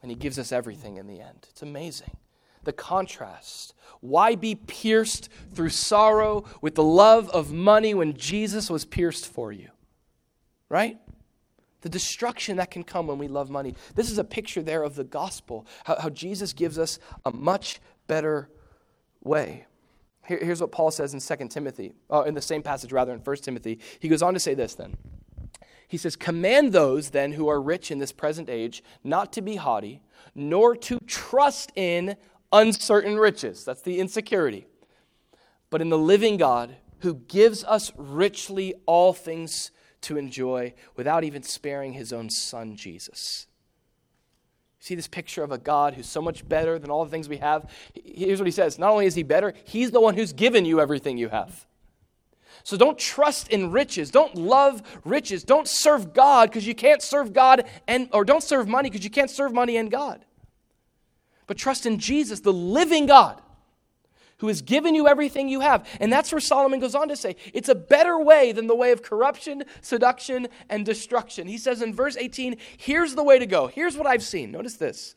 And 0.00 0.10
he 0.10 0.16
gives 0.16 0.38
us 0.38 0.52
everything 0.52 0.96
in 0.96 1.06
the 1.06 1.20
end. 1.20 1.46
It's 1.50 1.60
amazing 1.60 2.16
the 2.62 2.72
contrast. 2.72 3.74
Why 4.00 4.36
be 4.36 4.54
pierced 4.54 5.28
through 5.52 5.68
sorrow 5.68 6.44
with 6.62 6.76
the 6.76 6.82
love 6.82 7.28
of 7.30 7.52
money 7.52 7.92
when 7.92 8.14
Jesus 8.14 8.70
was 8.70 8.86
pierced 8.86 9.26
for 9.26 9.52
you? 9.52 9.68
Right? 10.70 10.98
The 11.82 11.90
destruction 11.90 12.56
that 12.56 12.70
can 12.70 12.84
come 12.84 13.06
when 13.06 13.18
we 13.18 13.28
love 13.28 13.50
money. 13.50 13.74
This 13.94 14.10
is 14.10 14.16
a 14.16 14.24
picture 14.24 14.62
there 14.62 14.82
of 14.82 14.96
the 14.96 15.04
gospel, 15.04 15.66
how, 15.84 16.00
how 16.00 16.08
Jesus 16.08 16.54
gives 16.54 16.78
us 16.78 16.98
a 17.26 17.30
much 17.30 17.80
better 18.06 18.48
way. 19.22 19.66
Here, 20.26 20.38
here's 20.42 20.60
what 20.60 20.72
Paul 20.72 20.90
says 20.90 21.14
in 21.14 21.20
2 21.20 21.48
Timothy, 21.48 21.92
uh, 22.10 22.22
in 22.22 22.34
the 22.34 22.42
same 22.42 22.62
passage 22.62 22.92
rather, 22.92 23.12
in 23.12 23.20
1 23.20 23.36
Timothy. 23.36 23.78
He 24.00 24.08
goes 24.08 24.22
on 24.22 24.34
to 24.34 24.40
say 24.40 24.54
this 24.54 24.74
then. 24.74 24.96
He 25.88 25.96
says, 25.96 26.16
Command 26.16 26.72
those 26.72 27.10
then 27.10 27.32
who 27.32 27.48
are 27.48 27.60
rich 27.60 27.90
in 27.90 27.98
this 27.98 28.12
present 28.12 28.48
age 28.48 28.82
not 29.04 29.32
to 29.34 29.42
be 29.42 29.56
haughty, 29.56 30.02
nor 30.34 30.76
to 30.76 30.98
trust 31.06 31.70
in 31.76 32.16
uncertain 32.52 33.16
riches. 33.16 33.64
That's 33.64 33.82
the 33.82 34.00
insecurity. 34.00 34.66
But 35.70 35.80
in 35.80 35.88
the 35.88 35.98
living 35.98 36.36
God 36.36 36.76
who 37.00 37.14
gives 37.14 37.62
us 37.64 37.92
richly 37.96 38.74
all 38.86 39.12
things 39.12 39.70
to 40.02 40.16
enjoy 40.16 40.74
without 40.96 41.24
even 41.24 41.42
sparing 41.42 41.92
his 41.92 42.12
own 42.12 42.30
son, 42.30 42.76
Jesus. 42.76 43.46
See 44.78 44.94
this 44.94 45.08
picture 45.08 45.42
of 45.42 45.50
a 45.52 45.58
God 45.58 45.94
who's 45.94 46.06
so 46.06 46.22
much 46.22 46.48
better 46.48 46.78
than 46.78 46.90
all 46.90 47.04
the 47.04 47.10
things 47.10 47.28
we 47.28 47.38
have? 47.38 47.70
Here's 47.94 48.38
what 48.38 48.46
he 48.46 48.52
says 48.52 48.78
Not 48.78 48.90
only 48.90 49.06
is 49.06 49.14
he 49.14 49.22
better, 49.22 49.54
he's 49.64 49.90
the 49.90 50.00
one 50.00 50.14
who's 50.14 50.32
given 50.32 50.64
you 50.64 50.80
everything 50.80 51.18
you 51.18 51.28
have. 51.28 51.66
So 52.62 52.76
don't 52.76 52.98
trust 52.98 53.48
in 53.48 53.70
riches. 53.70 54.10
Don't 54.10 54.34
love 54.34 54.82
riches. 55.04 55.44
Don't 55.44 55.68
serve 55.68 56.12
God 56.12 56.50
because 56.50 56.66
you 56.66 56.74
can't 56.74 57.00
serve 57.00 57.32
God 57.32 57.64
and 57.86 58.08
or 58.12 58.24
don't 58.24 58.42
serve 58.42 58.66
money 58.66 58.90
because 58.90 59.04
you 59.04 59.10
can't 59.10 59.30
serve 59.30 59.52
money 59.52 59.76
and 59.76 59.90
God 59.90 60.24
but 61.46 61.56
trust 61.56 61.86
in 61.86 61.98
Jesus, 61.98 62.40
the 62.40 62.52
living 62.52 63.06
God, 63.06 63.40
who 64.38 64.48
has 64.48 64.62
given 64.62 64.94
you 64.94 65.08
everything 65.08 65.48
you 65.48 65.60
have. 65.60 65.86
And 66.00 66.12
that's 66.12 66.32
where 66.32 66.40
Solomon 66.40 66.80
goes 66.80 66.94
on 66.94 67.08
to 67.08 67.16
say 67.16 67.36
it's 67.54 67.68
a 67.68 67.74
better 67.74 68.18
way 68.18 68.52
than 68.52 68.66
the 68.66 68.76
way 68.76 68.92
of 68.92 69.02
corruption, 69.02 69.64
seduction, 69.80 70.48
and 70.68 70.84
destruction. 70.84 71.46
He 71.46 71.58
says 71.58 71.82
in 71.82 71.94
verse 71.94 72.16
18, 72.16 72.56
here's 72.76 73.14
the 73.14 73.24
way 73.24 73.38
to 73.38 73.46
go. 73.46 73.66
Here's 73.66 73.96
what 73.96 74.06
I've 74.06 74.22
seen. 74.22 74.50
Notice 74.50 74.76
this 74.76 75.14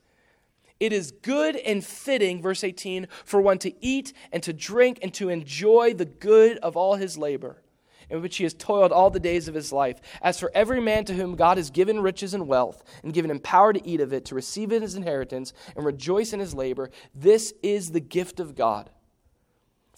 It 0.80 0.93
is 0.93 1.11
good 1.11 1.57
and 1.57 1.84
fitting, 1.84 2.41
verse 2.41 2.63
18, 2.63 3.07
for 3.26 3.41
one 3.41 3.57
to 3.59 3.74
eat 3.86 4.13
and 4.32 4.41
to 4.43 4.53
drink 4.53 4.99
and 5.01 5.13
to 5.15 5.30
enjoy 5.30 5.93
the 5.93 6.05
good 6.05 6.57
of 6.59 6.78
all 6.78 6.95
his 6.95 7.17
labor, 7.17 7.61
in 8.09 8.22
which 8.22 8.38
he 8.38 8.43
has 8.43 8.53
toiled 8.53 8.93
all 8.93 9.09
the 9.09 9.20
days 9.20 9.49
of 9.49 9.53
his 9.53 9.74
life. 9.74 9.99
As 10.22 10.39
for 10.39 10.49
every 10.55 10.80
man 10.80 11.03
to 11.05 11.13
whom 11.13 11.36
God 11.36 11.57
has 11.57 11.70
given 11.70 11.99
riches 11.99 12.34
and 12.34 12.47
wealth, 12.47 12.86
and 13.03 13.13
given 13.13 13.30
him 13.30 13.39
power 13.39 13.74
to 13.74 13.86
eat 13.86 13.99
of 13.99 14.13
it, 14.13 14.24
to 14.26 14.36
receive 14.36 14.72
it 14.72 14.82
as 14.82 14.95
inheritance, 14.95 15.51
and 15.76 15.86
rejoice 15.86 16.32
in 16.32 16.39
his 16.39 16.53
labor, 16.53 16.89
this 17.13 17.53
is 17.61 17.91
the 17.91 17.99
gift 17.99 18.39
of 18.39 18.55
God. 18.55 18.89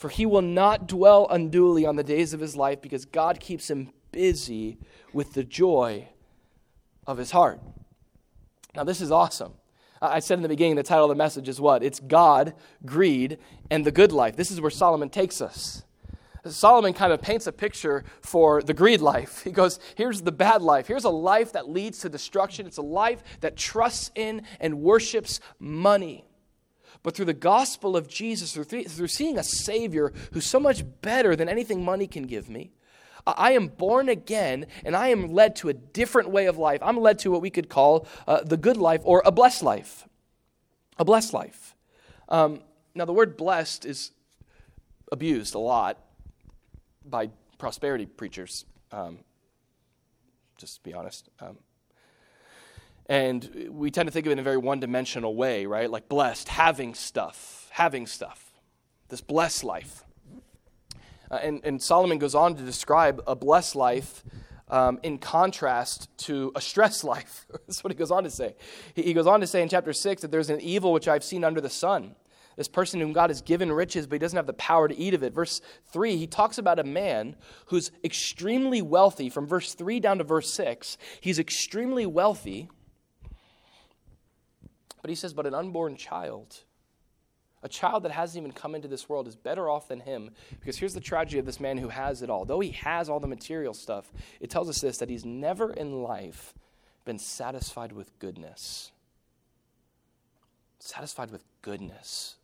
For 0.01 0.09
he 0.09 0.25
will 0.25 0.41
not 0.41 0.87
dwell 0.87 1.27
unduly 1.29 1.85
on 1.85 1.95
the 1.95 2.03
days 2.03 2.33
of 2.33 2.39
his 2.39 2.55
life, 2.55 2.81
because 2.81 3.05
God 3.05 3.39
keeps 3.39 3.69
him 3.69 3.91
busy 4.11 4.79
with 5.13 5.35
the 5.35 5.43
joy 5.43 6.09
of 7.05 7.19
his 7.19 7.29
heart. 7.29 7.61
Now, 8.75 8.83
this 8.83 8.99
is 8.99 9.11
awesome. 9.11 9.53
I 10.01 10.17
said 10.17 10.39
in 10.39 10.41
the 10.41 10.49
beginning, 10.49 10.75
the 10.75 10.81
title 10.81 11.05
of 11.05 11.09
the 11.09 11.23
message 11.23 11.47
is 11.47 11.61
what? 11.61 11.83
It's 11.83 11.99
God, 11.99 12.55
greed, 12.83 13.37
and 13.69 13.85
the 13.85 13.91
good 13.91 14.11
life. 14.11 14.35
This 14.35 14.49
is 14.49 14.59
where 14.59 14.71
Solomon 14.71 15.11
takes 15.11 15.39
us. 15.39 15.83
Solomon 16.47 16.93
kind 16.93 17.13
of 17.13 17.21
paints 17.21 17.45
a 17.45 17.51
picture 17.51 18.03
for 18.21 18.63
the 18.63 18.73
greed 18.73 19.01
life. 19.01 19.43
He 19.43 19.51
goes, 19.51 19.79
Here's 19.93 20.23
the 20.23 20.31
bad 20.31 20.63
life. 20.63 20.87
Here's 20.87 21.03
a 21.03 21.11
life 21.11 21.53
that 21.53 21.69
leads 21.69 21.99
to 21.99 22.09
destruction. 22.09 22.65
It's 22.65 22.77
a 22.77 22.81
life 22.81 23.21
that 23.41 23.55
trusts 23.55 24.09
in 24.15 24.47
and 24.59 24.81
worships 24.81 25.39
money. 25.59 26.25
But 27.03 27.15
through 27.15 27.25
the 27.25 27.33
gospel 27.33 27.97
of 27.97 28.07
Jesus, 28.07 28.53
through, 28.53 28.65
through 28.65 29.07
seeing 29.07 29.37
a 29.37 29.43
Savior 29.43 30.13
who's 30.33 30.45
so 30.45 30.59
much 30.59 30.83
better 31.01 31.35
than 31.35 31.49
anything 31.49 31.83
money 31.83 32.07
can 32.07 32.23
give 32.23 32.49
me, 32.49 32.71
I 33.25 33.51
am 33.51 33.67
born 33.67 34.09
again 34.09 34.65
and 34.83 34.95
I 34.95 35.09
am 35.09 35.31
led 35.31 35.55
to 35.57 35.69
a 35.69 35.73
different 35.73 36.29
way 36.29 36.45
of 36.47 36.57
life. 36.57 36.79
I'm 36.81 36.97
led 36.97 37.19
to 37.19 37.31
what 37.31 37.41
we 37.41 37.49
could 37.49 37.69
call 37.69 38.07
uh, 38.27 38.43
the 38.43 38.57
good 38.57 38.77
life 38.77 39.01
or 39.03 39.21
a 39.25 39.31
blessed 39.31 39.63
life. 39.63 40.07
A 40.97 41.05
blessed 41.05 41.33
life. 41.33 41.75
Um, 42.29 42.61
now, 42.93 43.05
the 43.05 43.13
word 43.13 43.37
blessed 43.37 43.85
is 43.85 44.11
abused 45.11 45.55
a 45.55 45.59
lot 45.59 45.97
by 47.05 47.29
prosperity 47.57 48.05
preachers. 48.05 48.65
Um, 48.91 49.19
just 50.57 50.75
to 50.75 50.83
be 50.83 50.93
honest. 50.93 51.29
Um, 51.39 51.57
and 53.11 53.67
we 53.71 53.91
tend 53.91 54.07
to 54.07 54.11
think 54.11 54.25
of 54.25 54.29
it 54.29 54.33
in 54.33 54.39
a 54.39 54.43
very 54.43 54.55
one 54.55 54.79
dimensional 54.79 55.35
way, 55.35 55.65
right? 55.65 55.91
Like 55.91 56.07
blessed, 56.07 56.47
having 56.47 56.93
stuff, 56.93 57.67
having 57.71 58.07
stuff. 58.07 58.53
This 59.09 59.19
blessed 59.19 59.65
life. 59.65 60.05
Uh, 61.29 61.39
and, 61.43 61.59
and 61.65 61.83
Solomon 61.83 62.19
goes 62.19 62.35
on 62.35 62.55
to 62.55 62.63
describe 62.63 63.21
a 63.27 63.35
blessed 63.35 63.75
life 63.75 64.23
um, 64.69 64.97
in 65.03 65.17
contrast 65.17 66.07
to 66.19 66.53
a 66.55 66.61
stressed 66.61 67.03
life. 67.13 67.47
That's 67.51 67.83
what 67.83 67.91
he 67.91 67.97
goes 67.97 68.11
on 68.11 68.23
to 68.23 68.29
say. 68.29 68.55
He, 68.93 69.01
he 69.01 69.13
goes 69.13 69.27
on 69.27 69.41
to 69.41 69.47
say 69.47 69.61
in 69.61 69.67
chapter 69.67 69.91
6 69.91 70.21
that 70.21 70.31
there's 70.31 70.49
an 70.49 70.61
evil 70.61 70.93
which 70.93 71.09
I've 71.09 71.25
seen 71.25 71.43
under 71.43 71.59
the 71.59 71.69
sun. 71.69 72.15
This 72.55 72.69
person 72.69 73.01
whom 73.01 73.11
God 73.11 73.29
has 73.29 73.41
given 73.41 73.73
riches, 73.73 74.07
but 74.07 74.15
he 74.15 74.19
doesn't 74.19 74.37
have 74.37 74.47
the 74.47 74.53
power 74.53 74.87
to 74.87 74.97
eat 74.97 75.13
of 75.13 75.21
it. 75.21 75.33
Verse 75.33 75.59
3, 75.91 76.15
he 76.15 76.27
talks 76.27 76.57
about 76.57 76.79
a 76.79 76.85
man 76.85 77.35
who's 77.65 77.91
extremely 78.05 78.81
wealthy. 78.81 79.29
From 79.29 79.47
verse 79.47 79.73
3 79.73 79.99
down 79.99 80.19
to 80.19 80.23
verse 80.23 80.53
6, 80.53 80.97
he's 81.19 81.39
extremely 81.39 82.05
wealthy. 82.05 82.69
But 85.01 85.09
he 85.09 85.15
says, 85.15 85.33
but 85.33 85.45
an 85.45 85.53
unborn 85.53 85.95
child 85.95 86.63
a 87.63 87.69
child 87.69 88.03
that 88.03 88.11
hasn't 88.11 88.41
even 88.41 88.51
come 88.51 88.73
into 88.73 88.87
this 88.87 89.07
world 89.07 89.27
is 89.27 89.35
better 89.35 89.69
off 89.69 89.87
than 89.87 89.99
him 89.99 90.31
because 90.59 90.77
here's 90.77 90.95
the 90.95 90.99
tragedy 90.99 91.37
of 91.37 91.45
this 91.45 91.59
man 91.59 91.77
who 91.77 91.89
has 91.89 92.21
it 92.21 92.29
all. 92.29 92.43
Though 92.43 92.59
he 92.59 92.71
has 92.71 93.07
all 93.07 93.19
the 93.19 93.27
material 93.27 93.73
stuff, 93.73 94.11
it 94.39 94.49
tells 94.49 94.67
us 94.67 94.81
this 94.81 94.97
that 94.97 95.09
he's 95.09 95.25
never 95.25 95.71
in 95.71 96.01
life 96.01 96.53
been 97.05 97.19
satisfied 97.19 97.91
with 97.91 98.17
goodness. 98.19 98.91
Satisfied 100.79 101.29
with 101.29 101.43
goodness. 101.61 102.35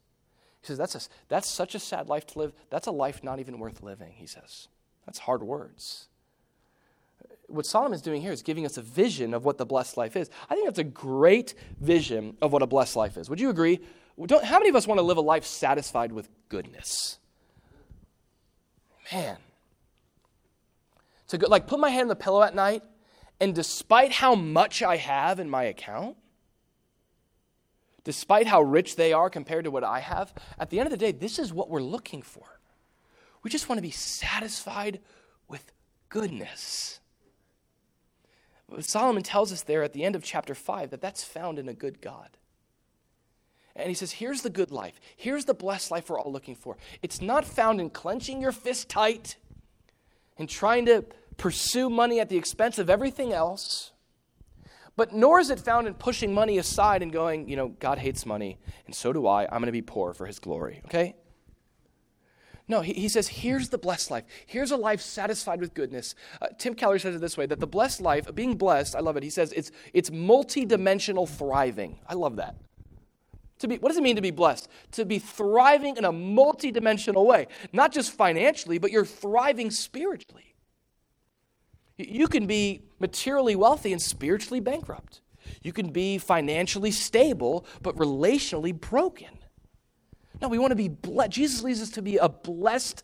He 0.61 0.67
says, 0.67 0.77
that's, 0.77 0.95
a, 0.95 1.01
that's 1.29 1.49
such 1.49 1.73
a 1.73 1.79
sad 1.79 2.07
life 2.07 2.27
to 2.27 2.39
live. 2.39 2.53
That's 2.69 2.87
a 2.87 2.91
life 2.91 3.23
not 3.23 3.39
even 3.39 3.57
worth 3.57 3.81
living, 3.81 4.13
he 4.15 4.27
says. 4.27 4.67
That's 5.05 5.19
hard 5.19 5.41
words. 5.41 6.07
What 7.47 7.65
Solomon's 7.65 8.01
doing 8.01 8.21
here 8.21 8.31
is 8.31 8.41
giving 8.41 8.65
us 8.65 8.77
a 8.77 8.81
vision 8.81 9.33
of 9.33 9.45
what 9.45 9.57
the 9.57 9.65
blessed 9.65 9.97
life 9.97 10.15
is. 10.15 10.29
I 10.49 10.55
think 10.55 10.67
that's 10.67 10.79
a 10.79 10.83
great 10.83 11.53
vision 11.79 12.35
of 12.41 12.51
what 12.51 12.61
a 12.61 12.67
blessed 12.67 12.95
life 12.95 13.17
is. 13.17 13.29
Would 13.29 13.39
you 13.39 13.49
agree? 13.49 13.79
Don't, 14.25 14.43
how 14.43 14.57
many 14.59 14.69
of 14.69 14.75
us 14.75 14.87
want 14.87 14.97
to 14.97 15.03
live 15.03 15.17
a 15.17 15.21
life 15.21 15.45
satisfied 15.45 16.11
with 16.11 16.27
goodness? 16.49 17.19
Man. 19.11 19.37
To 21.29 21.37
go, 21.37 21.47
like 21.47 21.67
put 21.67 21.79
my 21.79 21.89
hand 21.89 22.03
on 22.03 22.07
the 22.09 22.15
pillow 22.15 22.41
at 22.43 22.55
night, 22.55 22.83
and 23.39 23.53
despite 23.53 24.11
how 24.11 24.35
much 24.35 24.81
I 24.81 24.97
have 24.97 25.39
in 25.39 25.49
my 25.49 25.63
account, 25.63 26.17
despite 28.03 28.47
how 28.47 28.61
rich 28.61 28.95
they 28.95 29.13
are 29.13 29.29
compared 29.29 29.65
to 29.65 29.71
what 29.71 29.83
I 29.83 29.99
have, 29.99 30.33
at 30.57 30.69
the 30.69 30.79
end 30.79 30.87
of 30.87 30.91
the 30.91 30.97
day, 30.97 31.11
this 31.11 31.37
is 31.37 31.53
what 31.53 31.69
we're 31.69 31.81
looking 31.81 32.21
for. 32.21 32.59
We 33.43 33.49
just 33.49 33.69
want 33.69 33.77
to 33.77 33.83
be 33.83 33.91
satisfied 33.91 34.99
with 35.47 35.71
goodness. 36.09 36.99
Solomon 38.79 39.23
tells 39.23 39.51
us 39.51 39.63
there 39.63 39.83
at 39.83 39.93
the 39.93 40.03
end 40.03 40.15
of 40.15 40.23
chapter 40.23 40.53
5 40.53 40.89
that 40.89 41.01
that's 41.01 41.23
found 41.23 41.57
in 41.57 41.69
a 41.69 41.73
good 41.73 42.01
God. 42.01 42.29
And 43.75 43.89
he 43.89 43.93
says, 43.93 44.13
here's 44.13 44.41
the 44.41 44.49
good 44.49 44.71
life. 44.71 44.99
Here's 45.15 45.45
the 45.45 45.53
blessed 45.53 45.91
life 45.91 46.09
we're 46.09 46.19
all 46.19 46.31
looking 46.31 46.55
for. 46.55 46.77
It's 47.01 47.21
not 47.21 47.45
found 47.45 47.79
in 47.79 47.89
clenching 47.91 48.41
your 48.41 48.51
fist 48.51 48.89
tight 48.89 49.37
and 50.37 50.49
trying 50.49 50.85
to 50.87 51.05
pursue 51.37 51.89
money 51.89 52.19
at 52.19 52.29
the 52.29 52.37
expense 52.37 52.79
of 52.79 52.89
everything 52.89 53.31
else. 53.31 53.91
But 54.95 55.13
nor 55.13 55.39
is 55.39 55.51
it 55.51 55.59
found 55.59 55.87
in 55.87 55.93
pushing 55.93 56.33
money 56.33 56.57
aside 56.57 57.03
and 57.03 57.13
going, 57.13 57.47
you 57.47 57.55
know, 57.55 57.67
God 57.67 57.99
hates 57.99 58.25
money, 58.25 58.57
and 58.87 58.95
so 58.95 59.13
do 59.13 59.27
I. 59.27 59.43
I'm 59.43 59.59
going 59.59 59.67
to 59.67 59.71
be 59.71 59.83
poor 59.83 60.13
for 60.13 60.25
his 60.25 60.39
glory, 60.39 60.81
okay? 60.85 61.15
No, 62.69 62.81
he, 62.81 62.93
he 62.93 63.07
says, 63.07 63.29
here's 63.29 63.69
the 63.69 63.77
blessed 63.77 64.11
life. 64.11 64.25
Here's 64.45 64.71
a 64.71 64.77
life 64.77 64.99
satisfied 64.99 65.61
with 65.61 65.73
goodness. 65.73 66.15
Uh, 66.41 66.47
Tim 66.57 66.73
Keller 66.73 66.99
says 66.99 67.15
it 67.15 67.21
this 67.21 67.37
way 67.37 67.45
that 67.45 67.59
the 67.59 67.67
blessed 67.67 68.01
life, 68.01 68.33
being 68.35 68.55
blessed, 68.55 68.95
I 68.95 68.99
love 68.99 69.15
it. 69.15 69.23
He 69.23 69.29
says 69.29 69.53
it's, 69.53 69.71
it's 69.93 70.09
multidimensional 70.09 71.29
thriving. 71.29 71.99
I 72.07 72.15
love 72.15 72.35
that. 72.35 72.55
To 73.59 73.67
be, 73.67 73.77
what 73.77 73.89
does 73.89 73.97
it 73.97 74.03
mean 74.03 74.17
to 74.17 74.21
be 74.21 74.31
blessed? 74.31 74.67
To 74.91 75.05
be 75.05 75.17
thriving 75.17 75.97
in 75.97 76.05
a 76.05 76.11
multidimensional 76.11 77.25
way, 77.25 77.47
not 77.71 77.91
just 77.91 78.11
financially, 78.11 78.77
but 78.77 78.91
you're 78.91 79.05
thriving 79.05 79.71
spiritually. 79.71 80.55
You 81.97 82.27
can 82.27 82.45
be 82.45 82.83
materially 82.99 83.55
wealthy 83.55 83.91
and 83.91 84.01
spiritually 84.01 84.59
bankrupt. 84.59 85.21
You 85.63 85.73
can 85.73 85.89
be 85.89 86.17
financially 86.17 86.91
stable, 86.91 87.65
but 87.81 87.95
relationally 87.95 88.77
broken. 88.77 89.29
No, 90.41 90.47
we 90.47 90.59
want 90.59 90.71
to 90.71 90.75
be 90.75 90.87
blessed. 90.87 91.31
Jesus 91.31 91.63
leads 91.63 91.81
us 91.81 91.89
to 91.91 92.01
be 92.01 92.17
a 92.17 92.29
blessed 92.29 93.03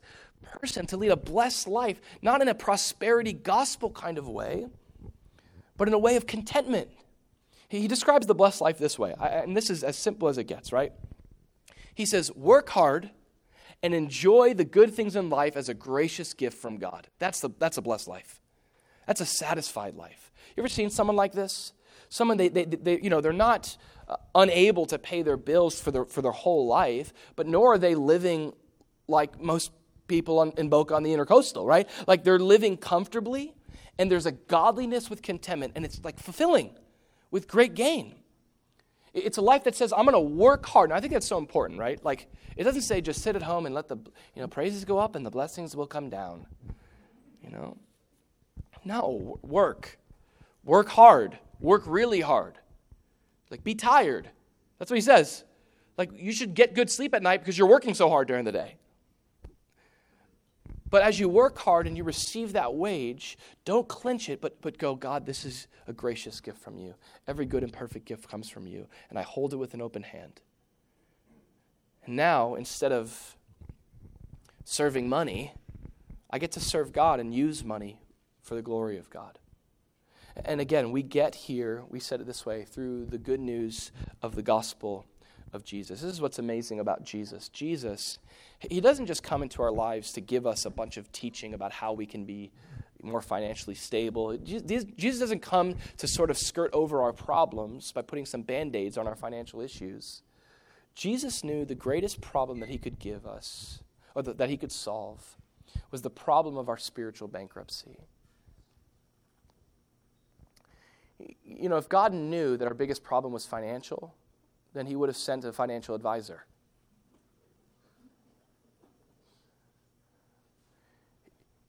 person, 0.60 0.86
to 0.88 0.98
lead 0.98 1.12
a 1.12 1.16
blessed 1.16 1.68
life, 1.68 2.00
not 2.22 2.42
in 2.42 2.48
a 2.48 2.56
prosperity 2.56 3.34
gospel 3.34 3.90
kind 3.90 4.18
of 4.18 4.28
way, 4.28 4.68
but 5.78 5.88
in 5.88 5.94
a 5.94 6.00
way 6.00 6.16
of 6.16 6.28
contentment 6.28 6.90
he 7.80 7.88
describes 7.88 8.28
the 8.28 8.36
blessed 8.36 8.62
life 8.62 8.78
this 8.78 9.00
way, 9.00 9.16
and 9.20 9.58
this 9.58 9.70
is 9.70 9.84
as 9.84 9.98
simple 9.98 10.28
as 10.28 10.38
it 10.38 10.44
gets, 10.44 10.72
right? 10.72 10.94
He 11.96 12.06
says, 12.06 12.32
Work 12.32 12.70
hard 12.70 13.10
and 13.82 13.94
enjoy 13.94 14.54
the 14.54 14.64
good 14.64 14.94
things 14.94 15.16
in 15.16 15.30
life 15.30 15.58
as 15.58 15.70
a 15.70 15.74
gracious 15.74 16.34
gift 16.34 16.58
from 16.58 16.78
God. 16.78 17.08
That's, 17.20 17.40
the, 17.40 17.50
that's 17.58 17.78
a 17.78 17.82
blessed 17.82 18.08
life. 18.08 18.40
That's 19.08 19.22
a 19.22 19.26
satisfied 19.26 19.96
life. 19.96 20.32
You 20.56 20.62
ever 20.62 20.70
seen 20.70 20.90
someone 20.90 21.16
like 21.16 21.34
this? 21.34 21.74
Someone, 22.10 22.38
they, 22.38 22.48
they, 22.48 22.66
they 22.66 23.02
you 23.02 23.10
know, 23.10 23.22
they're 23.22 23.34
not 23.34 23.76
unable 24.36 24.86
to 24.88 25.00
pay 25.00 25.22
their 25.22 25.38
bills 25.38 25.80
for 25.80 25.92
their, 25.92 26.06
for 26.06 26.22
their 26.22 26.32
whole 26.32 26.68
life, 26.68 27.14
but 27.36 27.48
nor 27.48 27.74
are 27.74 27.78
they 27.78 27.96
living 27.96 28.54
like 29.08 29.40
most 29.42 29.72
people 30.08 30.40
on, 30.40 30.54
in 30.58 30.70
Boca 30.70 30.96
on 30.96 31.04
the 31.04 31.14
intercoastal, 31.14 31.66
right? 31.66 31.90
Like 32.08 32.24
they're 32.24 32.40
living 32.40 32.78
comfortably, 32.78 33.54
and 33.98 34.12
there's 34.12 34.26
a 34.26 34.32
godliness 34.32 35.10
with 35.10 35.22
contentment, 35.22 35.74
and 35.76 35.86
it's 35.86 36.04
like 36.04 36.20
fulfilling 36.20 36.72
with 37.32 37.48
great 37.48 37.74
gain. 37.74 38.16
It's 39.14 39.38
a 39.38 39.42
life 39.42 39.64
that 39.66 39.76
says, 39.76 39.94
I'm 39.94 40.06
going 40.06 40.14
to 40.14 40.20
work 40.20 40.66
hard. 40.66 40.90
And 40.90 40.98
I 40.98 41.00
think 41.00 41.14
that's 41.14 41.28
so 41.28 41.38
important, 41.38 41.80
right? 41.80 42.04
Like, 42.04 42.28
it 42.58 42.64
doesn't 42.64 42.82
say 42.82 43.00
just 43.00 43.22
sit 43.22 43.36
at 43.36 43.44
home 43.44 43.68
and 43.68 43.76
let 43.76 43.88
the 43.88 43.98
you 44.36 44.42
know, 44.42 44.48
praises 44.48 44.86
go 44.86 44.98
up 44.98 45.16
and 45.16 45.24
the 45.24 45.30
blessings 45.30 45.76
will 45.76 45.86
come 45.86 46.10
down. 46.10 46.48
You 47.44 47.52
know? 47.52 47.78
No, 48.84 49.40
work. 49.44 50.00
Work 50.64 50.90
hard. 50.90 51.38
Work 51.60 51.84
really 51.86 52.22
hard. 52.22 52.58
Like, 53.54 53.64
be 53.64 53.76
tired. 53.76 54.32
That's 54.80 54.90
what 54.90 54.96
he 54.96 55.02
says. 55.02 55.44
Like, 55.96 56.10
you 56.16 56.32
should 56.32 56.56
get 56.56 56.74
good 56.74 56.90
sleep 56.90 57.14
at 57.14 57.22
night 57.22 57.42
because 57.42 57.56
you're 57.56 57.68
working 57.68 57.94
so 57.94 58.10
hard 58.10 58.28
during 58.28 58.46
the 58.46 58.52
day. 58.52 58.78
But 60.90 61.04
as 61.04 61.20
you 61.20 61.30
work 61.30 61.60
hard 61.60 61.86
and 61.86 61.96
you 61.96 62.04
receive 62.04 62.54
that 62.54 62.74
wage, 62.74 63.38
don't 63.64 63.88
clench 63.88 64.28
it, 64.28 64.42
but, 64.42 64.60
but 64.64 64.80
go, 64.80 64.96
God, 64.96 65.28
this 65.28 65.46
is 65.46 65.68
a 65.88 65.94
gracious 65.94 66.42
gift 66.42 66.58
from 66.58 66.80
you. 66.80 66.96
Every 67.28 67.46
good 67.46 67.62
and 67.62 67.72
perfect 67.72 68.06
gift 68.06 68.28
comes 68.28 68.50
from 68.50 68.66
you, 68.66 68.88
and 69.12 69.20
I 69.20 69.22
hold 69.22 69.54
it 69.54 69.58
with 69.58 69.76
an 69.76 69.82
open 69.84 70.02
hand. 70.02 70.42
And 72.08 72.16
now, 72.16 72.56
instead 72.56 72.92
of 72.92 73.38
serving 74.66 75.08
money, 75.08 75.54
I 76.32 76.40
get 76.40 76.52
to 76.54 76.60
serve 76.60 76.92
God 76.92 77.20
and 77.20 77.36
use 77.36 77.64
money 77.64 78.00
for 78.42 78.56
the 78.56 78.64
glory 78.64 78.98
of 78.98 79.12
God. 79.12 79.38
And 80.46 80.60
again, 80.60 80.92
we 80.92 81.04
get 81.04 81.36
here, 81.36 81.84
we 81.90 82.00
said 82.00 82.22
it 82.22 82.28
this 82.28 82.46
way, 82.46 82.64
through 82.64 83.06
the 83.06 83.18
good 83.18 83.40
news 83.40 83.92
of 84.22 84.36
the 84.36 84.42
gospel 84.42 85.06
of 85.52 85.64
Jesus. 85.64 86.02
This 86.02 86.12
is 86.12 86.22
what's 86.22 86.40
amazing 86.40 86.80
about 86.80 87.04
Jesus. 87.04 87.50
Jesus, 87.50 88.18
he 88.60 88.82
doesn't 88.82 89.06
just 89.06 89.22
come 89.22 89.44
into 89.44 89.62
our 89.62 89.72
lives 89.72 90.12
to 90.14 90.22
give 90.22 90.48
us 90.48 90.66
a 90.66 90.72
bunch 90.72 90.98
of 90.98 91.12
teaching 91.12 91.54
about 91.54 91.72
how 91.72 91.94
we 91.94 92.08
can 92.08 92.26
be 92.26 92.52
more 93.04 93.22
financially 93.22 93.76
stable. 93.76 94.36
Jesus 94.38 95.20
doesn't 95.20 95.42
come 95.42 95.76
to 95.98 96.08
sort 96.08 96.32
of 96.32 96.38
skirt 96.38 96.72
over 96.74 97.02
our 97.02 97.14
problems 97.14 97.92
by 97.92 98.02
putting 98.02 98.26
some 98.26 98.42
band 98.42 98.76
aids 98.76 98.98
on 98.98 99.08
our 99.08 99.16
financial 99.16 99.62
issues. 99.62 100.24
Jesus 100.96 101.44
knew 101.44 101.66
the 101.66 101.76
greatest 101.76 102.22
problem 102.22 102.60
that 102.62 102.70
he 102.70 102.78
could 102.78 102.98
give 102.98 103.28
us, 103.28 103.84
or 104.16 104.24
that 104.24 104.50
he 104.50 104.58
could 104.58 104.72
solve, 104.72 105.38
was 105.92 106.02
the 106.02 106.10
problem 106.10 106.58
of 106.58 106.70
our 106.70 106.78
spiritual 106.78 107.28
bankruptcy. 107.28 107.98
You 111.20 111.70
know, 111.70 111.78
if 111.78 111.88
God 111.88 112.14
knew 112.14 112.58
that 112.58 112.68
our 112.68 112.74
biggest 112.74 113.04
problem 113.04 113.34
was 113.34 113.46
financial, 113.46 114.16
then 114.74 114.88
he 114.88 114.96
would 114.96 115.10
have 115.10 115.18
sent 115.18 115.46
a 115.46 115.54
financial 115.54 115.96
advisor. 115.96 116.46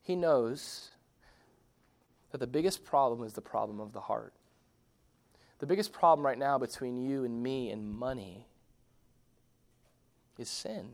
He 0.02 0.16
knows 0.16 0.90
that 2.30 2.38
the 2.38 2.46
biggest 2.46 2.84
problem 2.84 3.26
is 3.26 3.32
the 3.32 3.40
problem 3.40 3.80
of 3.80 3.92
the 3.92 4.00
heart. 4.00 4.34
The 5.60 5.66
biggest 5.66 5.92
problem 5.92 6.26
right 6.26 6.38
now 6.38 6.58
between 6.58 6.98
you 6.98 7.24
and 7.24 7.42
me 7.42 7.70
and 7.70 7.88
money 7.88 8.48
is 10.36 10.50
sin. 10.50 10.90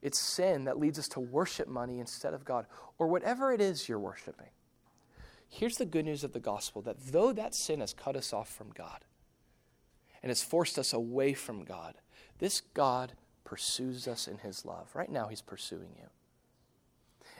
It's 0.00 0.18
sin 0.18 0.64
that 0.64 0.78
leads 0.78 0.98
us 0.98 1.06
to 1.08 1.20
worship 1.20 1.68
money 1.68 2.00
instead 2.00 2.34
of 2.34 2.44
God, 2.44 2.66
or 2.98 3.06
whatever 3.06 3.52
it 3.52 3.60
is 3.60 3.88
you're 3.88 3.98
worshiping. 4.00 4.48
Here's 5.54 5.76
the 5.76 5.84
good 5.84 6.06
news 6.06 6.24
of 6.24 6.32
the 6.32 6.40
gospel 6.40 6.80
that 6.82 7.12
though 7.12 7.30
that 7.30 7.54
sin 7.54 7.80
has 7.80 7.92
cut 7.92 8.16
us 8.16 8.32
off 8.32 8.48
from 8.48 8.70
God 8.70 9.04
and 10.22 10.30
has 10.30 10.42
forced 10.42 10.78
us 10.78 10.94
away 10.94 11.34
from 11.34 11.62
God, 11.62 11.96
this 12.38 12.62
God 12.62 13.12
pursues 13.44 14.08
us 14.08 14.26
in 14.26 14.38
his 14.38 14.64
love. 14.64 14.88
Right 14.94 15.10
now, 15.10 15.28
he's 15.28 15.42
pursuing 15.42 15.90
you. 15.94 16.08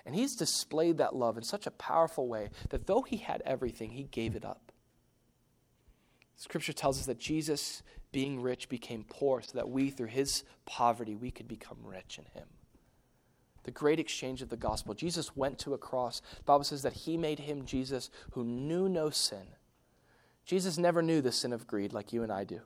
And 0.04 0.14
he's 0.14 0.36
displayed 0.36 0.98
that 0.98 1.16
love 1.16 1.38
in 1.38 1.42
such 1.42 1.66
a 1.66 1.70
powerful 1.70 2.28
way 2.28 2.50
that 2.68 2.86
though 2.86 3.00
he 3.00 3.16
had 3.16 3.42
everything, 3.46 3.92
he 3.92 4.04
gave 4.04 4.36
it 4.36 4.44
up. 4.44 4.72
Scripture 6.36 6.74
tells 6.74 6.98
us 6.98 7.06
that 7.06 7.18
Jesus, 7.18 7.82
being 8.12 8.42
rich, 8.42 8.68
became 8.68 9.06
poor 9.08 9.40
so 9.40 9.52
that 9.54 9.70
we, 9.70 9.88
through 9.88 10.08
his 10.08 10.44
poverty, 10.66 11.14
we 11.14 11.30
could 11.30 11.48
become 11.48 11.78
rich 11.82 12.18
in 12.18 12.26
him. 12.38 12.48
The 13.64 13.70
great 13.70 14.00
exchange 14.00 14.42
of 14.42 14.48
the 14.48 14.56
gospel. 14.56 14.94
Jesus 14.94 15.36
went 15.36 15.58
to 15.60 15.74
a 15.74 15.78
cross. 15.78 16.20
The 16.38 16.44
Bible 16.44 16.64
says 16.64 16.82
that 16.82 16.92
he 16.92 17.16
made 17.16 17.40
him, 17.40 17.64
Jesus, 17.64 18.10
who 18.32 18.44
knew 18.44 18.88
no 18.88 19.10
sin. 19.10 19.46
Jesus 20.44 20.78
never 20.78 21.02
knew 21.02 21.20
the 21.20 21.32
sin 21.32 21.52
of 21.52 21.66
greed 21.66 21.92
like 21.92 22.12
you 22.12 22.22
and 22.22 22.32
I 22.32 22.44
do. 22.44 22.60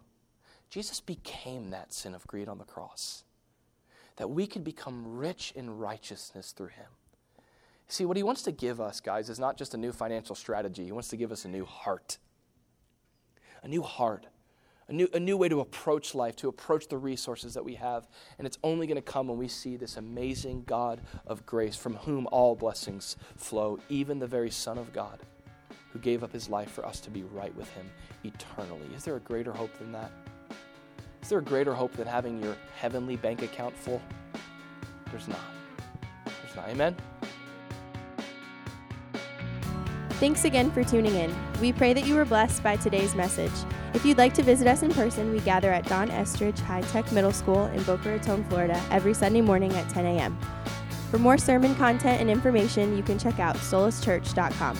Jesus 0.70 1.00
became 1.00 1.70
that 1.70 1.92
sin 1.92 2.14
of 2.14 2.26
greed 2.26 2.48
on 2.48 2.58
the 2.58 2.64
cross, 2.64 3.24
that 4.16 4.30
we 4.30 4.46
could 4.46 4.64
become 4.64 5.18
rich 5.18 5.52
in 5.54 5.78
righteousness 5.78 6.52
through 6.52 6.68
him. 6.68 6.86
See, 7.88 8.04
what 8.04 8.16
he 8.16 8.22
wants 8.22 8.42
to 8.42 8.52
give 8.52 8.80
us, 8.80 9.00
guys, 9.00 9.28
is 9.28 9.38
not 9.38 9.56
just 9.56 9.74
a 9.74 9.78
new 9.78 9.92
financial 9.92 10.34
strategy. 10.34 10.84
He 10.84 10.92
wants 10.92 11.08
to 11.08 11.16
give 11.16 11.30
us 11.30 11.44
a 11.44 11.48
new 11.48 11.64
heart. 11.64 12.18
A 13.62 13.68
new 13.68 13.82
heart. 13.82 14.26
A 14.88 14.92
new, 14.92 15.08
a 15.12 15.18
new 15.18 15.36
way 15.36 15.48
to 15.48 15.60
approach 15.60 16.14
life, 16.14 16.36
to 16.36 16.48
approach 16.48 16.86
the 16.86 16.98
resources 16.98 17.54
that 17.54 17.64
we 17.64 17.74
have. 17.74 18.06
And 18.38 18.46
it's 18.46 18.58
only 18.62 18.86
going 18.86 18.96
to 18.96 19.02
come 19.02 19.26
when 19.26 19.36
we 19.36 19.48
see 19.48 19.76
this 19.76 19.96
amazing 19.96 20.62
God 20.64 21.00
of 21.26 21.44
grace 21.44 21.74
from 21.74 21.96
whom 21.96 22.28
all 22.30 22.54
blessings 22.54 23.16
flow, 23.36 23.80
even 23.88 24.20
the 24.20 24.28
very 24.28 24.50
Son 24.50 24.78
of 24.78 24.92
God 24.92 25.18
who 25.96 25.98
gave 25.98 26.22
up 26.22 26.32
his 26.32 26.48
life 26.48 26.70
for 26.70 26.84
us 26.84 27.00
to 27.00 27.10
be 27.10 27.22
right 27.22 27.54
with 27.56 27.70
him 27.70 27.90
eternally. 28.22 28.86
Is 28.94 29.04
there 29.04 29.16
a 29.16 29.20
greater 29.20 29.52
hope 29.52 29.76
than 29.78 29.92
that? 29.92 30.12
Is 31.22 31.30
there 31.30 31.38
a 31.38 31.42
greater 31.42 31.74
hope 31.74 31.92
than 31.96 32.06
having 32.06 32.40
your 32.40 32.56
heavenly 32.78 33.16
bank 33.16 33.42
account 33.42 33.76
full? 33.76 34.00
There's 35.10 35.26
not. 35.26 35.40
There's 36.24 36.54
not. 36.54 36.68
Amen? 36.68 36.94
Thanks 40.20 40.44
again 40.44 40.70
for 40.70 40.84
tuning 40.84 41.14
in. 41.14 41.34
We 41.60 41.72
pray 41.72 41.92
that 41.92 42.06
you 42.06 42.14
were 42.14 42.24
blessed 42.24 42.62
by 42.62 42.76
today's 42.76 43.14
message. 43.14 43.52
If 43.96 44.04
you'd 44.04 44.18
like 44.18 44.34
to 44.34 44.42
visit 44.42 44.66
us 44.66 44.82
in 44.82 44.92
person, 44.92 45.32
we 45.32 45.40
gather 45.40 45.72
at 45.72 45.86
Don 45.86 46.10
Estridge 46.10 46.58
High 46.58 46.82
Tech 46.82 47.10
Middle 47.12 47.32
School 47.32 47.64
in 47.68 47.82
Boca 47.84 48.10
Raton, 48.10 48.44
Florida, 48.44 48.78
every 48.90 49.14
Sunday 49.14 49.40
morning 49.40 49.72
at 49.72 49.88
10 49.88 50.04
a.m. 50.04 50.38
For 51.10 51.18
more 51.18 51.38
sermon 51.38 51.74
content 51.76 52.20
and 52.20 52.28
information, 52.28 52.94
you 52.94 53.02
can 53.02 53.18
check 53.18 53.40
out 53.40 53.56
solacechurch.com. 53.56 54.76